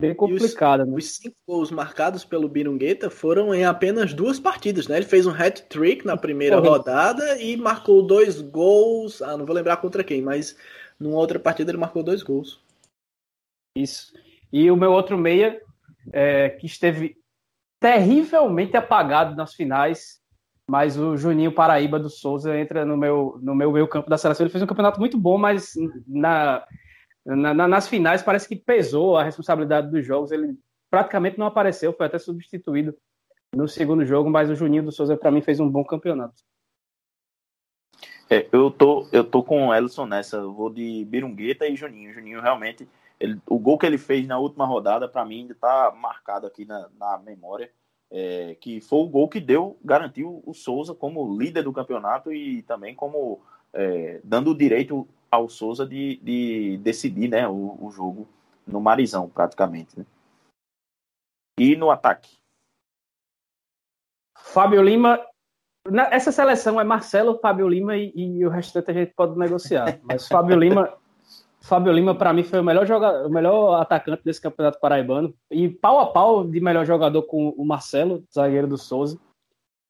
bem 0.00 0.14
complicada. 0.14 0.84
Os, 0.84 0.88
né? 0.88 0.96
os, 0.96 1.16
cinco 1.16 1.36
gols 1.46 1.70
marcados 1.70 2.24
pelo 2.24 2.48
Birungueta 2.48 3.10
foram 3.10 3.54
em 3.54 3.64
apenas 3.64 4.14
duas 4.14 4.40
partidas, 4.40 4.88
né? 4.88 4.96
Ele 4.96 5.04
fez 5.04 5.26
um 5.26 5.30
hat-trick 5.30 6.06
na 6.06 6.16
primeira 6.16 6.58
rodada 6.58 7.38
e 7.40 7.56
marcou 7.58 8.02
dois 8.02 8.40
gols. 8.40 9.20
Ah, 9.20 9.36
não 9.36 9.44
vou 9.44 9.54
lembrar 9.54 9.76
contra 9.76 10.02
quem, 10.02 10.22
mas 10.22 10.56
numa 10.98 11.18
outra 11.18 11.38
partida 11.38 11.70
ele 11.70 11.78
marcou 11.78 12.02
dois 12.02 12.22
gols. 12.22 12.58
Isso. 13.76 14.14
E 14.50 14.70
o 14.70 14.76
meu 14.76 14.92
outro 14.92 15.18
meia, 15.18 15.60
é, 16.12 16.50
que 16.50 16.66
esteve 16.66 17.16
terrivelmente 17.78 18.76
apagado 18.76 19.34
nas 19.34 19.54
finais, 19.54 20.20
mas 20.68 20.96
o 20.96 21.16
Juninho 21.16 21.52
Paraíba 21.52 21.98
do 21.98 22.08
Souza 22.08 22.56
entra 22.56 22.84
no 22.84 22.96
meu, 22.96 23.38
no 23.42 23.54
meu 23.54 23.72
meio 23.72 23.88
campo 23.88 24.08
da 24.08 24.16
seleção. 24.16 24.44
Ele 24.44 24.52
fez 24.52 24.62
um 24.62 24.66
campeonato 24.66 25.00
muito 25.00 25.18
bom, 25.18 25.36
mas 25.36 25.74
na, 26.06 26.64
na, 27.26 27.52
na, 27.52 27.68
nas 27.68 27.88
finais 27.88 28.22
parece 28.22 28.48
que 28.48 28.56
pesou 28.56 29.16
a 29.16 29.24
responsabilidade 29.24 29.90
dos 29.90 30.06
jogos. 30.06 30.30
Ele 30.30 30.56
praticamente 30.90 31.38
não 31.38 31.46
apareceu, 31.46 31.92
foi 31.92 32.06
até 32.06 32.18
substituído 32.18 32.96
no 33.54 33.68
segundo 33.68 34.04
jogo, 34.04 34.30
mas 34.30 34.48
o 34.48 34.54
Juninho 34.54 34.84
do 34.84 34.92
Souza, 34.92 35.16
para 35.16 35.30
mim, 35.30 35.42
fez 35.42 35.60
um 35.60 35.68
bom 35.68 35.84
campeonato. 35.84 36.42
É, 38.30 38.46
eu, 38.50 38.70
tô, 38.70 39.06
eu 39.12 39.24
tô 39.24 39.42
com 39.42 39.68
o 39.68 39.74
Ellison 39.74 40.06
nessa, 40.06 40.36
eu 40.38 40.54
vou 40.54 40.70
de 40.70 41.04
Birungueta 41.04 41.66
e 41.66 41.76
Juninho. 41.76 42.14
Juninho 42.14 42.40
realmente, 42.40 42.88
ele, 43.22 43.40
o 43.48 43.56
gol 43.56 43.78
que 43.78 43.86
ele 43.86 43.98
fez 43.98 44.26
na 44.26 44.36
última 44.36 44.66
rodada, 44.66 45.08
para 45.08 45.24
mim, 45.24 45.42
ainda 45.42 45.54
tá 45.54 45.94
marcado 45.96 46.44
aqui 46.44 46.64
na, 46.64 46.88
na 46.98 47.18
memória. 47.18 47.70
É, 48.14 48.56
que 48.56 48.78
foi 48.80 48.98
o 48.98 49.08
gol 49.08 49.26
que 49.26 49.40
deu, 49.40 49.78
garantiu 49.82 50.42
o 50.44 50.52
Souza 50.52 50.94
como 50.94 51.38
líder 51.38 51.62
do 51.62 51.72
campeonato 51.72 52.30
e 52.30 52.62
também 52.64 52.94
como 52.94 53.40
é, 53.72 54.20
dando 54.22 54.50
o 54.50 54.54
direito 54.54 55.08
ao 55.30 55.48
Souza 55.48 55.86
de, 55.86 56.16
de 56.16 56.76
decidir 56.82 57.28
né, 57.28 57.48
o, 57.48 57.78
o, 57.80 57.90
jogo 57.90 58.28
no 58.66 58.82
Marizão, 58.82 59.30
praticamente. 59.30 59.98
Né? 59.98 60.04
E 61.58 61.74
no 61.74 61.90
ataque? 61.90 62.36
Fábio 64.36 64.82
Lima. 64.82 65.24
Essa 66.10 66.30
seleção 66.30 66.78
é 66.78 66.84
Marcelo, 66.84 67.38
Fábio 67.38 67.66
Lima 67.66 67.96
e, 67.96 68.12
e 68.14 68.44
o 68.44 68.50
restante 68.50 68.90
a 68.90 68.94
gente 68.94 69.14
pode 69.14 69.38
negociar. 69.38 69.98
Mas 70.02 70.28
Fábio 70.28 70.56
Lima, 70.56 70.94
Fábio 71.62 71.92
Lima 71.92 72.14
para 72.14 72.32
mim 72.32 72.42
foi 72.42 72.60
o 72.60 72.64
melhor 72.64 72.84
jogador, 72.86 73.26
o 73.26 73.30
melhor 73.30 73.80
atacante 73.80 74.22
desse 74.24 74.40
campeonato 74.40 74.80
paraibano 74.80 75.32
e 75.50 75.68
pau 75.68 76.00
a 76.00 76.06
pau 76.06 76.44
de 76.44 76.60
melhor 76.60 76.84
jogador 76.84 77.22
com 77.22 77.50
o 77.50 77.64
Marcelo, 77.64 78.24
zagueiro 78.34 78.66
do 78.66 78.76
Souza. 78.76 79.18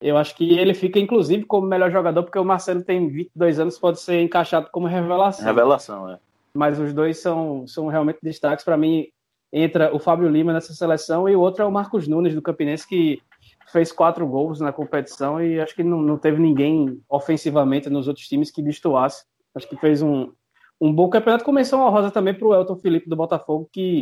Eu 0.00 0.18
acho 0.18 0.36
que 0.36 0.58
ele 0.58 0.74
fica, 0.74 0.98
inclusive, 0.98 1.44
como 1.44 1.66
melhor 1.66 1.90
jogador, 1.90 2.24
porque 2.24 2.38
o 2.38 2.44
Marcelo 2.44 2.82
tem 2.82 3.08
22 3.08 3.58
anos, 3.58 3.78
pode 3.78 4.00
ser 4.00 4.20
encaixado 4.20 4.68
como 4.70 4.86
revelação. 4.86 5.46
Revelação, 5.46 6.10
é. 6.10 6.18
mas 6.52 6.78
os 6.78 6.92
dois 6.92 7.18
são, 7.18 7.66
são 7.66 7.86
realmente 7.86 8.18
destaques. 8.22 8.64
Para 8.64 8.76
mim, 8.76 9.06
entra 9.52 9.94
o 9.94 9.98
Fábio 9.98 10.28
Lima 10.28 10.52
nessa 10.52 10.74
seleção 10.74 11.28
e 11.28 11.36
o 11.36 11.40
outro 11.40 11.62
é 11.62 11.66
o 11.66 11.70
Marcos 11.70 12.06
Nunes, 12.06 12.34
do 12.34 12.42
Campinense, 12.42 12.86
que 12.86 13.22
fez 13.68 13.92
quatro 13.92 14.26
gols 14.26 14.60
na 14.60 14.72
competição 14.72 15.42
e 15.42 15.60
acho 15.60 15.74
que 15.74 15.84
não, 15.84 16.02
não 16.02 16.18
teve 16.18 16.38
ninguém 16.38 17.00
ofensivamente 17.08 17.88
nos 17.88 18.08
outros 18.08 18.26
times 18.26 18.50
que 18.50 18.60
destoasse. 18.60 19.24
Acho 19.54 19.68
que 19.68 19.76
fez 19.76 20.02
um, 20.02 20.32
um 20.82 20.92
bom 20.92 21.08
campeonato. 21.08 21.44
Começou 21.44 21.78
uma 21.78 21.90
rosa 21.90 22.10
também 22.10 22.34
para 22.34 22.48
o 22.48 22.52
Elton 22.52 22.74
Felipe 22.76 23.08
do 23.08 23.14
Botafogo, 23.14 23.70
que 23.72 24.00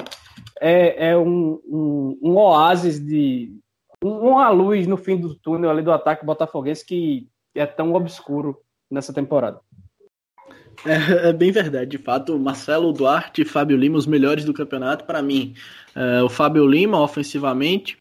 é, 0.59 1.11
é 1.11 1.17
um, 1.19 1.61
um, 1.67 2.19
um 2.23 2.37
oásis 2.39 2.99
de. 2.99 3.55
uma 4.03 4.49
luz 4.49 4.87
no 4.87 4.97
fim 4.97 5.19
do 5.19 5.35
túnel 5.35 5.69
ali 5.71 5.83
do 5.83 5.93
ataque 5.93 6.25
botafoguense 6.25 6.87
que 6.87 7.29
é 7.55 7.67
tão 7.67 7.93
obscuro 7.93 8.59
nessa 8.91 9.13
temporada. 9.13 9.61
É, 10.87 11.29
é, 11.29 11.33
bem 11.35 11.53
verdade, 11.53 11.91
de 11.91 11.99
fato, 11.99 12.39
Marcelo 12.39 12.91
Duarte 12.95 13.43
e 13.43 13.45
Fábio 13.45 13.77
Lima, 13.77 13.99
os 13.99 14.07
melhores 14.07 14.47
do 14.47 14.55
campeonato, 14.55 15.05
para 15.05 15.21
mim. 15.21 15.53
É, 15.95 16.23
o 16.23 16.31
Fábio 16.31 16.67
Lima, 16.67 16.99
ofensivamente. 16.99 17.99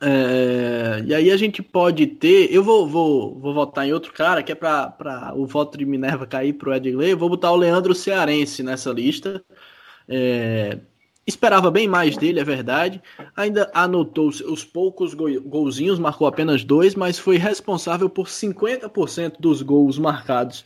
É, 0.00 1.02
e 1.06 1.14
aí 1.14 1.30
a 1.30 1.36
gente 1.36 1.62
pode 1.62 2.06
ter. 2.06 2.52
Eu 2.52 2.62
vou, 2.62 2.86
vou, 2.86 3.38
vou 3.38 3.54
votar 3.54 3.86
em 3.86 3.92
outro 3.92 4.12
cara, 4.12 4.42
que 4.42 4.52
é 4.52 4.54
para 4.54 5.32
o 5.34 5.46
voto 5.46 5.78
de 5.78 5.86
Minerva 5.86 6.26
cair 6.26 6.52
para 6.52 6.70
o 6.70 6.74
Edgley. 6.74 7.10
Eu 7.10 7.18
vou 7.18 7.28
botar 7.28 7.52
o 7.52 7.56
Leandro 7.56 7.94
Cearense 7.94 8.62
nessa 8.62 8.90
lista. 8.90 9.42
É, 10.08 10.78
esperava 11.26 11.70
bem 11.70 11.88
mais 11.88 12.16
dele, 12.16 12.40
é 12.40 12.44
verdade. 12.44 13.02
Ainda 13.36 13.70
anotou 13.72 14.28
os 14.28 14.64
poucos 14.64 15.14
golzinhos, 15.14 15.98
marcou 15.98 16.26
apenas 16.26 16.64
dois, 16.64 16.94
mas 16.94 17.18
foi 17.18 17.36
responsável 17.36 18.10
por 18.10 18.26
50% 18.26 19.36
dos 19.38 19.62
gols 19.62 19.98
marcados 19.98 20.64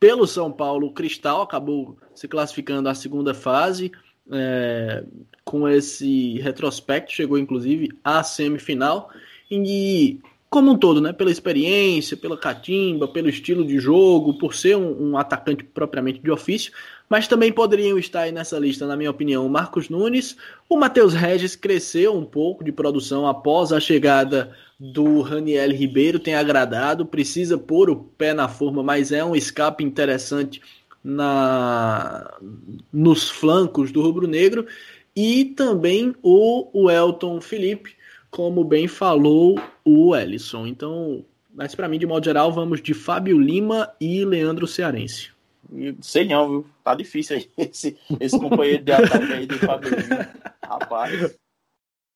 pelo 0.00 0.26
São 0.26 0.50
Paulo 0.50 0.92
Cristal, 0.92 1.42
acabou 1.42 1.98
se 2.14 2.26
classificando 2.26 2.88
à 2.88 2.94
segunda 2.94 3.34
fase. 3.34 3.92
É, 4.32 5.04
com 5.50 5.68
esse 5.68 6.38
retrospecto, 6.38 7.10
chegou 7.10 7.36
inclusive 7.36 7.90
à 8.04 8.22
semifinal. 8.22 9.10
E 9.50 10.20
como 10.48 10.70
um 10.70 10.78
todo, 10.78 11.00
né? 11.00 11.12
Pela 11.12 11.32
experiência, 11.32 12.16
pela 12.16 12.38
catimba, 12.38 13.08
pelo 13.08 13.28
estilo 13.28 13.66
de 13.66 13.80
jogo, 13.80 14.38
por 14.38 14.54
ser 14.54 14.76
um, 14.76 15.10
um, 15.10 15.18
atacante 15.18 15.64
propriamente 15.64 16.20
de 16.20 16.30
ofício, 16.30 16.72
mas 17.08 17.26
também 17.26 17.50
poderiam 17.50 17.98
estar 17.98 18.20
aí 18.20 18.32
nessa 18.32 18.60
lista, 18.60 18.86
na 18.86 18.96
minha 18.96 19.10
opinião, 19.10 19.44
o 19.44 19.50
Marcos 19.50 19.88
Nunes. 19.88 20.36
O 20.68 20.76
Matheus 20.76 21.14
Regis 21.14 21.56
cresceu 21.56 22.16
um 22.16 22.24
pouco 22.24 22.62
de 22.62 22.70
produção 22.70 23.26
após 23.26 23.72
a 23.72 23.80
chegada 23.80 24.54
do 24.78 25.20
Raniel 25.20 25.72
Ribeiro, 25.72 26.20
tem 26.20 26.36
agradado, 26.36 27.04
precisa 27.04 27.58
pôr 27.58 27.90
o 27.90 27.96
pé 27.96 28.32
na 28.32 28.46
forma, 28.46 28.84
mas 28.84 29.10
é 29.10 29.24
um 29.24 29.34
escape 29.34 29.82
interessante 29.82 30.62
na 31.02 32.38
nos 32.92 33.28
flancos 33.28 33.90
do 33.90 34.02
rubro-negro. 34.02 34.66
E 35.22 35.44
também 35.44 36.14
o, 36.22 36.90
Elton 36.90 37.42
Felipe, 37.42 37.94
como 38.30 38.64
bem 38.64 38.88
falou 38.88 39.60
o 39.84 40.16
Ellison. 40.16 40.66
Então, 40.66 41.22
mas 41.52 41.74
para 41.74 41.86
mim, 41.90 41.98
de 41.98 42.06
modo 42.06 42.24
geral, 42.24 42.50
vamos 42.50 42.80
de 42.80 42.94
Fábio 42.94 43.38
Lima 43.38 43.94
e 44.00 44.24
Leandro 44.24 44.66
Cearense. 44.66 45.30
Sei 46.00 46.26
não, 46.26 46.48
viu? 46.48 46.66
Tá 46.82 46.94
difícil 46.94 47.36
aí 47.36 47.50
esse, 47.68 47.98
esse 48.18 48.40
companheiro 48.40 48.82
de 48.82 48.92
ataque 48.92 49.30
aí 49.30 49.46
de 49.46 49.58
Fábio 49.58 49.90
Lima. 49.90 50.30
Rapaz. 50.64 51.38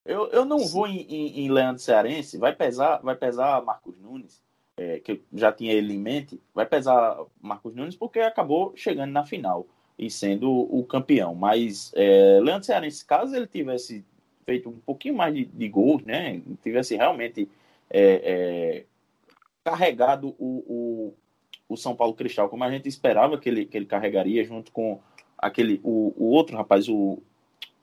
Eu, 0.07 0.29
eu 0.29 0.47
não 0.47 0.67
vou 0.67 0.87
em, 0.87 1.03
em, 1.03 1.41
em, 1.41 1.51
Leandro 1.51 1.83
Cearense, 1.83 2.39
vai 2.39 2.55
pesar, 2.55 3.03
vai 3.03 3.17
pesar 3.17 3.63
Marcos 3.63 3.99
Nunes, 3.99 4.41
é, 4.79 4.99
que 5.01 5.13
eu 5.13 5.21
já 5.35 5.53
tinha 5.53 5.75
ele 5.75 5.93
em 5.93 5.99
mente, 5.99 6.41
vai 6.55 6.65
pesar 6.65 7.19
Marcos 7.39 7.75
Nunes 7.75 7.97
porque 7.97 8.21
acabou 8.21 8.73
chegando 8.75 9.13
na 9.13 9.27
final 9.27 9.67
e 9.99 10.11
sendo 10.11 10.51
o 10.51 10.85
campeão. 10.85 11.35
Mas 11.35 11.93
é, 11.95 12.39
Leandro 12.43 12.65
Cearense, 12.65 13.05
caso 13.05 13.35
ele 13.35 13.47
tivesse 13.47 14.05
feito 14.45 14.69
um 14.69 14.79
pouquinho 14.79 15.17
mais 15.17 15.35
de, 15.35 15.45
de 15.45 15.69
gols, 15.69 16.03
né? 16.05 16.41
Tivesse 16.63 16.97
realmente 16.97 17.49
é, 17.91 18.03
é, 18.03 18.85
carregado 19.65 20.35
o, 20.39 20.65
o, 20.67 21.15
o, 21.69 21.77
São 21.77 21.97
Paulo 21.97 22.15
Cristal, 22.15 22.49
como 22.49 22.65
a 22.65 22.71
gente 22.71 22.89
esperava 22.89 23.39
que 23.39 23.49
ele, 23.49 23.65
que 23.65 23.77
ele 23.77 23.87
carregaria, 23.87 24.45
junto 24.45 24.71
com 24.73 25.01
aquele 25.39 25.81
o, 25.83 26.13
o 26.17 26.27
outro 26.31 26.57
rapaz, 26.57 26.89
o, 26.89 27.23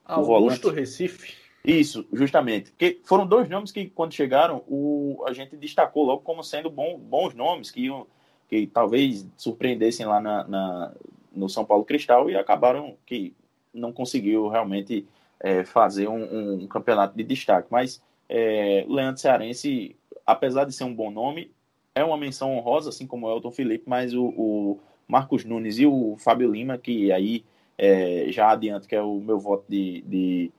Augusto 0.06 0.70
o 0.70 0.72
Recife. 0.72 1.36
Isso, 1.64 2.06
justamente. 2.12 2.72
Porque 2.72 3.00
foram 3.04 3.26
dois 3.26 3.48
nomes 3.48 3.72
que, 3.72 3.88
quando 3.88 4.14
chegaram, 4.14 4.64
o, 4.68 5.24
a 5.28 5.34
gente 5.34 5.56
destacou 5.56 6.04
logo 6.04 6.22
como 6.22 6.44
sendo 6.44 6.70
bom, 6.70 6.98
bons 6.98 7.34
nomes, 7.36 7.70
que, 7.70 7.82
iam, 7.82 8.08
que 8.50 8.66
talvez 8.66 9.28
surpreendessem 9.38 10.06
lá 10.06 10.20
na, 10.20 10.48
na, 10.48 10.94
no 11.32 11.50
São 11.50 11.66
Paulo 11.66 11.86
Cristal 11.86 12.30
e 12.30 12.36
acabaram 12.36 12.96
que 13.06 13.34
não 13.74 13.92
conseguiu 13.94 14.48
realmente 14.48 15.08
é, 15.40 15.64
fazer 15.64 16.08
um, 16.08 16.64
um, 16.64 16.68
campeonato 16.68 17.16
de 17.16 17.24
destaque. 17.24 17.68
Mas 17.72 18.02
é, 18.28 18.86
Leandro 18.88 19.22
Cearense, 19.22 19.96
apesar 20.26 20.66
de 20.66 20.74
ser 20.74 20.84
um 20.84 20.94
bom 20.94 21.10
nome, 21.10 21.52
é 21.96 22.04
uma 22.04 22.18
menção 22.18 22.56
honrosa, 22.56 22.90
assim 22.90 23.08
como 23.08 23.28
o 23.28 23.32
Elton 23.32 23.52
Felipe, 23.52 23.84
mas 23.88 24.14
o, 24.14 24.26
o 24.26 24.80
Marcos 25.08 25.44
Nunes 25.44 25.78
e 25.78 25.86
o 25.86 26.16
Fábio 26.18 26.52
Lima, 26.52 26.78
que 26.78 27.12
aí 27.12 27.44
é, 27.78 28.26
já 28.30 28.52
adianto 28.52 28.88
que 28.88 28.96
é 28.96 29.02
o 29.02 29.20
meu 29.20 29.40
voto 29.40 29.66
de, 29.68 30.02
de, 30.02 30.52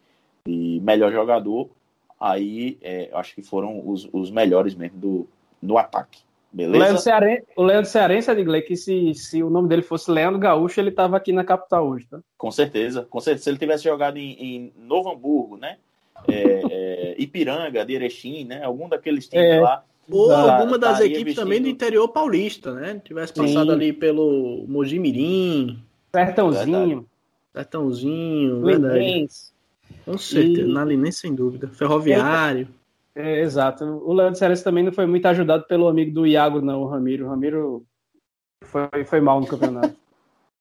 de 0.46 0.80
melhor 0.82 1.12
jogador, 1.12 1.70
aí 2.20 2.78
é, 2.82 3.10
acho 3.12 3.34
que 3.34 3.42
foram 3.42 3.88
os, 3.88 4.08
os 4.12 4.30
melhores 4.30 4.74
mesmo 4.74 4.98
do, 4.98 5.28
do 5.60 5.78
ataque. 5.78 6.22
Beleza? 6.52 6.76
O 6.76 6.80
Leandro 6.80 7.02
Cearense, 7.02 7.42
o 7.56 7.62
Leandro 7.62 7.90
Cearense 7.90 8.30
Edgley, 8.30 8.62
que 8.62 8.76
se, 8.76 9.14
se 9.14 9.42
o 9.42 9.48
nome 9.48 9.68
dele 9.68 9.82
fosse 9.82 10.10
Leandro 10.10 10.38
Gaúcho, 10.38 10.80
ele 10.80 10.90
estava 10.90 11.16
aqui 11.16 11.32
na 11.32 11.44
capital 11.44 11.88
hoje, 11.88 12.06
tá? 12.06 12.20
Com 12.36 12.50
certeza, 12.50 13.06
com 13.08 13.20
certeza. 13.20 13.44
Se 13.44 13.50
ele 13.50 13.58
tivesse 13.58 13.84
jogado 13.84 14.18
em, 14.18 14.32
em 14.32 14.72
Novo 14.76 15.10
Hamburgo, 15.10 15.56
né? 15.56 15.78
É, 16.28 16.62
é, 16.70 17.14
Ipiranga, 17.18 17.84
de 17.84 17.94
Erechim, 17.94 18.44
né? 18.44 18.62
Algum 18.62 18.88
daqueles 18.88 19.26
times 19.26 19.46
é, 19.46 19.60
lá. 19.60 19.82
Ou 20.10 20.28
da, 20.28 20.58
alguma 20.58 20.78
das 20.78 21.00
equipes 21.00 21.24
vestindo... 21.24 21.44
também 21.44 21.62
do 21.62 21.68
interior 21.68 22.08
paulista, 22.08 22.74
né? 22.74 23.00
Tivesse 23.02 23.32
passado 23.32 23.66
Sim. 23.66 23.72
ali 23.72 23.92
pelo 23.92 24.64
Mojimirim. 24.68 25.82
Sertãozinho. 26.14 27.06
Sertãozinho, 27.54 28.60
verdade. 28.62 29.26
Com 30.04 30.18
certeza, 30.18 30.68
e... 30.68 30.72
na 30.72 30.84
Linense 30.84 31.20
sem 31.20 31.34
dúvida. 31.34 31.68
Ferroviário. 31.68 32.68
É, 33.14 33.40
exato. 33.40 33.84
O 33.84 34.12
Leandro 34.12 34.38
Ceres 34.38 34.62
também 34.62 34.82
não 34.82 34.92
foi 34.92 35.06
muito 35.06 35.26
ajudado 35.26 35.64
pelo 35.66 35.88
amigo 35.88 36.12
do 36.12 36.26
Iago, 36.26 36.60
não, 36.60 36.82
o 36.82 36.86
Ramiro. 36.86 37.26
O 37.26 37.28
Ramiro 37.28 37.86
foi, 38.64 39.04
foi 39.04 39.20
mal 39.20 39.40
no 39.40 39.46
campeonato. 39.46 39.96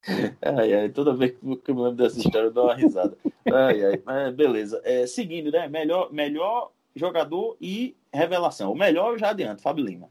ai, 0.41 0.73
ai, 0.73 0.89
toda 0.89 1.13
vez 1.13 1.31
que 1.31 1.71
eu 1.71 1.75
me 1.75 1.81
lembro 1.81 1.97
dessa 1.97 2.19
história, 2.19 2.47
eu 2.47 2.53
dou 2.53 2.65
uma 2.65 2.75
risada. 2.75 3.17
Ai, 3.51 3.85
ai, 3.85 4.01
mas 4.03 4.33
beleza. 4.33 4.81
É, 4.83 5.05
seguindo, 5.05 5.51
né? 5.51 5.67
Melhor, 5.67 6.11
melhor 6.11 6.71
jogador 6.95 7.55
e 7.61 7.95
revelação. 8.13 8.71
O 8.71 8.77
melhor 8.77 9.13
eu 9.13 9.17
já 9.17 9.29
adianto, 9.29 9.61
Fábio 9.61 9.85
Lima. 9.85 10.09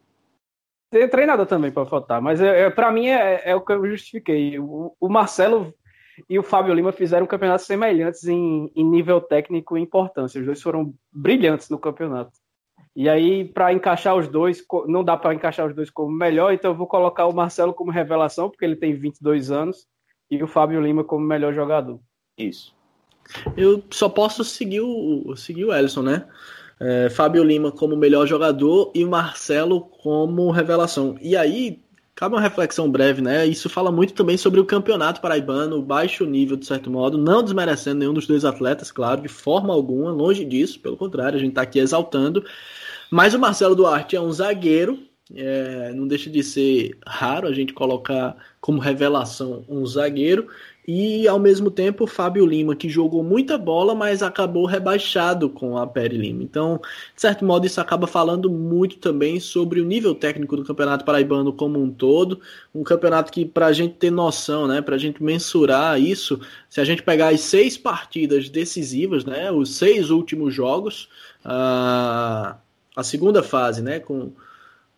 Tem 0.90 1.08
treinador 1.08 1.46
também 1.46 1.70
para 1.70 1.84
votar, 1.84 2.20
mas 2.20 2.40
é, 2.40 2.62
é 2.62 2.70
para 2.70 2.90
mim 2.90 3.06
é, 3.06 3.50
é, 3.50 3.54
o 3.54 3.60
que 3.60 3.72
eu 3.72 3.86
justifiquei. 3.86 4.58
O, 4.58 4.94
o 4.98 5.08
Marcelo 5.08 5.72
e 6.28 6.38
o 6.38 6.42
Fábio 6.42 6.74
Lima 6.74 6.92
fizeram 6.92 7.26
campeonatos 7.26 7.66
semelhantes 7.66 8.24
em, 8.24 8.70
em 8.74 8.84
nível 8.84 9.20
técnico 9.20 9.76
e 9.76 9.80
importância. 9.80 10.40
Os 10.40 10.46
dois 10.46 10.62
foram 10.62 10.94
brilhantes 11.12 11.68
no 11.68 11.78
campeonato. 11.78 12.32
E 12.94 13.08
aí, 13.08 13.44
para 13.44 13.72
encaixar 13.72 14.16
os 14.16 14.28
dois, 14.28 14.64
não 14.86 15.04
dá 15.04 15.16
para 15.16 15.34
encaixar 15.34 15.66
os 15.66 15.74
dois 15.74 15.90
como 15.90 16.10
melhor, 16.10 16.52
então 16.52 16.72
eu 16.72 16.76
vou 16.76 16.86
colocar 16.86 17.26
o 17.26 17.34
Marcelo 17.34 17.72
como 17.72 17.90
revelação, 17.90 18.50
porque 18.50 18.64
ele 18.64 18.76
tem 18.76 18.94
22 18.94 19.50
anos, 19.50 19.86
e 20.30 20.42
o 20.42 20.48
Fábio 20.48 20.80
Lima 20.80 21.04
como 21.04 21.24
melhor 21.24 21.54
jogador. 21.54 22.00
Isso. 22.36 22.74
Eu 23.56 23.82
só 23.90 24.08
posso 24.08 24.44
seguir 24.44 24.80
o, 24.80 25.34
seguir 25.36 25.64
o 25.64 25.72
Ellison, 25.72 26.02
né? 26.02 26.26
É, 26.80 27.10
Fábio 27.10 27.44
Lima 27.44 27.70
como 27.70 27.96
melhor 27.96 28.26
jogador 28.26 28.90
e 28.94 29.04
o 29.04 29.10
Marcelo 29.10 29.82
como 29.82 30.50
revelação. 30.50 31.16
E 31.20 31.36
aí, 31.36 31.82
Cabe 32.20 32.34
uma 32.34 32.40
reflexão 32.42 32.90
breve, 32.90 33.22
né? 33.22 33.46
Isso 33.46 33.66
fala 33.70 33.90
muito 33.90 34.12
também 34.12 34.36
sobre 34.36 34.60
o 34.60 34.64
campeonato 34.66 35.22
paraibano, 35.22 35.78
o 35.78 35.82
baixo 35.82 36.26
nível, 36.26 36.54
de 36.54 36.66
certo 36.66 36.90
modo, 36.90 37.16
não 37.16 37.42
desmerecendo 37.42 38.00
nenhum 38.00 38.12
dos 38.12 38.26
dois 38.26 38.44
atletas, 38.44 38.92
claro, 38.92 39.22
de 39.22 39.28
forma 39.28 39.72
alguma, 39.72 40.10
longe 40.10 40.44
disso, 40.44 40.78
pelo 40.80 40.98
contrário, 40.98 41.38
a 41.38 41.40
gente 41.40 41.52
está 41.52 41.62
aqui 41.62 41.78
exaltando. 41.78 42.44
Mas 43.10 43.32
o 43.32 43.38
Marcelo 43.38 43.74
Duarte 43.74 44.16
é 44.16 44.20
um 44.20 44.30
zagueiro, 44.30 44.98
é, 45.34 45.94
não 45.94 46.06
deixa 46.06 46.28
de 46.28 46.42
ser 46.42 46.98
raro 47.06 47.48
a 47.48 47.54
gente 47.54 47.72
colocar 47.72 48.36
como 48.60 48.80
revelação 48.80 49.64
um 49.66 49.86
zagueiro, 49.86 50.46
e 50.86 51.28
ao 51.28 51.38
mesmo 51.38 51.70
tempo 51.70 52.06
Fábio 52.06 52.44
Lima, 52.46 52.74
que 52.74 52.88
jogou 52.88 53.22
muita 53.22 53.58
bola, 53.58 53.94
mas 53.94 54.22
acabou 54.22 54.64
rebaixado 54.66 55.48
com 55.48 55.76
a 55.76 55.86
Peri 55.86 56.16
Lima. 56.16 56.42
Então, 56.42 56.80
de 57.14 57.20
certo 57.20 57.44
modo, 57.44 57.66
isso 57.66 57.80
acaba 57.80 58.06
falando 58.06 58.50
muito 58.50 58.96
também 58.98 59.38
sobre 59.38 59.80
o 59.80 59.84
nível 59.84 60.14
técnico 60.14 60.56
do 60.56 60.64
Campeonato 60.64 61.04
Paraibano 61.04 61.52
como 61.52 61.80
um 61.80 61.90
todo. 61.90 62.40
Um 62.74 62.82
campeonato 62.82 63.30
que, 63.30 63.44
para 63.44 63.66
a 63.66 63.72
gente 63.72 63.94
ter 63.94 64.10
noção, 64.10 64.66
né, 64.66 64.80
para 64.80 64.96
a 64.96 64.98
gente 64.98 65.22
mensurar 65.22 66.00
isso, 66.00 66.40
se 66.68 66.80
a 66.80 66.84
gente 66.84 67.02
pegar 67.02 67.28
as 67.28 67.40
seis 67.40 67.76
partidas 67.76 68.48
decisivas, 68.48 69.24
né, 69.24 69.50
os 69.52 69.76
seis 69.76 70.10
últimos 70.10 70.54
jogos, 70.54 71.08
a, 71.44 72.56
a 72.96 73.02
segunda 73.02 73.42
fase, 73.42 73.82
né, 73.82 74.00
com, 74.00 74.32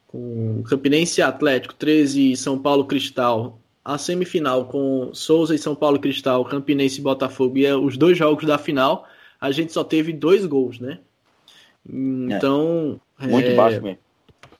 com 0.07 0.62
Campinense 0.64 1.20
Atlético, 1.20 1.74
13 1.74 2.33
e 2.33 2.37
São 2.37 2.59
Paulo 2.59 2.85
Cristal 2.85 3.59
a 3.85 3.99
semifinal 3.99 4.66
com 4.66 5.11
Souza 5.12 5.55
e 5.55 5.59
São 5.59 5.74
Paulo 5.74 5.99
Cristal, 5.99 6.45
Campinense 6.45 7.01
e 7.01 7.03
Botafogo 7.03 7.59
e 7.59 7.72
os 7.72 7.97
dois 7.97 8.16
jogos 8.16 8.45
da 8.45 8.59
final, 8.59 9.07
a 9.41 9.51
gente 9.51 9.72
só 9.72 9.83
teve 9.83 10.12
dois 10.12 10.47
gols, 10.47 10.78
né? 10.78 11.01
Então. 11.89 13.01
É, 13.20 13.26
muito 13.26 13.49
é, 13.49 13.55
baixo 13.55 13.83
mesmo. 13.83 13.99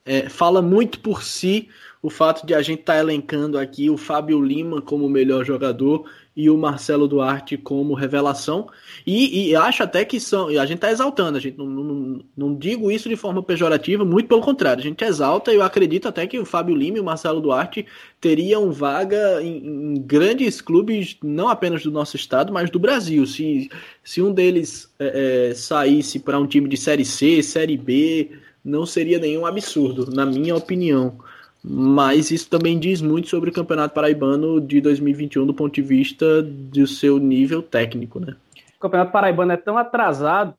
É, 0.05 0.29
fala 0.29 0.61
muito 0.61 0.99
por 0.99 1.23
si 1.23 1.68
o 2.03 2.11
fato 2.11 2.45
de 2.45 2.53
a 2.53 2.61
gente 2.61 2.81
estar 2.81 2.95
tá 2.95 2.99
elencando 2.99 3.57
aqui 3.57 3.89
o 3.89 3.97
Fábio 3.97 4.45
Lima 4.45 4.83
como 4.83 5.07
o 5.07 5.11
melhor 5.11 5.45
jogador 5.45 6.11
e 6.35 6.49
o 6.49 6.57
Marcelo 6.57 7.07
Duarte 7.07 7.57
como 7.57 7.95
revelação. 7.95 8.68
E, 9.07 9.51
e 9.51 9.57
acho 9.57 9.83
até 9.83 10.05
que 10.05 10.18
são. 10.18 10.49
A 10.49 10.66
gente 10.66 10.76
está 10.76 10.91
exaltando, 10.91 11.37
a 11.37 11.41
gente 11.41 11.59
não, 11.59 11.66
não, 11.66 12.20
não, 12.37 12.55
digo 12.55 12.91
isso 12.91 13.09
de 13.09 13.16
forma 13.16 13.43
pejorativa, 13.43 14.05
muito 14.05 14.28
pelo 14.28 14.41
contrário, 14.41 14.80
a 14.80 14.85
gente 14.85 15.05
exalta 15.05 15.53
e 15.53 15.57
eu 15.57 15.62
acredito 15.62 16.09
até 16.09 16.26
que 16.26 16.39
o 16.39 16.45
Fábio 16.45 16.74
Lima 16.74 16.97
e 16.97 17.01
o 17.01 17.05
Marcelo 17.05 17.41
Duarte 17.41 17.87
teriam 18.20 18.72
vaga 18.72 19.43
em, 19.43 19.66
em 19.66 19.95
grandes 20.01 20.61
clubes, 20.61 21.16
não 21.22 21.49
apenas 21.49 21.83
do 21.83 21.91
nosso 21.91 22.16
estado, 22.16 22.53
mas 22.53 22.70
do 22.70 22.78
Brasil. 22.78 23.26
Se, 23.26 23.70
se 24.03 24.22
um 24.22 24.33
deles 24.33 24.93
é, 24.99 25.51
é, 25.51 25.55
saísse 25.55 26.18
para 26.18 26.39
um 26.39 26.47
time 26.47 26.68
de 26.68 26.76
Série 26.76 27.05
C, 27.05 27.43
Série 27.43 27.76
B, 27.76 28.30
não 28.64 28.87
seria 28.87 29.18
nenhum 29.18 29.45
absurdo, 29.45 30.11
na 30.11 30.24
minha 30.24 30.57
opinião. 30.57 31.18
Mas 31.64 32.30
isso 32.32 32.50
também 32.50 32.78
diz 32.78 33.00
muito 33.00 33.28
sobre 33.28 33.50
o 33.50 33.52
Campeonato 33.52 33.94
Paraibano 33.94 34.60
de 34.60 34.80
2021 34.80 35.46
do 35.46 35.54
ponto 35.54 35.72
de 35.72 35.82
vista 35.82 36.42
do 36.42 36.86
seu 36.86 37.18
nível 37.18 37.62
técnico, 37.62 38.18
né? 38.18 38.34
O 38.76 38.80
Campeonato 38.80 39.12
Paraibano 39.12 39.52
é 39.52 39.56
tão 39.56 39.78
atrasado 39.78 40.54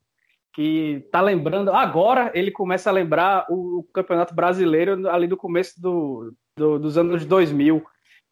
que 0.54 1.06
tá 1.12 1.20
lembrando. 1.20 1.72
Agora 1.72 2.32
ele 2.34 2.52
começa 2.52 2.90
a 2.90 2.94
lembrar 2.94 3.46
o 3.50 3.86
Campeonato 3.94 4.34
Brasileiro 4.34 5.10
ali 5.10 5.28
do 5.28 5.36
começo 5.36 5.82
do, 5.82 6.34
do, 6.56 6.80
dos 6.80 6.98
anos 6.98 7.26
2000, 7.26 7.84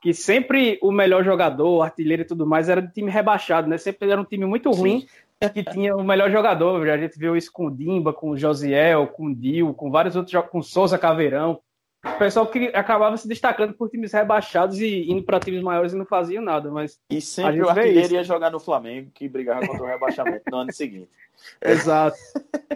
que 0.02 0.14
sempre 0.14 0.80
o 0.82 0.94
melhor 0.94 1.26
jogador, 1.26 1.82
artilheiro 1.82 2.22
e 2.22 2.26
tudo 2.26 2.48
mais 2.48 2.70
era 2.70 2.82
de 2.82 2.94
time 2.94 3.12
rebaixado, 3.12 3.68
né? 3.68 3.78
Sempre 3.78 4.10
era 4.10 4.22
um 4.22 4.26
time 4.26 4.46
muito 4.46 4.72
ruim 4.72 5.02
Sim. 5.44 5.50
que 5.50 5.64
tinha 5.64 5.94
o 5.94 6.04
melhor 6.04 6.32
jogador. 6.32 6.88
A 6.88 6.98
gente 6.98 7.20
viu 7.20 7.36
isso 7.36 7.52
com 7.52 7.66
o 7.66 7.72
Dimba, 7.72 8.14
com 8.14 8.30
o 8.30 8.38
Josiel, 8.38 9.08
com 9.08 9.26
o 9.26 9.36
Dil, 9.36 9.74
com 9.74 9.92
vários 9.92 10.16
outros 10.16 10.42
com 10.50 10.60
o 10.60 10.64
Souza 10.64 10.98
Caveirão 10.98 11.60
o 12.04 12.18
pessoal 12.18 12.48
que 12.48 12.68
acabava 12.74 13.16
se 13.16 13.28
destacando 13.28 13.74
por 13.74 13.90
times 13.90 14.12
rebaixados 14.12 14.80
e 14.80 15.12
indo 15.12 15.24
para 15.24 15.40
times 15.40 15.62
maiores 15.62 15.94
e 15.94 15.96
não 15.96 16.06
faziam 16.06 16.44
nada, 16.44 16.72
mas 16.72 17.00
e 17.10 17.22
sempre 17.22 17.62
o 17.62 17.70
artilheiro 17.70 18.14
ia 18.14 18.24
jogar 18.24 18.50
no 18.50 18.60
Flamengo 18.60 19.12
que 19.14 19.30
brigava 19.30 19.68
contra 19.68 19.84
o 19.84 19.88
rebaixamento 19.88 20.44
no 20.50 20.58
ano 20.58 20.74
seguinte. 20.74 21.12
Exato. 21.62 22.18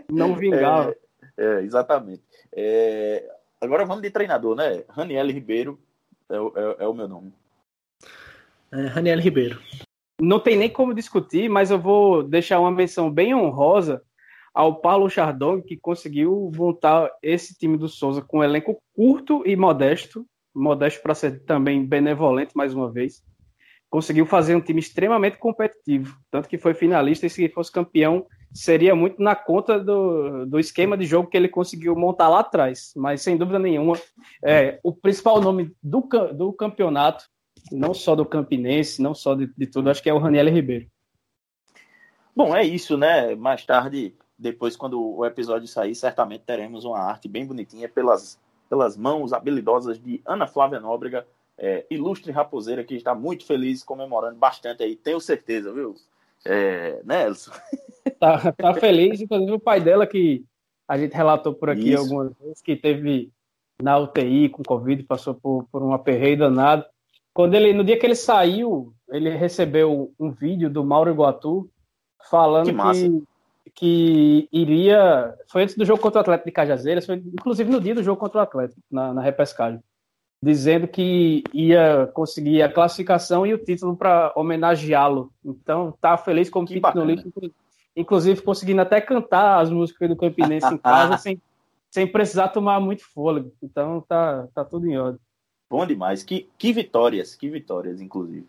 Não 0.10 0.36
vingava. 0.36 0.96
É, 1.38 1.46
é 1.46 1.62
exatamente. 1.62 2.22
É, 2.56 3.28
agora 3.60 3.84
vamos 3.84 4.04
de 4.04 4.12
treinador, 4.12 4.56
né? 4.56 4.84
Raniel 4.90 5.28
Ribeiro 5.28 5.80
é, 6.30 6.36
é, 6.36 6.84
é 6.84 6.88
o 6.88 6.94
meu 6.94 7.08
nome. 7.08 7.34
É, 8.72 8.82
Raniel 8.88 9.20
Ribeiro. 9.20 9.60
Não 10.22 10.40
tem 10.40 10.56
nem 10.56 10.70
como 10.70 10.94
discutir, 10.94 11.50
mas 11.50 11.72
eu 11.72 11.80
vou 11.80 12.24
deixar 12.24 12.60
uma 12.60 12.72
menção 12.72 13.12
bem 13.12 13.34
honrosa 13.34 14.04
ao 14.56 14.80
Paulo 14.80 15.10
Chardon, 15.10 15.62
que 15.62 15.76
conseguiu 15.76 16.50
montar 16.56 17.12
esse 17.22 17.54
time 17.54 17.78
do 17.78 17.90
Souza 17.90 18.22
com 18.22 18.40
um 18.40 18.44
elenco 18.44 18.82
curto 18.96 19.44
e 19.46 19.54
modesto, 19.54 20.26
modesto 20.56 21.02
para 21.04 21.14
ser 21.14 21.44
também 21.44 21.86
benevolente 21.86 22.56
mais 22.56 22.74
uma 22.74 22.90
vez. 22.90 23.22
Conseguiu 23.90 24.26
fazer 24.26 24.56
um 24.56 24.62
time 24.62 24.80
extremamente 24.80 25.38
competitivo, 25.38 26.18
tanto 26.32 26.48
que 26.48 26.58
foi 26.58 26.74
finalista 26.74 27.26
e 27.26 27.30
se 27.30 27.50
fosse 27.50 27.70
campeão 27.70 28.26
seria 28.54 28.96
muito 28.96 29.22
na 29.22 29.36
conta 29.36 29.78
do, 29.78 30.46
do 30.46 30.58
esquema 30.58 30.98
de 30.98 31.06
jogo 31.06 31.30
que 31.30 31.36
ele 31.36 31.50
conseguiu 31.50 31.94
montar 31.94 32.30
lá 32.30 32.40
atrás. 32.40 32.94
Mas 32.96 33.22
sem 33.22 33.36
dúvida 33.36 33.60
nenhuma, 33.60 34.00
é, 34.42 34.80
o 34.82 34.94
principal 34.96 35.42
nome 35.42 35.76
do, 35.84 36.00
do 36.34 36.54
campeonato, 36.54 37.26
não 37.70 37.94
só 37.94 38.16
do 38.16 38.26
Campinense, 38.26 39.02
não 39.02 39.14
só 39.14 39.36
de, 39.36 39.52
de 39.58 39.68
tudo, 39.68 39.90
acho 39.90 40.02
que 40.02 40.10
é 40.10 40.14
o 40.14 40.20
Raniel 40.20 40.48
Ribeiro. 40.48 40.88
Bom, 42.34 42.56
é 42.56 42.64
isso, 42.64 42.98
né? 42.98 43.36
Mais 43.36 43.66
tarde 43.66 44.16
depois, 44.38 44.76
quando 44.76 45.02
o 45.02 45.26
episódio 45.26 45.68
sair, 45.68 45.96
certamente 45.96 46.44
teremos 46.46 46.84
uma 46.84 47.00
arte 47.00 47.28
bem 47.28 47.46
bonitinha 47.46 47.88
pelas, 47.88 48.40
pelas 48.70 48.98
mãos 48.98 49.32
habilidosas 49.32 50.00
de 50.00 50.22
Ana 50.26 50.46
Flávia 50.46 50.80
Nóbrega, 50.80 51.26
é, 51.58 51.86
ilustre 51.90 52.32
raposeira, 52.32 52.84
que 52.84 52.96
está 52.96 53.16
muito 53.16 53.46
feliz, 53.46 53.84
comemorando 53.84 54.36
bastante 54.36 54.84
aí, 54.84 54.96
tenho 54.96 55.20
certeza, 55.22 55.72
viu? 55.72 55.96
É, 56.46 57.02
né, 57.04 57.26
Elson? 57.28 57.52
Tá, 58.20 58.52
tá 58.54 58.74
feliz, 58.76 59.20
inclusive 59.20 59.52
o 59.52 59.60
pai 59.60 59.82
dela, 59.82 60.06
que 60.06 60.46
a 60.88 60.98
gente 60.98 61.14
relatou 61.14 61.54
por 61.54 61.72
aqui 61.72 61.92
Isso. 61.92 62.04
algumas 62.04 62.32
vezes, 62.38 62.62
que 62.62 62.76
teve 62.76 63.32
na 63.82 63.98
UTI 63.98 64.48
com 64.50 64.64
Covid, 64.64 65.04
passou 65.04 65.34
por, 65.34 65.68
por 65.72 65.84
um 65.84 65.92
aperreio 65.92 66.38
danado. 66.38 66.86
Quando 67.34 67.56
ele, 67.56 67.74
no 67.74 67.84
dia 67.84 68.00
que 68.00 68.06
ele 68.06 68.16
saiu, 68.16 68.94
ele 69.10 69.30
recebeu 69.32 70.14
um 70.20 70.32
vídeo 70.32 70.70
do 70.70 70.86
Mauro 70.86 71.12
Iguatu 71.12 71.70
falando 72.30 72.68
que, 72.68 72.74
que 72.74 73.24
que 73.76 74.48
iria. 74.52 75.36
Foi 75.50 75.64
antes 75.64 75.76
do 75.76 75.86
jogo 75.86 76.02
contra 76.02 76.20
o 76.20 76.22
Atlético 76.22 76.48
de 76.48 76.54
Cajazeiras, 76.54 77.06
foi 77.06 77.16
inclusive 77.18 77.70
no 77.70 77.82
dia 77.82 77.94
do 77.94 78.02
jogo 78.02 78.20
contra 78.20 78.40
o 78.40 78.42
Atlético, 78.42 78.82
na, 78.90 79.14
na 79.14 79.22
repescagem, 79.22 79.84
dizendo 80.42 80.88
que 80.88 81.44
ia 81.54 82.10
conseguir 82.14 82.62
a 82.62 82.72
classificação 82.72 83.46
e 83.46 83.54
o 83.54 83.58
título 83.58 83.96
para 83.98 84.32
homenageá-lo. 84.36 85.32
Então, 85.44 85.94
tá 86.00 86.18
feliz 86.18 86.50
como 86.50 86.66
que 86.66 86.80
no 86.80 87.06
lixo, 87.06 87.30
inclusive 87.96 88.42
conseguindo 88.42 88.82
até 88.82 89.02
cantar 89.02 89.60
as 89.60 89.70
músicas 89.70 90.08
do 90.08 90.16
Campinense 90.16 90.74
em 90.74 90.78
casa 90.78 91.18
sem, 91.20 91.42
sem 91.92 92.08
precisar 92.08 92.48
tomar 92.48 92.80
muito 92.80 93.04
fôlego. 93.04 93.52
Então, 93.62 94.02
tá, 94.08 94.48
tá 94.56 94.64
tudo 94.64 94.88
em 94.90 94.98
ordem. 94.98 95.20
Bom 95.70 95.86
demais. 95.86 96.24
Que, 96.24 96.50
que 96.58 96.72
vitórias, 96.72 97.36
que 97.36 97.50
vitórias, 97.50 98.00
inclusive. 98.00 98.48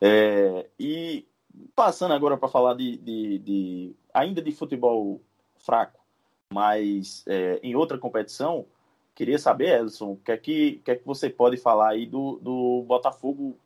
É, 0.00 0.66
e 0.78 1.26
passando 1.74 2.14
agora 2.14 2.36
para 2.36 2.48
falar 2.48 2.74
de, 2.74 2.96
de, 2.98 3.38
de, 3.38 3.96
ainda 4.18 4.42
de 4.42 4.52
futebol 4.52 5.20
fraco, 5.56 6.00
mas 6.52 7.24
é, 7.26 7.60
em 7.62 7.74
outra 7.74 7.98
competição, 7.98 8.66
queria 9.14 9.38
saber, 9.38 9.80
Edson, 9.80 10.12
o 10.12 10.16
que 10.16 10.32
é 10.32 10.36
que, 10.36 10.80
que, 10.84 10.90
é 10.90 10.96
que 10.96 11.06
você 11.06 11.28
pode 11.28 11.56
falar 11.56 11.90
aí 11.90 12.06
do, 12.06 12.38
do 12.42 12.84
Botafogo 12.86 13.56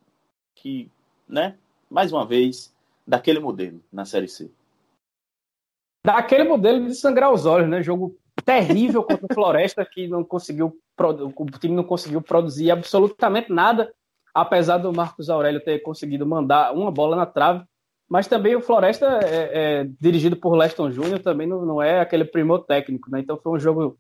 que, 0.55 0.91
né, 1.29 1.57
mais 1.91 2.13
uma 2.13 2.27
vez, 2.27 2.75
daquele 3.07 3.39
modelo 3.39 3.83
na 3.93 4.05
Série 4.05 4.29
C? 4.29 4.51
Daquele 6.05 6.45
modelo 6.45 6.87
de 6.87 6.95
sangrar 6.95 7.33
os 7.33 7.47
olhos, 7.47 7.69
né? 7.69 7.83
Jogo 7.83 8.17
terrível 8.45 9.05
contra 9.05 9.27
o 9.27 9.29
Floresta, 9.35 9.85
que 9.85 10.09
não 10.09 10.25
conseguiu, 10.25 10.77
o 10.99 11.59
time 11.59 11.77
não 11.77 11.85
conseguiu 11.85 12.21
produzir 12.21 12.71
absolutamente 12.71 13.53
nada, 13.53 13.95
apesar 14.35 14.79
do 14.79 14.93
Marcos 14.93 15.31
Aurélio 15.31 15.63
ter 15.63 15.81
conseguido 15.81 16.27
mandar 16.27 16.75
uma 16.75 16.91
bola 16.91 17.15
na 17.15 17.27
trave. 17.27 17.65
Mas 18.13 18.27
também 18.27 18.55
o 18.55 18.61
Floresta, 18.61 19.21
é, 19.25 19.81
é, 19.81 19.89
dirigido 19.99 20.37
por 20.37 20.55
Leston 20.55 20.91
Júnior, 20.91 21.21
também 21.21 21.47
não, 21.47 21.65
não, 21.65 21.81
é 21.81 21.99
aquele 21.99 22.27
primor 22.27 22.63
técnico, 22.67 23.11
né? 23.11 23.21
Então 23.21 23.39
foi 23.39 23.53
um 23.53 23.59
jogo 23.59 23.99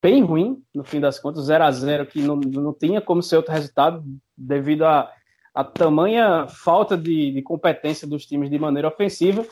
bem 0.00 0.22
ruim, 0.22 0.62
no 0.72 0.84
fim 0.84 1.00
das 1.00 1.18
contas, 1.18 1.46
0 1.46 1.64
a 1.64 1.70
0 1.72 2.06
que 2.06 2.22
não, 2.22 2.36
não 2.36 2.72
tinha 2.72 3.00
como 3.00 3.20
ser 3.20 3.34
outro 3.34 3.52
resultado, 3.52 4.04
devido 4.36 4.84
a, 4.84 5.12
a 5.52 5.64
tamanha 5.64 6.46
falta 6.46 6.96
de, 6.96 7.32
de, 7.32 7.42
competência 7.42 8.06
dos 8.06 8.24
times 8.24 8.48
de 8.48 8.60
maneira 8.60 8.86
ofensiva. 8.86 9.44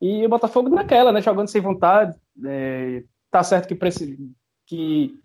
E 0.00 0.24
o 0.24 0.28
Botafogo 0.28 0.68
naquela, 0.68 1.10
né? 1.10 1.20
Jogando 1.20 1.48
sem 1.48 1.60
vontade. 1.60 2.16
É, 2.46 3.02
tá 3.28 3.42
certo 3.42 3.66
que, 3.66 3.76
que, 4.68 5.20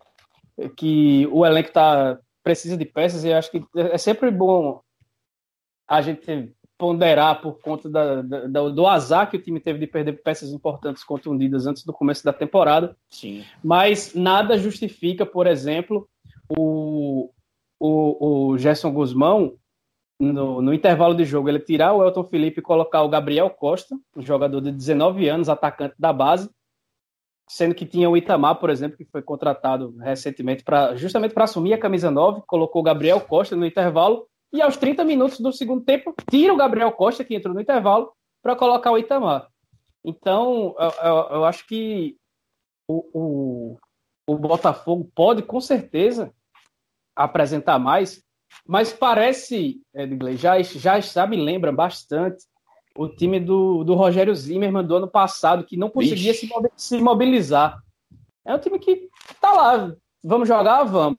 que 0.75 1.29
o 1.31 1.45
elenco 1.45 1.71
tá, 1.71 2.17
precisa 2.43 2.75
de 2.75 2.85
peças, 2.85 3.23
e 3.23 3.31
acho 3.31 3.51
que 3.51 3.63
é 3.75 3.97
sempre 3.99 4.31
bom 4.31 4.81
a 5.87 6.01
gente 6.01 6.51
ponderar 6.77 7.41
por 7.41 7.59
conta 7.59 7.89
da, 7.89 8.21
da, 8.21 8.69
do 8.69 8.87
azar 8.87 9.29
que 9.29 9.37
o 9.37 9.41
time 9.41 9.59
teve 9.59 9.79
de 9.79 9.87
perder 9.87 10.21
peças 10.23 10.51
importantes 10.51 11.03
contundidas 11.03 11.67
antes 11.67 11.85
do 11.85 11.93
começo 11.93 12.23
da 12.23 12.33
temporada. 12.33 12.95
Sim. 13.09 13.43
Mas 13.63 14.13
nada 14.13 14.57
justifica, 14.57 15.25
por 15.25 15.47
exemplo, 15.47 16.07
o, 16.49 17.29
o, 17.79 18.51
o 18.51 18.57
Gerson 18.57 18.91
Guzmão, 18.91 19.53
no, 20.19 20.61
no, 20.61 20.73
intervalo 20.73 21.15
de 21.15 21.25
jogo, 21.25 21.49
ele 21.49 21.59
tirar 21.59 21.93
o 21.93 22.03
Elton 22.03 22.23
Felipe 22.23 22.59
e 22.59 22.63
colocar 22.63 23.01
o 23.01 23.09
Gabriel 23.09 23.49
Costa, 23.49 23.95
um 24.15 24.21
jogador 24.21 24.61
de 24.61 24.71
19 24.71 25.27
anos, 25.27 25.49
atacante 25.49 25.95
da 25.97 26.13
base, 26.13 26.49
sendo 27.47 27.75
que 27.75 27.85
tinha 27.85 28.09
o 28.09 28.15
Itamar, 28.15 28.55
por 28.55 28.69
exemplo, 28.69 28.97
que 28.97 29.05
foi 29.05 29.21
contratado 29.21 29.95
recentemente 29.97 30.63
para 30.63 30.95
justamente 30.95 31.33
para 31.33 31.43
assumir 31.43 31.73
a 31.73 31.79
camisa 31.79 32.09
9, 32.09 32.43
colocou 32.47 32.81
o 32.81 32.85
Gabriel 32.85 33.19
Costa 33.21 33.55
no 33.55 33.65
intervalo 33.65 34.27
e 34.53 34.61
aos 34.61 34.77
30 34.77 35.03
minutos 35.03 35.39
do 35.39 35.51
segundo 35.51 35.83
tempo, 35.83 36.13
tira 36.29 36.53
o 36.53 36.57
Gabriel 36.57 36.91
Costa, 36.91 37.23
que 37.23 37.35
entrou 37.35 37.55
no 37.55 37.61
intervalo, 37.61 38.13
para 38.41 38.55
colocar 38.55 38.91
o 38.91 38.97
Itamar. 38.97 39.47
Então, 40.05 40.75
eu, 40.77 40.89
eu, 41.03 41.15
eu 41.37 41.45
acho 41.45 41.65
que 41.65 42.15
o, 42.87 43.09
o, 43.13 43.77
o, 44.27 44.37
Botafogo 44.37 45.09
pode, 45.15 45.41
com 45.41 45.59
certeza, 45.59 46.31
apresentar 47.15 47.79
mais, 47.79 48.23
mas 48.67 48.93
parece, 48.93 49.81
Edgley, 49.93 50.37
já, 50.37 50.61
já, 50.61 51.25
me 51.25 51.37
lembra 51.37 51.71
bastante 51.71 52.45
o 52.95 53.07
time 53.07 53.39
do, 53.39 53.83
do 53.83 53.95
Rogério 53.95 54.35
Zimmermann 54.35 54.85
do 54.85 54.97
ano 54.97 55.07
passado, 55.07 55.65
que 55.65 55.75
não 55.75 55.89
conseguia 55.89 56.33
se, 56.33 56.47
se 56.75 57.01
mobilizar. 57.01 57.81
É 58.45 58.53
um 58.53 58.59
time 58.59 58.77
que 58.77 59.09
tá 59.41 59.51
lá, 59.51 59.95
vamos 60.23 60.47
jogar, 60.47 60.83
vamos. 60.83 61.17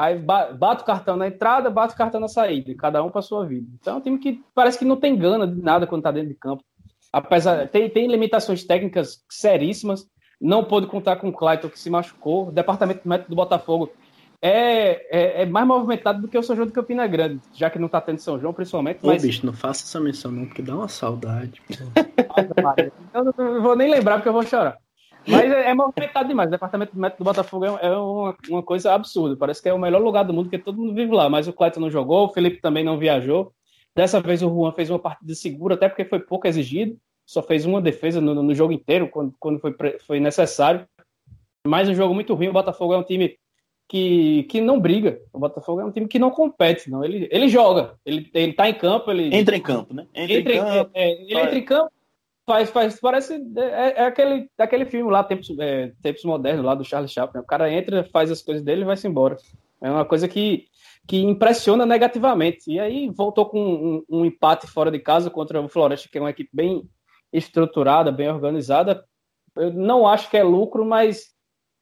Aí 0.00 0.18
bate 0.18 0.82
o 0.82 0.86
cartão 0.86 1.14
na 1.14 1.28
entrada, 1.28 1.68
bate 1.68 1.92
o 1.92 1.96
cartão 1.96 2.18
na 2.18 2.26
saída, 2.26 2.74
cada 2.74 3.04
um 3.04 3.10
para 3.10 3.20
sua 3.20 3.44
vida. 3.44 3.68
Então 3.78 3.96
é 3.96 3.96
um 3.98 4.00
time 4.00 4.18
que 4.18 4.42
parece 4.54 4.78
que 4.78 4.84
não 4.86 4.96
tem 4.96 5.14
gana 5.14 5.46
de 5.46 5.60
nada 5.60 5.86
quando 5.86 6.00
está 6.00 6.10
dentro 6.10 6.30
de 6.30 6.36
campo. 6.36 6.64
Apesar 7.12 7.68
tem, 7.68 7.90
tem 7.90 8.06
limitações 8.06 8.64
técnicas 8.64 9.22
seríssimas, 9.28 10.06
não 10.40 10.64
pôde 10.64 10.86
contar 10.86 11.16
com 11.16 11.28
o 11.28 11.32
Clayton 11.32 11.68
que 11.68 11.78
se 11.78 11.90
machucou. 11.90 12.48
O 12.48 12.50
departamento 12.50 13.06
médico 13.06 13.28
do 13.28 13.36
Botafogo 13.36 13.92
é, 14.40 15.06
é, 15.14 15.42
é, 15.42 15.46
mais 15.46 15.66
movimentado 15.66 16.22
do 16.22 16.28
que 16.28 16.38
o 16.38 16.42
São 16.42 16.56
João 16.56 16.66
de 16.66 16.72
Campina 16.72 17.06
Grande, 17.06 17.38
já 17.52 17.68
que 17.68 17.78
não 17.78 17.84
está 17.84 18.00
tendo 18.00 18.20
São 18.20 18.40
João, 18.40 18.54
principalmente. 18.54 19.00
Ô, 19.02 19.08
mas... 19.08 19.20
bicho, 19.20 19.44
não 19.44 19.52
faça 19.52 19.84
essa 19.84 20.00
menção 20.00 20.32
não, 20.32 20.46
porque 20.46 20.62
dá 20.62 20.76
uma 20.76 20.88
saudade. 20.88 21.60
eu 23.12 23.24
não 23.24 23.60
vou 23.60 23.76
nem 23.76 23.90
lembrar 23.90 24.14
porque 24.14 24.30
eu 24.30 24.32
vou 24.32 24.46
chorar. 24.46 24.78
Mas 25.26 25.52
é, 25.52 25.70
é 25.70 25.74
movimentado 25.74 26.28
demais. 26.28 26.48
O 26.48 26.50
departamento 26.50 26.98
médico 26.98 27.22
do 27.22 27.24
Botafogo 27.24 27.64
é, 27.64 27.86
é 27.86 27.96
uma, 27.96 28.36
uma, 28.48 28.62
coisa 28.62 28.92
absurda. 28.92 29.36
Parece 29.36 29.62
que 29.62 29.68
é 29.68 29.74
o 29.74 29.78
melhor 29.78 30.00
lugar 30.00 30.24
do 30.24 30.32
mundo, 30.32 30.46
porque 30.46 30.58
todo 30.58 30.78
mundo 30.78 30.94
vive 30.94 31.12
lá. 31.12 31.28
Mas 31.28 31.46
o 31.46 31.52
Cleiton 31.52 31.80
não 31.80 31.90
jogou, 31.90 32.26
o 32.26 32.32
Felipe 32.32 32.60
também 32.60 32.84
não 32.84 32.98
viajou. 32.98 33.52
Dessa 33.94 34.20
vez 34.20 34.42
o 34.42 34.48
Juan 34.48 34.72
fez 34.72 34.88
uma 34.88 34.98
partida 34.98 35.34
segura, 35.34 35.74
até 35.74 35.88
porque 35.88 36.04
foi 36.04 36.20
pouco 36.20 36.46
exigido. 36.46 36.96
Só 37.26 37.42
fez 37.42 37.64
uma 37.64 37.80
defesa 37.80 38.20
no, 38.20 38.34
no 38.42 38.54
jogo 38.54 38.72
inteiro, 38.72 39.08
quando, 39.08 39.34
quando 39.38 39.60
foi, 39.60 39.74
foi 40.06 40.20
necessário. 40.20 40.86
Mas 41.66 41.88
um 41.88 41.94
jogo 41.94 42.14
muito 42.14 42.34
ruim. 42.34 42.48
O 42.48 42.52
Botafogo 42.52 42.94
é 42.94 42.98
um 42.98 43.02
time 43.02 43.36
que, 43.88 44.44
que 44.44 44.60
não 44.60 44.80
briga. 44.80 45.20
O 45.32 45.38
Botafogo 45.38 45.80
é 45.80 45.84
um 45.84 45.90
time 45.90 46.06
que 46.06 46.18
não 46.18 46.30
compete, 46.30 46.88
não. 46.88 47.04
Ele, 47.04 47.28
ele 47.30 47.48
joga, 47.48 47.94
ele, 48.06 48.30
ele 48.32 48.52
tá 48.52 48.68
em 48.68 48.74
campo, 48.74 49.10
ele. 49.10 49.34
Entra 49.34 49.56
em 49.56 49.60
campo, 49.60 49.92
né? 49.92 50.06
Entra, 50.14 50.36
entra 50.36 50.54
em 50.54 50.58
campo. 50.58 50.90
É, 50.94 51.10
ele 51.10 51.38
entra 51.38 51.58
em 51.58 51.64
campo, 51.64 51.92
faz, 52.50 52.70
faz, 52.70 53.00
parece. 53.00 53.34
É, 53.56 54.02
é 54.02 54.04
aquele, 54.06 54.50
aquele 54.58 54.84
filme 54.84 55.10
lá, 55.10 55.22
Tempos, 55.22 55.48
é, 55.60 55.92
Tempos 56.02 56.24
Modernos, 56.24 56.64
lá 56.64 56.74
do 56.74 56.84
Charles 56.84 57.12
Chaplin. 57.12 57.40
O 57.40 57.46
cara 57.46 57.72
entra, 57.72 58.02
faz 58.12 58.28
as 58.28 58.42
coisas 58.42 58.64
dele 58.64 58.82
e 58.82 58.84
vai-se 58.84 59.06
embora. 59.06 59.36
É 59.80 59.88
uma 59.88 60.04
coisa 60.04 60.26
que, 60.26 60.64
que 61.06 61.18
impressiona 61.18 61.86
negativamente. 61.86 62.70
E 62.72 62.80
aí 62.80 63.08
voltou 63.08 63.46
com 63.46 63.62
um, 63.62 64.04
um 64.08 64.24
empate 64.24 64.66
fora 64.66 64.90
de 64.90 64.98
casa 64.98 65.30
contra 65.30 65.60
o 65.60 65.68
Floresta, 65.68 66.08
que 66.10 66.18
é 66.18 66.20
uma 66.20 66.30
equipe 66.30 66.50
bem 66.52 66.82
estruturada, 67.32 68.10
bem 68.10 68.28
organizada. 68.28 69.04
Eu 69.56 69.72
não 69.72 70.06
acho 70.08 70.28
que 70.28 70.36
é 70.36 70.42
lucro, 70.42 70.84
mas 70.84 71.28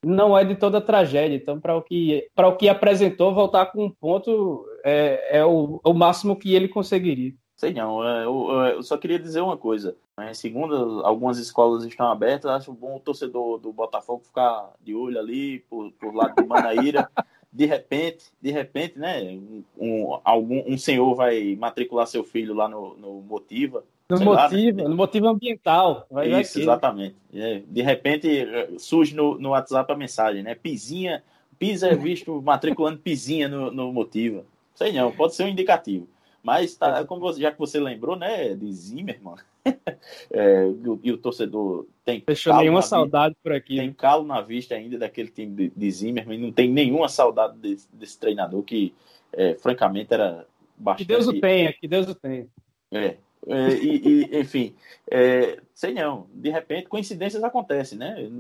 não 0.05 0.37
é 0.37 0.45
de 0.45 0.55
toda 0.55 0.83
tragédia. 0.83 1.37
Então, 1.37 1.59
para 1.59 1.75
o 1.75 1.83
que 1.83 2.29
para 2.35 2.47
o 2.47 2.57
que 2.57 2.69
apresentou, 2.69 3.35
voltar 3.35 3.67
com 3.67 3.87
um 3.87 3.91
ponto 3.91 4.67
é, 4.85 5.39
é 5.39 5.45
o, 5.47 5.81
o 5.83 5.95
máximo 5.95 6.37
que 6.37 6.55
ele 6.55 6.69
conseguiria. 6.69 7.33
Sei 7.59 7.75
não, 7.75 8.09
é, 8.09 8.25
eu, 8.25 8.51
eu, 8.77 8.83
só 8.85 8.97
queria 8.97 9.19
dizer 9.19 9.41
uma 9.41 9.57
coisa. 9.57 9.97
Né? 10.17 10.33
Segundo 10.33 11.05
algumas 11.05 11.39
escolas 11.39 11.85
estão 11.85 12.07
abertas, 12.07 12.49
acho 12.53 12.73
bom 12.73 12.97
o 12.97 13.01
torcedor 13.01 13.59
do 13.59 13.73
Botafogo 13.73 14.23
ficar 14.25 14.71
de 14.81 14.95
olho 14.95 15.19
ali, 15.19 15.59
por, 15.69 15.91
por 15.93 16.15
lado 16.15 16.41
de 16.41 16.47
Manaíra. 16.47 17.11
de 17.53 17.67
repente, 17.67 18.27
de 18.41 18.53
repente, 18.53 18.97
né, 18.97 19.23
um, 19.33 19.65
um, 19.77 20.21
algum, 20.23 20.63
um 20.69 20.79
senhor 20.79 21.13
vai 21.17 21.57
matricular 21.57 22.07
seu 22.07 22.23
filho 22.23 22.55
lá 22.55 22.69
no, 22.69 22.97
no 22.97 23.21
Motiva, 23.23 23.83
no 24.09 24.21
motivo, 24.21 24.77
lá, 24.77 24.85
né? 24.85 24.89
no 24.89 24.97
motivo 24.97 25.27
ambiental. 25.27 26.07
Vai 26.09 26.41
Isso, 26.41 26.61
exatamente. 26.61 27.17
É, 27.35 27.61
de 27.67 27.83
repente 27.83 28.47
surge 28.79 29.17
no, 29.17 29.37
no 29.37 29.51
WhatsApp 29.51 29.93
a 29.93 29.97
mensagem, 29.97 30.45
né? 30.45 30.55
Pizinha, 30.55 31.25
Pisa 31.59 31.89
é 31.89 31.97
visto 31.97 32.41
matriculando 32.41 33.01
Pizinha 33.01 33.49
no, 33.49 33.73
no 33.73 33.93
motivo. 33.93 34.45
Sei 34.77 34.93
não, 34.93 35.11
pode 35.11 35.35
ser 35.35 35.43
um 35.43 35.49
indicativo. 35.49 36.07
Mas 36.43 36.77
tá, 36.77 37.05
como 37.05 37.21
você, 37.21 37.41
já 37.41 37.53
que 37.53 37.59
você 37.59 37.81
lembrou, 37.81 38.17
né, 38.17 38.55
de 38.55 38.73
Zimmermann, 38.73 39.37
é, 40.31 40.67
e, 41.03 41.13
o 41.13 41.19
torcedor 41.19 41.87
tem. 42.05 42.23
Deixou 42.27 42.55
nenhuma 42.57 42.83
saudade 42.83 43.37
por 43.43 43.53
aqui. 43.53 43.77
Tem 43.77 43.93
calo 43.93 44.25
na 44.25 44.41
vista 44.41 44.75
ainda 44.75 44.99
daquele 44.99 45.29
time 45.29 45.55
de, 45.55 45.73
de 45.75 45.91
Zimmermann, 45.91 46.39
não 46.39 46.53
tem 46.53 46.71
nenhuma 46.71 47.09
saudade 47.09 47.59
desse, 47.59 47.89
desse 47.93 48.19
treinador 48.19 48.63
que, 48.63 48.95
é, 49.33 49.55
francamente, 49.55 50.15
era 50.15 50.47
bastante. 50.77 51.07
Que 51.07 51.13
Deus 51.13 51.27
o 51.27 51.41
tenha, 51.41 51.73
que 51.73 51.89
Deus 51.89 52.09
o 52.09 52.15
tenha. 52.15 52.47
É, 52.93 53.17
é, 53.47 53.69
e, 53.75 54.25
e, 54.25 54.41
enfim, 54.41 54.75
é, 55.11 55.61
sei 55.75 55.93
não, 55.93 56.27
de 56.33 56.51
repente 56.51 56.89
coincidências 56.89 57.45
acontecem, 57.45 57.99
né? 57.99 58.31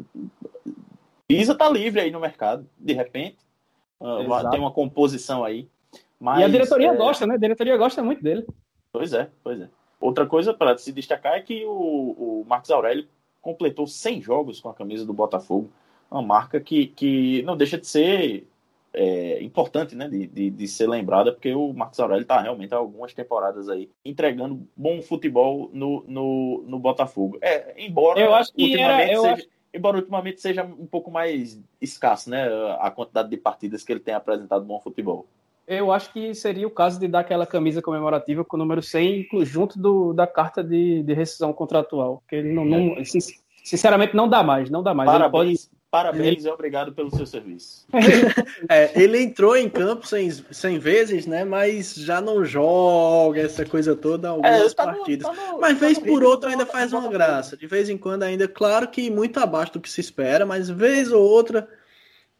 Pisa 1.26 1.54
tá 1.54 1.68
livre 1.68 2.00
aí 2.00 2.10
no 2.10 2.20
mercado, 2.20 2.68
de 2.78 2.94
repente, 2.94 3.36
uh, 4.00 4.50
tem 4.50 4.58
uma 4.58 4.72
composição 4.72 5.44
aí. 5.44 5.68
Mas, 6.20 6.40
e 6.40 6.44
a 6.44 6.48
diretoria 6.48 6.88
é... 6.88 6.96
gosta, 6.96 7.26
né? 7.26 7.34
A 7.34 7.38
diretoria 7.38 7.76
gosta 7.76 8.02
muito 8.02 8.22
dele. 8.22 8.46
Pois 8.92 9.12
é, 9.12 9.30
pois 9.42 9.60
é. 9.60 9.68
Outra 10.00 10.26
coisa 10.26 10.54
para 10.54 10.76
se 10.78 10.92
destacar 10.92 11.34
é 11.34 11.40
que 11.40 11.64
o, 11.64 11.70
o 11.70 12.44
Marcos 12.48 12.70
Aurélio 12.70 13.06
completou 13.40 13.86
100 13.86 14.22
jogos 14.22 14.60
com 14.60 14.68
a 14.68 14.74
camisa 14.74 15.04
do 15.04 15.12
Botafogo, 15.12 15.70
uma 16.10 16.22
marca 16.22 16.60
que, 16.60 16.86
que 16.86 17.42
não 17.42 17.56
deixa 17.56 17.78
de 17.78 17.86
ser 17.86 18.46
é, 18.92 19.42
importante 19.42 19.94
né, 19.94 20.08
de, 20.08 20.26
de, 20.26 20.50
de, 20.50 20.68
ser 20.68 20.88
lembrada, 20.88 21.32
porque 21.32 21.54
o 21.54 21.72
Marcos 21.72 22.00
Aurélio 22.00 22.22
está 22.22 22.40
realmente 22.40 22.74
há 22.74 22.78
algumas 22.78 23.12
temporadas 23.12 23.68
aí 23.68 23.90
entregando 24.04 24.66
bom 24.76 25.00
futebol 25.02 25.70
no, 25.72 26.04
no, 26.06 26.64
no 26.66 26.78
Botafogo. 26.78 27.38
É, 27.40 27.74
embora 27.76 28.20
eu 28.20 28.34
acho 28.34 28.52
que 28.52 28.62
ultimamente 28.62 29.10
era, 29.10 29.20
seja, 29.20 29.32
acho... 29.34 29.48
embora 29.72 29.96
ultimamente 29.98 30.40
seja 30.40 30.64
um 30.64 30.86
pouco 30.86 31.10
mais 31.10 31.60
escasso 31.80 32.30
né, 32.30 32.48
a 32.78 32.90
quantidade 32.90 33.28
de 33.28 33.36
partidas 33.36 33.84
que 33.84 33.92
ele 33.92 34.00
tem 34.00 34.14
apresentado 34.14 34.64
bom 34.64 34.80
futebol. 34.80 35.26
Eu 35.68 35.92
acho 35.92 36.10
que 36.14 36.34
seria 36.34 36.66
o 36.66 36.70
caso 36.70 36.98
de 36.98 37.06
dar 37.06 37.20
aquela 37.20 37.46
camisa 37.46 37.82
comemorativa 37.82 38.42
com 38.42 38.56
o 38.56 38.58
número 38.58 38.82
100 38.82 39.28
junto 39.42 39.78
do, 39.78 40.14
da 40.14 40.26
carta 40.26 40.64
de, 40.64 41.02
de 41.02 41.12
rescisão 41.12 41.52
contratual, 41.52 42.22
que 42.26 42.36
ele 42.36 42.54
não, 42.54 42.64
não 42.64 42.96
é. 42.96 43.02
sinceramente 43.62 44.16
não 44.16 44.26
dá 44.26 44.42
mais, 44.42 44.70
não 44.70 44.82
dá 44.82 44.94
mais. 44.94 45.10
Parabéns, 45.10 45.66
pode... 45.66 45.78
Parabéns 45.90 46.38
ele... 46.38 46.48
e 46.48 46.50
obrigado 46.50 46.92
pelo 46.92 47.14
seu 47.14 47.26
serviço. 47.26 47.86
é, 48.68 48.90
ele 49.00 49.22
entrou 49.22 49.56
em 49.56 49.68
campo 49.68 50.06
100, 50.06 50.44
100 50.50 50.78
vezes, 50.78 51.26
né? 51.26 51.44
Mas 51.44 51.94
já 51.94 52.20
não 52.20 52.44
joga 52.44 53.40
essa 53.40 53.64
coisa 53.64 53.94
toda 53.94 54.30
algumas 54.30 54.72
é, 54.72 54.74
tá 54.74 54.84
partidas. 54.84 55.28
No, 55.28 55.34
tá 55.34 55.52
no, 55.52 55.60
mas 55.60 55.78
tá 55.78 55.86
vez 55.86 55.98
por 55.98 56.22
outra 56.22 56.50
ainda 56.50 56.64
faz 56.66 56.92
uma 56.94 57.08
graça. 57.08 57.56
De 57.56 57.66
vez 57.66 57.90
em 57.90 57.96
quando 57.96 58.22
ainda, 58.22 58.46
claro 58.46 58.88
que 58.88 59.10
muito 59.10 59.38
abaixo 59.38 59.74
do 59.74 59.80
que 59.80 59.90
se 59.90 60.00
espera, 60.00 60.44
mas 60.44 60.68
vez 60.68 61.10
ou 61.10 61.22
outra 61.22 61.68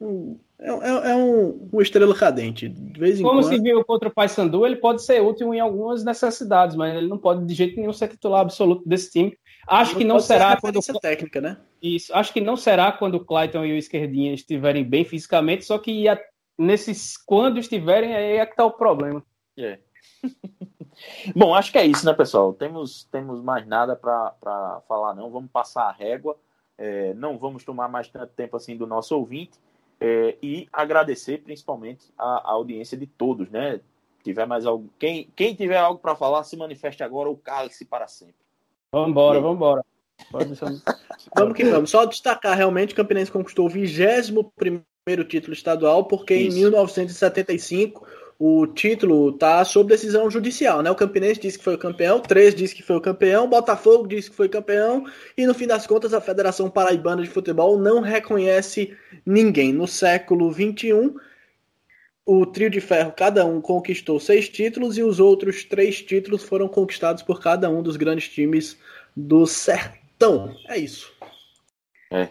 é, 0.01 0.71
é, 0.71 1.11
é 1.11 1.17
um, 1.17 1.69
uma 1.73 1.83
estrela 1.83 2.15
cadente. 2.15 2.69
De 2.69 2.99
vez 2.99 3.19
em 3.19 3.23
Como 3.23 3.41
quando... 3.41 3.49
se 3.49 3.61
viu 3.61 3.85
contra 3.85 4.09
o 4.09 4.13
Paysandu, 4.13 4.65
ele 4.65 4.77
pode 4.77 5.03
ser 5.03 5.21
útil 5.21 5.53
em 5.53 5.61
algumas 5.61 6.05
necessidades, 6.05 6.77
mas 6.77 6.97
ele 6.97 7.09
não 7.09 7.19
pode 7.19 7.45
de 7.45 7.55
jeito 7.55 7.79
nenhum 7.79 7.93
ser 7.93 8.09
titular 8.09 8.41
absoluto 8.41 8.89
desse 8.89 9.11
time. 9.11 9.37
Acho 9.67 9.93
não 9.93 9.99
que 9.99 10.05
não 10.05 10.21
será 10.21 10.57
quando 10.61 10.81
técnica, 11.01 11.41
né? 11.41 11.59
Isso, 11.83 12.15
acho 12.15 12.33
que 12.33 12.41
não 12.41 12.57
será 12.57 12.93
quando 12.93 13.17
o 13.17 13.25
Clayton 13.25 13.65
e 13.65 13.73
o 13.73 13.77
Esquerdinha 13.77 14.33
estiverem 14.33 14.85
bem 14.85 15.05
fisicamente, 15.05 15.65
só 15.65 15.79
que 15.79 15.91
ia, 15.91 16.21
nesses 16.57 17.17
quando 17.17 17.59
estiverem 17.59 18.15
aí 18.15 18.37
é 18.37 18.47
que 18.47 18.57
tá 18.57 18.65
o 18.65 18.73
problema. 18.73 19.23
É. 19.57 19.79
Bom, 21.35 21.55
acho 21.55 21.71
que 21.71 21.79
é 21.79 21.87
isso, 21.87 22.05
né, 22.05 22.13
pessoal? 22.13 22.53
Temos 22.53 23.05
temos 23.05 23.41
mais 23.41 23.67
nada 23.67 23.95
para 23.95 24.83
falar 24.89 25.15
não. 25.15 25.31
Vamos 25.31 25.51
passar 25.51 25.85
a 25.85 25.93
régua. 25.93 26.37
É, 26.77 27.15
não 27.15 27.39
vamos 27.39 27.65
tomar 27.65 27.89
mais 27.89 28.09
tanto 28.09 28.33
tempo 28.35 28.57
assim 28.57 28.77
do 28.77 28.87
nosso 28.87 29.17
ouvinte 29.17 29.59
é, 30.01 30.37
e 30.43 30.69
agradecer 30.73 31.39
principalmente 31.39 32.13
a, 32.17 32.51
a, 32.51 32.53
audiência 32.53 32.97
de 32.97 33.07
todos, 33.07 33.51
né? 33.51 33.81
Tiver 34.23 34.47
mais 34.47 34.67
algo, 34.67 34.91
quem, 34.99 35.29
quem 35.35 35.55
tiver 35.55 35.79
algo 35.79 36.01
para 36.01 36.15
falar, 36.15 36.45
se 36.45 36.57
manifeste 36.57 37.03
agora 37.03 37.29
ou 37.29 37.37
cale-se 37.37 37.85
para 37.85 38.07
sempre. 38.07 38.35
Vamos 38.93 39.11
embora, 39.11 39.41
vamos 39.41 39.57
embora. 39.57 39.85
vamos 41.35 41.57
que 41.57 41.65
vamos. 41.65 41.91
Só 41.91 42.05
destacar 42.05 42.57
realmente, 42.57 42.93
o 42.93 42.97
Campinense 42.97 43.31
conquistou 43.31 43.67
o 43.67 43.71
21 43.71 44.43
primeiro 44.57 45.25
título 45.27 45.53
estadual, 45.53 46.05
porque 46.05 46.35
Isso. 46.35 46.57
em 46.57 46.61
1975 46.61 48.07
o 48.39 48.67
título 48.69 49.31
está 49.31 49.65
sob 49.65 49.89
decisão 49.89 50.31
judicial, 50.31 50.81
né? 50.81 50.91
O 50.91 50.95
Campinense 50.95 51.41
disse 51.41 51.59
que 51.59 51.65
foi 51.65 51.75
o 51.75 51.79
campeão, 51.79 52.21
três 52.21 52.55
disse 52.55 52.75
que 52.75 52.85
foi 52.85 52.97
o 52.97 53.01
campeão, 53.01 53.49
Botafogo 53.49 54.07
disse 54.07 54.31
que 54.31 54.37
foi 54.37 54.49
campeão, 54.49 55.05
e 55.37 55.45
no 55.45 55.55
fim 55.55 55.67
das 55.67 55.87
contas 55.87 56.15
a 56.15 56.21
Federação 56.21 56.71
Paraibana 56.71 57.23
de 57.23 57.29
Futebol 57.29 57.77
não 57.79 58.01
reconhece 58.01 58.97
ninguém. 59.27 59.73
No 59.73 59.89
século 59.89 60.53
XXI, 60.53 61.13
o 62.25 62.47
trio 62.47 62.71
de 62.71 62.81
ferro, 62.81 63.11
cada 63.11 63.45
um 63.45 63.61
conquistou 63.61 64.21
seis 64.21 64.49
títulos 64.49 64.97
e 64.97 65.03
os 65.03 65.19
outros 65.19 65.65
três 65.65 66.01
títulos 66.01 66.45
foram 66.45 66.69
conquistados 66.69 67.25
por 67.25 67.41
cada 67.41 67.69
um 67.69 67.83
dos 67.83 67.97
grandes 67.97 68.29
times 68.29 68.79
do 69.17 69.47
sertão. 69.47 70.55
É 70.69 70.79
isso. 70.79 71.13
É. 72.13 72.29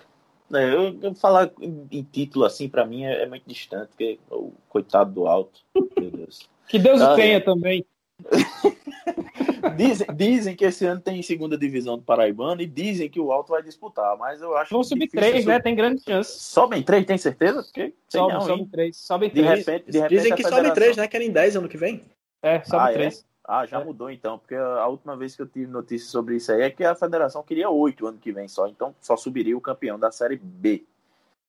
é 0.53 0.73
eu, 0.73 0.97
eu, 1.01 1.15
falar 1.15 1.51
em 1.59 2.03
título 2.03 2.45
assim, 2.45 2.69
para 2.69 2.85
mim 2.85 3.03
é, 3.03 3.23
é, 3.23 3.25
muito 3.25 3.43
distante, 3.47 3.89
porque 3.89 4.19
o 4.31 4.53
coitado 4.69 5.11
do 5.11 5.27
alto. 5.27 5.59
Meu 5.75 6.11
Deus. 6.11 6.47
que 6.67 6.79
Deus 6.79 7.01
ah, 7.01 7.13
o 7.13 7.15
tenha 7.15 7.37
é. 7.37 7.39
também. 7.39 7.85
dizem, 9.77 10.07
dizem 10.15 10.55
que 10.55 10.65
esse 10.65 10.85
ano 10.85 10.99
tem 10.99 11.21
segunda 11.21 11.57
divisão 11.57 11.97
do 11.97 12.03
Paraibano 12.03 12.61
e 12.61 12.65
dizem 12.65 13.09
que 13.09 13.19
o 13.19 13.31
Alto 13.31 13.51
vai 13.51 13.61
disputar, 13.61 14.17
mas 14.17 14.41
eu 14.41 14.57
acho 14.57 14.73
Vão 14.73 14.83
subir 14.83 15.07
três, 15.07 15.45
né? 15.45 15.59
Tem 15.59 15.75
grande 15.75 16.01
chance. 16.01 16.39
Sobem 16.39 16.81
três, 16.81 17.05
tem 17.05 17.17
certeza? 17.17 17.61
Porque 17.61 17.93
sobe, 18.09 18.33
não, 18.33 18.41
sobe 18.41 18.65
três. 18.67 18.97
Sobe 18.97 19.29
três. 19.29 19.45
De 19.45 19.55
repente, 19.55 19.91
de 19.91 19.97
repente 19.99 20.17
dizem 20.17 20.31
que 20.35 20.43
federação... 20.43 20.65
sobe 20.65 20.75
três, 20.75 20.97
né? 20.97 21.07
Querem 21.07 21.31
dez 21.31 21.55
ano 21.55 21.69
que 21.69 21.77
vem. 21.77 22.03
É, 22.41 22.63
sobe 22.63 22.83
ah, 22.83 22.91
é? 22.91 22.93
três. 22.93 23.21
É? 23.21 23.27
Ah, 23.47 23.65
já 23.65 23.79
é. 23.79 23.83
mudou 23.83 24.11
então, 24.11 24.37
porque 24.37 24.55
a 24.55 24.85
última 24.87 25.15
vez 25.15 25.33
que 25.33 25.41
eu 25.41 25.47
tive 25.47 25.67
notícia 25.67 26.09
sobre 26.09 26.35
isso 26.35 26.51
aí 26.51 26.63
é 26.63 26.69
que 26.69 26.83
a 26.83 26.93
federação 26.93 27.41
queria 27.41 27.69
oito 27.69 28.05
ano 28.05 28.17
que 28.17 28.33
vem 28.33 28.47
só, 28.47 28.67
então 28.67 28.93
só 28.99 29.15
subiria 29.15 29.57
o 29.57 29.61
campeão 29.61 29.97
da 29.97 30.11
Série 30.11 30.35
B. 30.35 30.85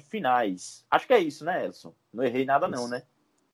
finais. 0.00 0.84
Acho 0.90 1.06
que 1.06 1.12
é 1.12 1.20
isso, 1.20 1.44
né, 1.44 1.66
Elson? 1.66 1.94
Não 2.12 2.24
errei 2.24 2.44
nada, 2.44 2.66
não, 2.66 2.88
né? 2.88 3.04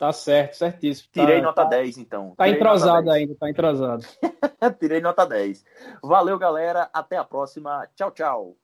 Tá 0.00 0.14
certo, 0.14 0.54
certíssimo. 0.54 1.10
Tirei 1.12 1.40
tá, 1.40 1.42
nota 1.42 1.62
tá, 1.62 1.68
10, 1.68 1.98
então. 1.98 2.34
Tá 2.34 2.44
Tirei 2.44 2.58
entrosado 2.58 3.10
ainda, 3.10 3.34
tá 3.38 3.50
entrosado. 3.50 4.02
Tirei 4.80 4.98
nota 4.98 5.26
10. 5.26 5.62
Valeu, 6.02 6.38
galera. 6.38 6.88
Até 6.90 7.18
a 7.18 7.24
próxima. 7.24 7.86
Tchau, 7.94 8.10
tchau. 8.10 8.56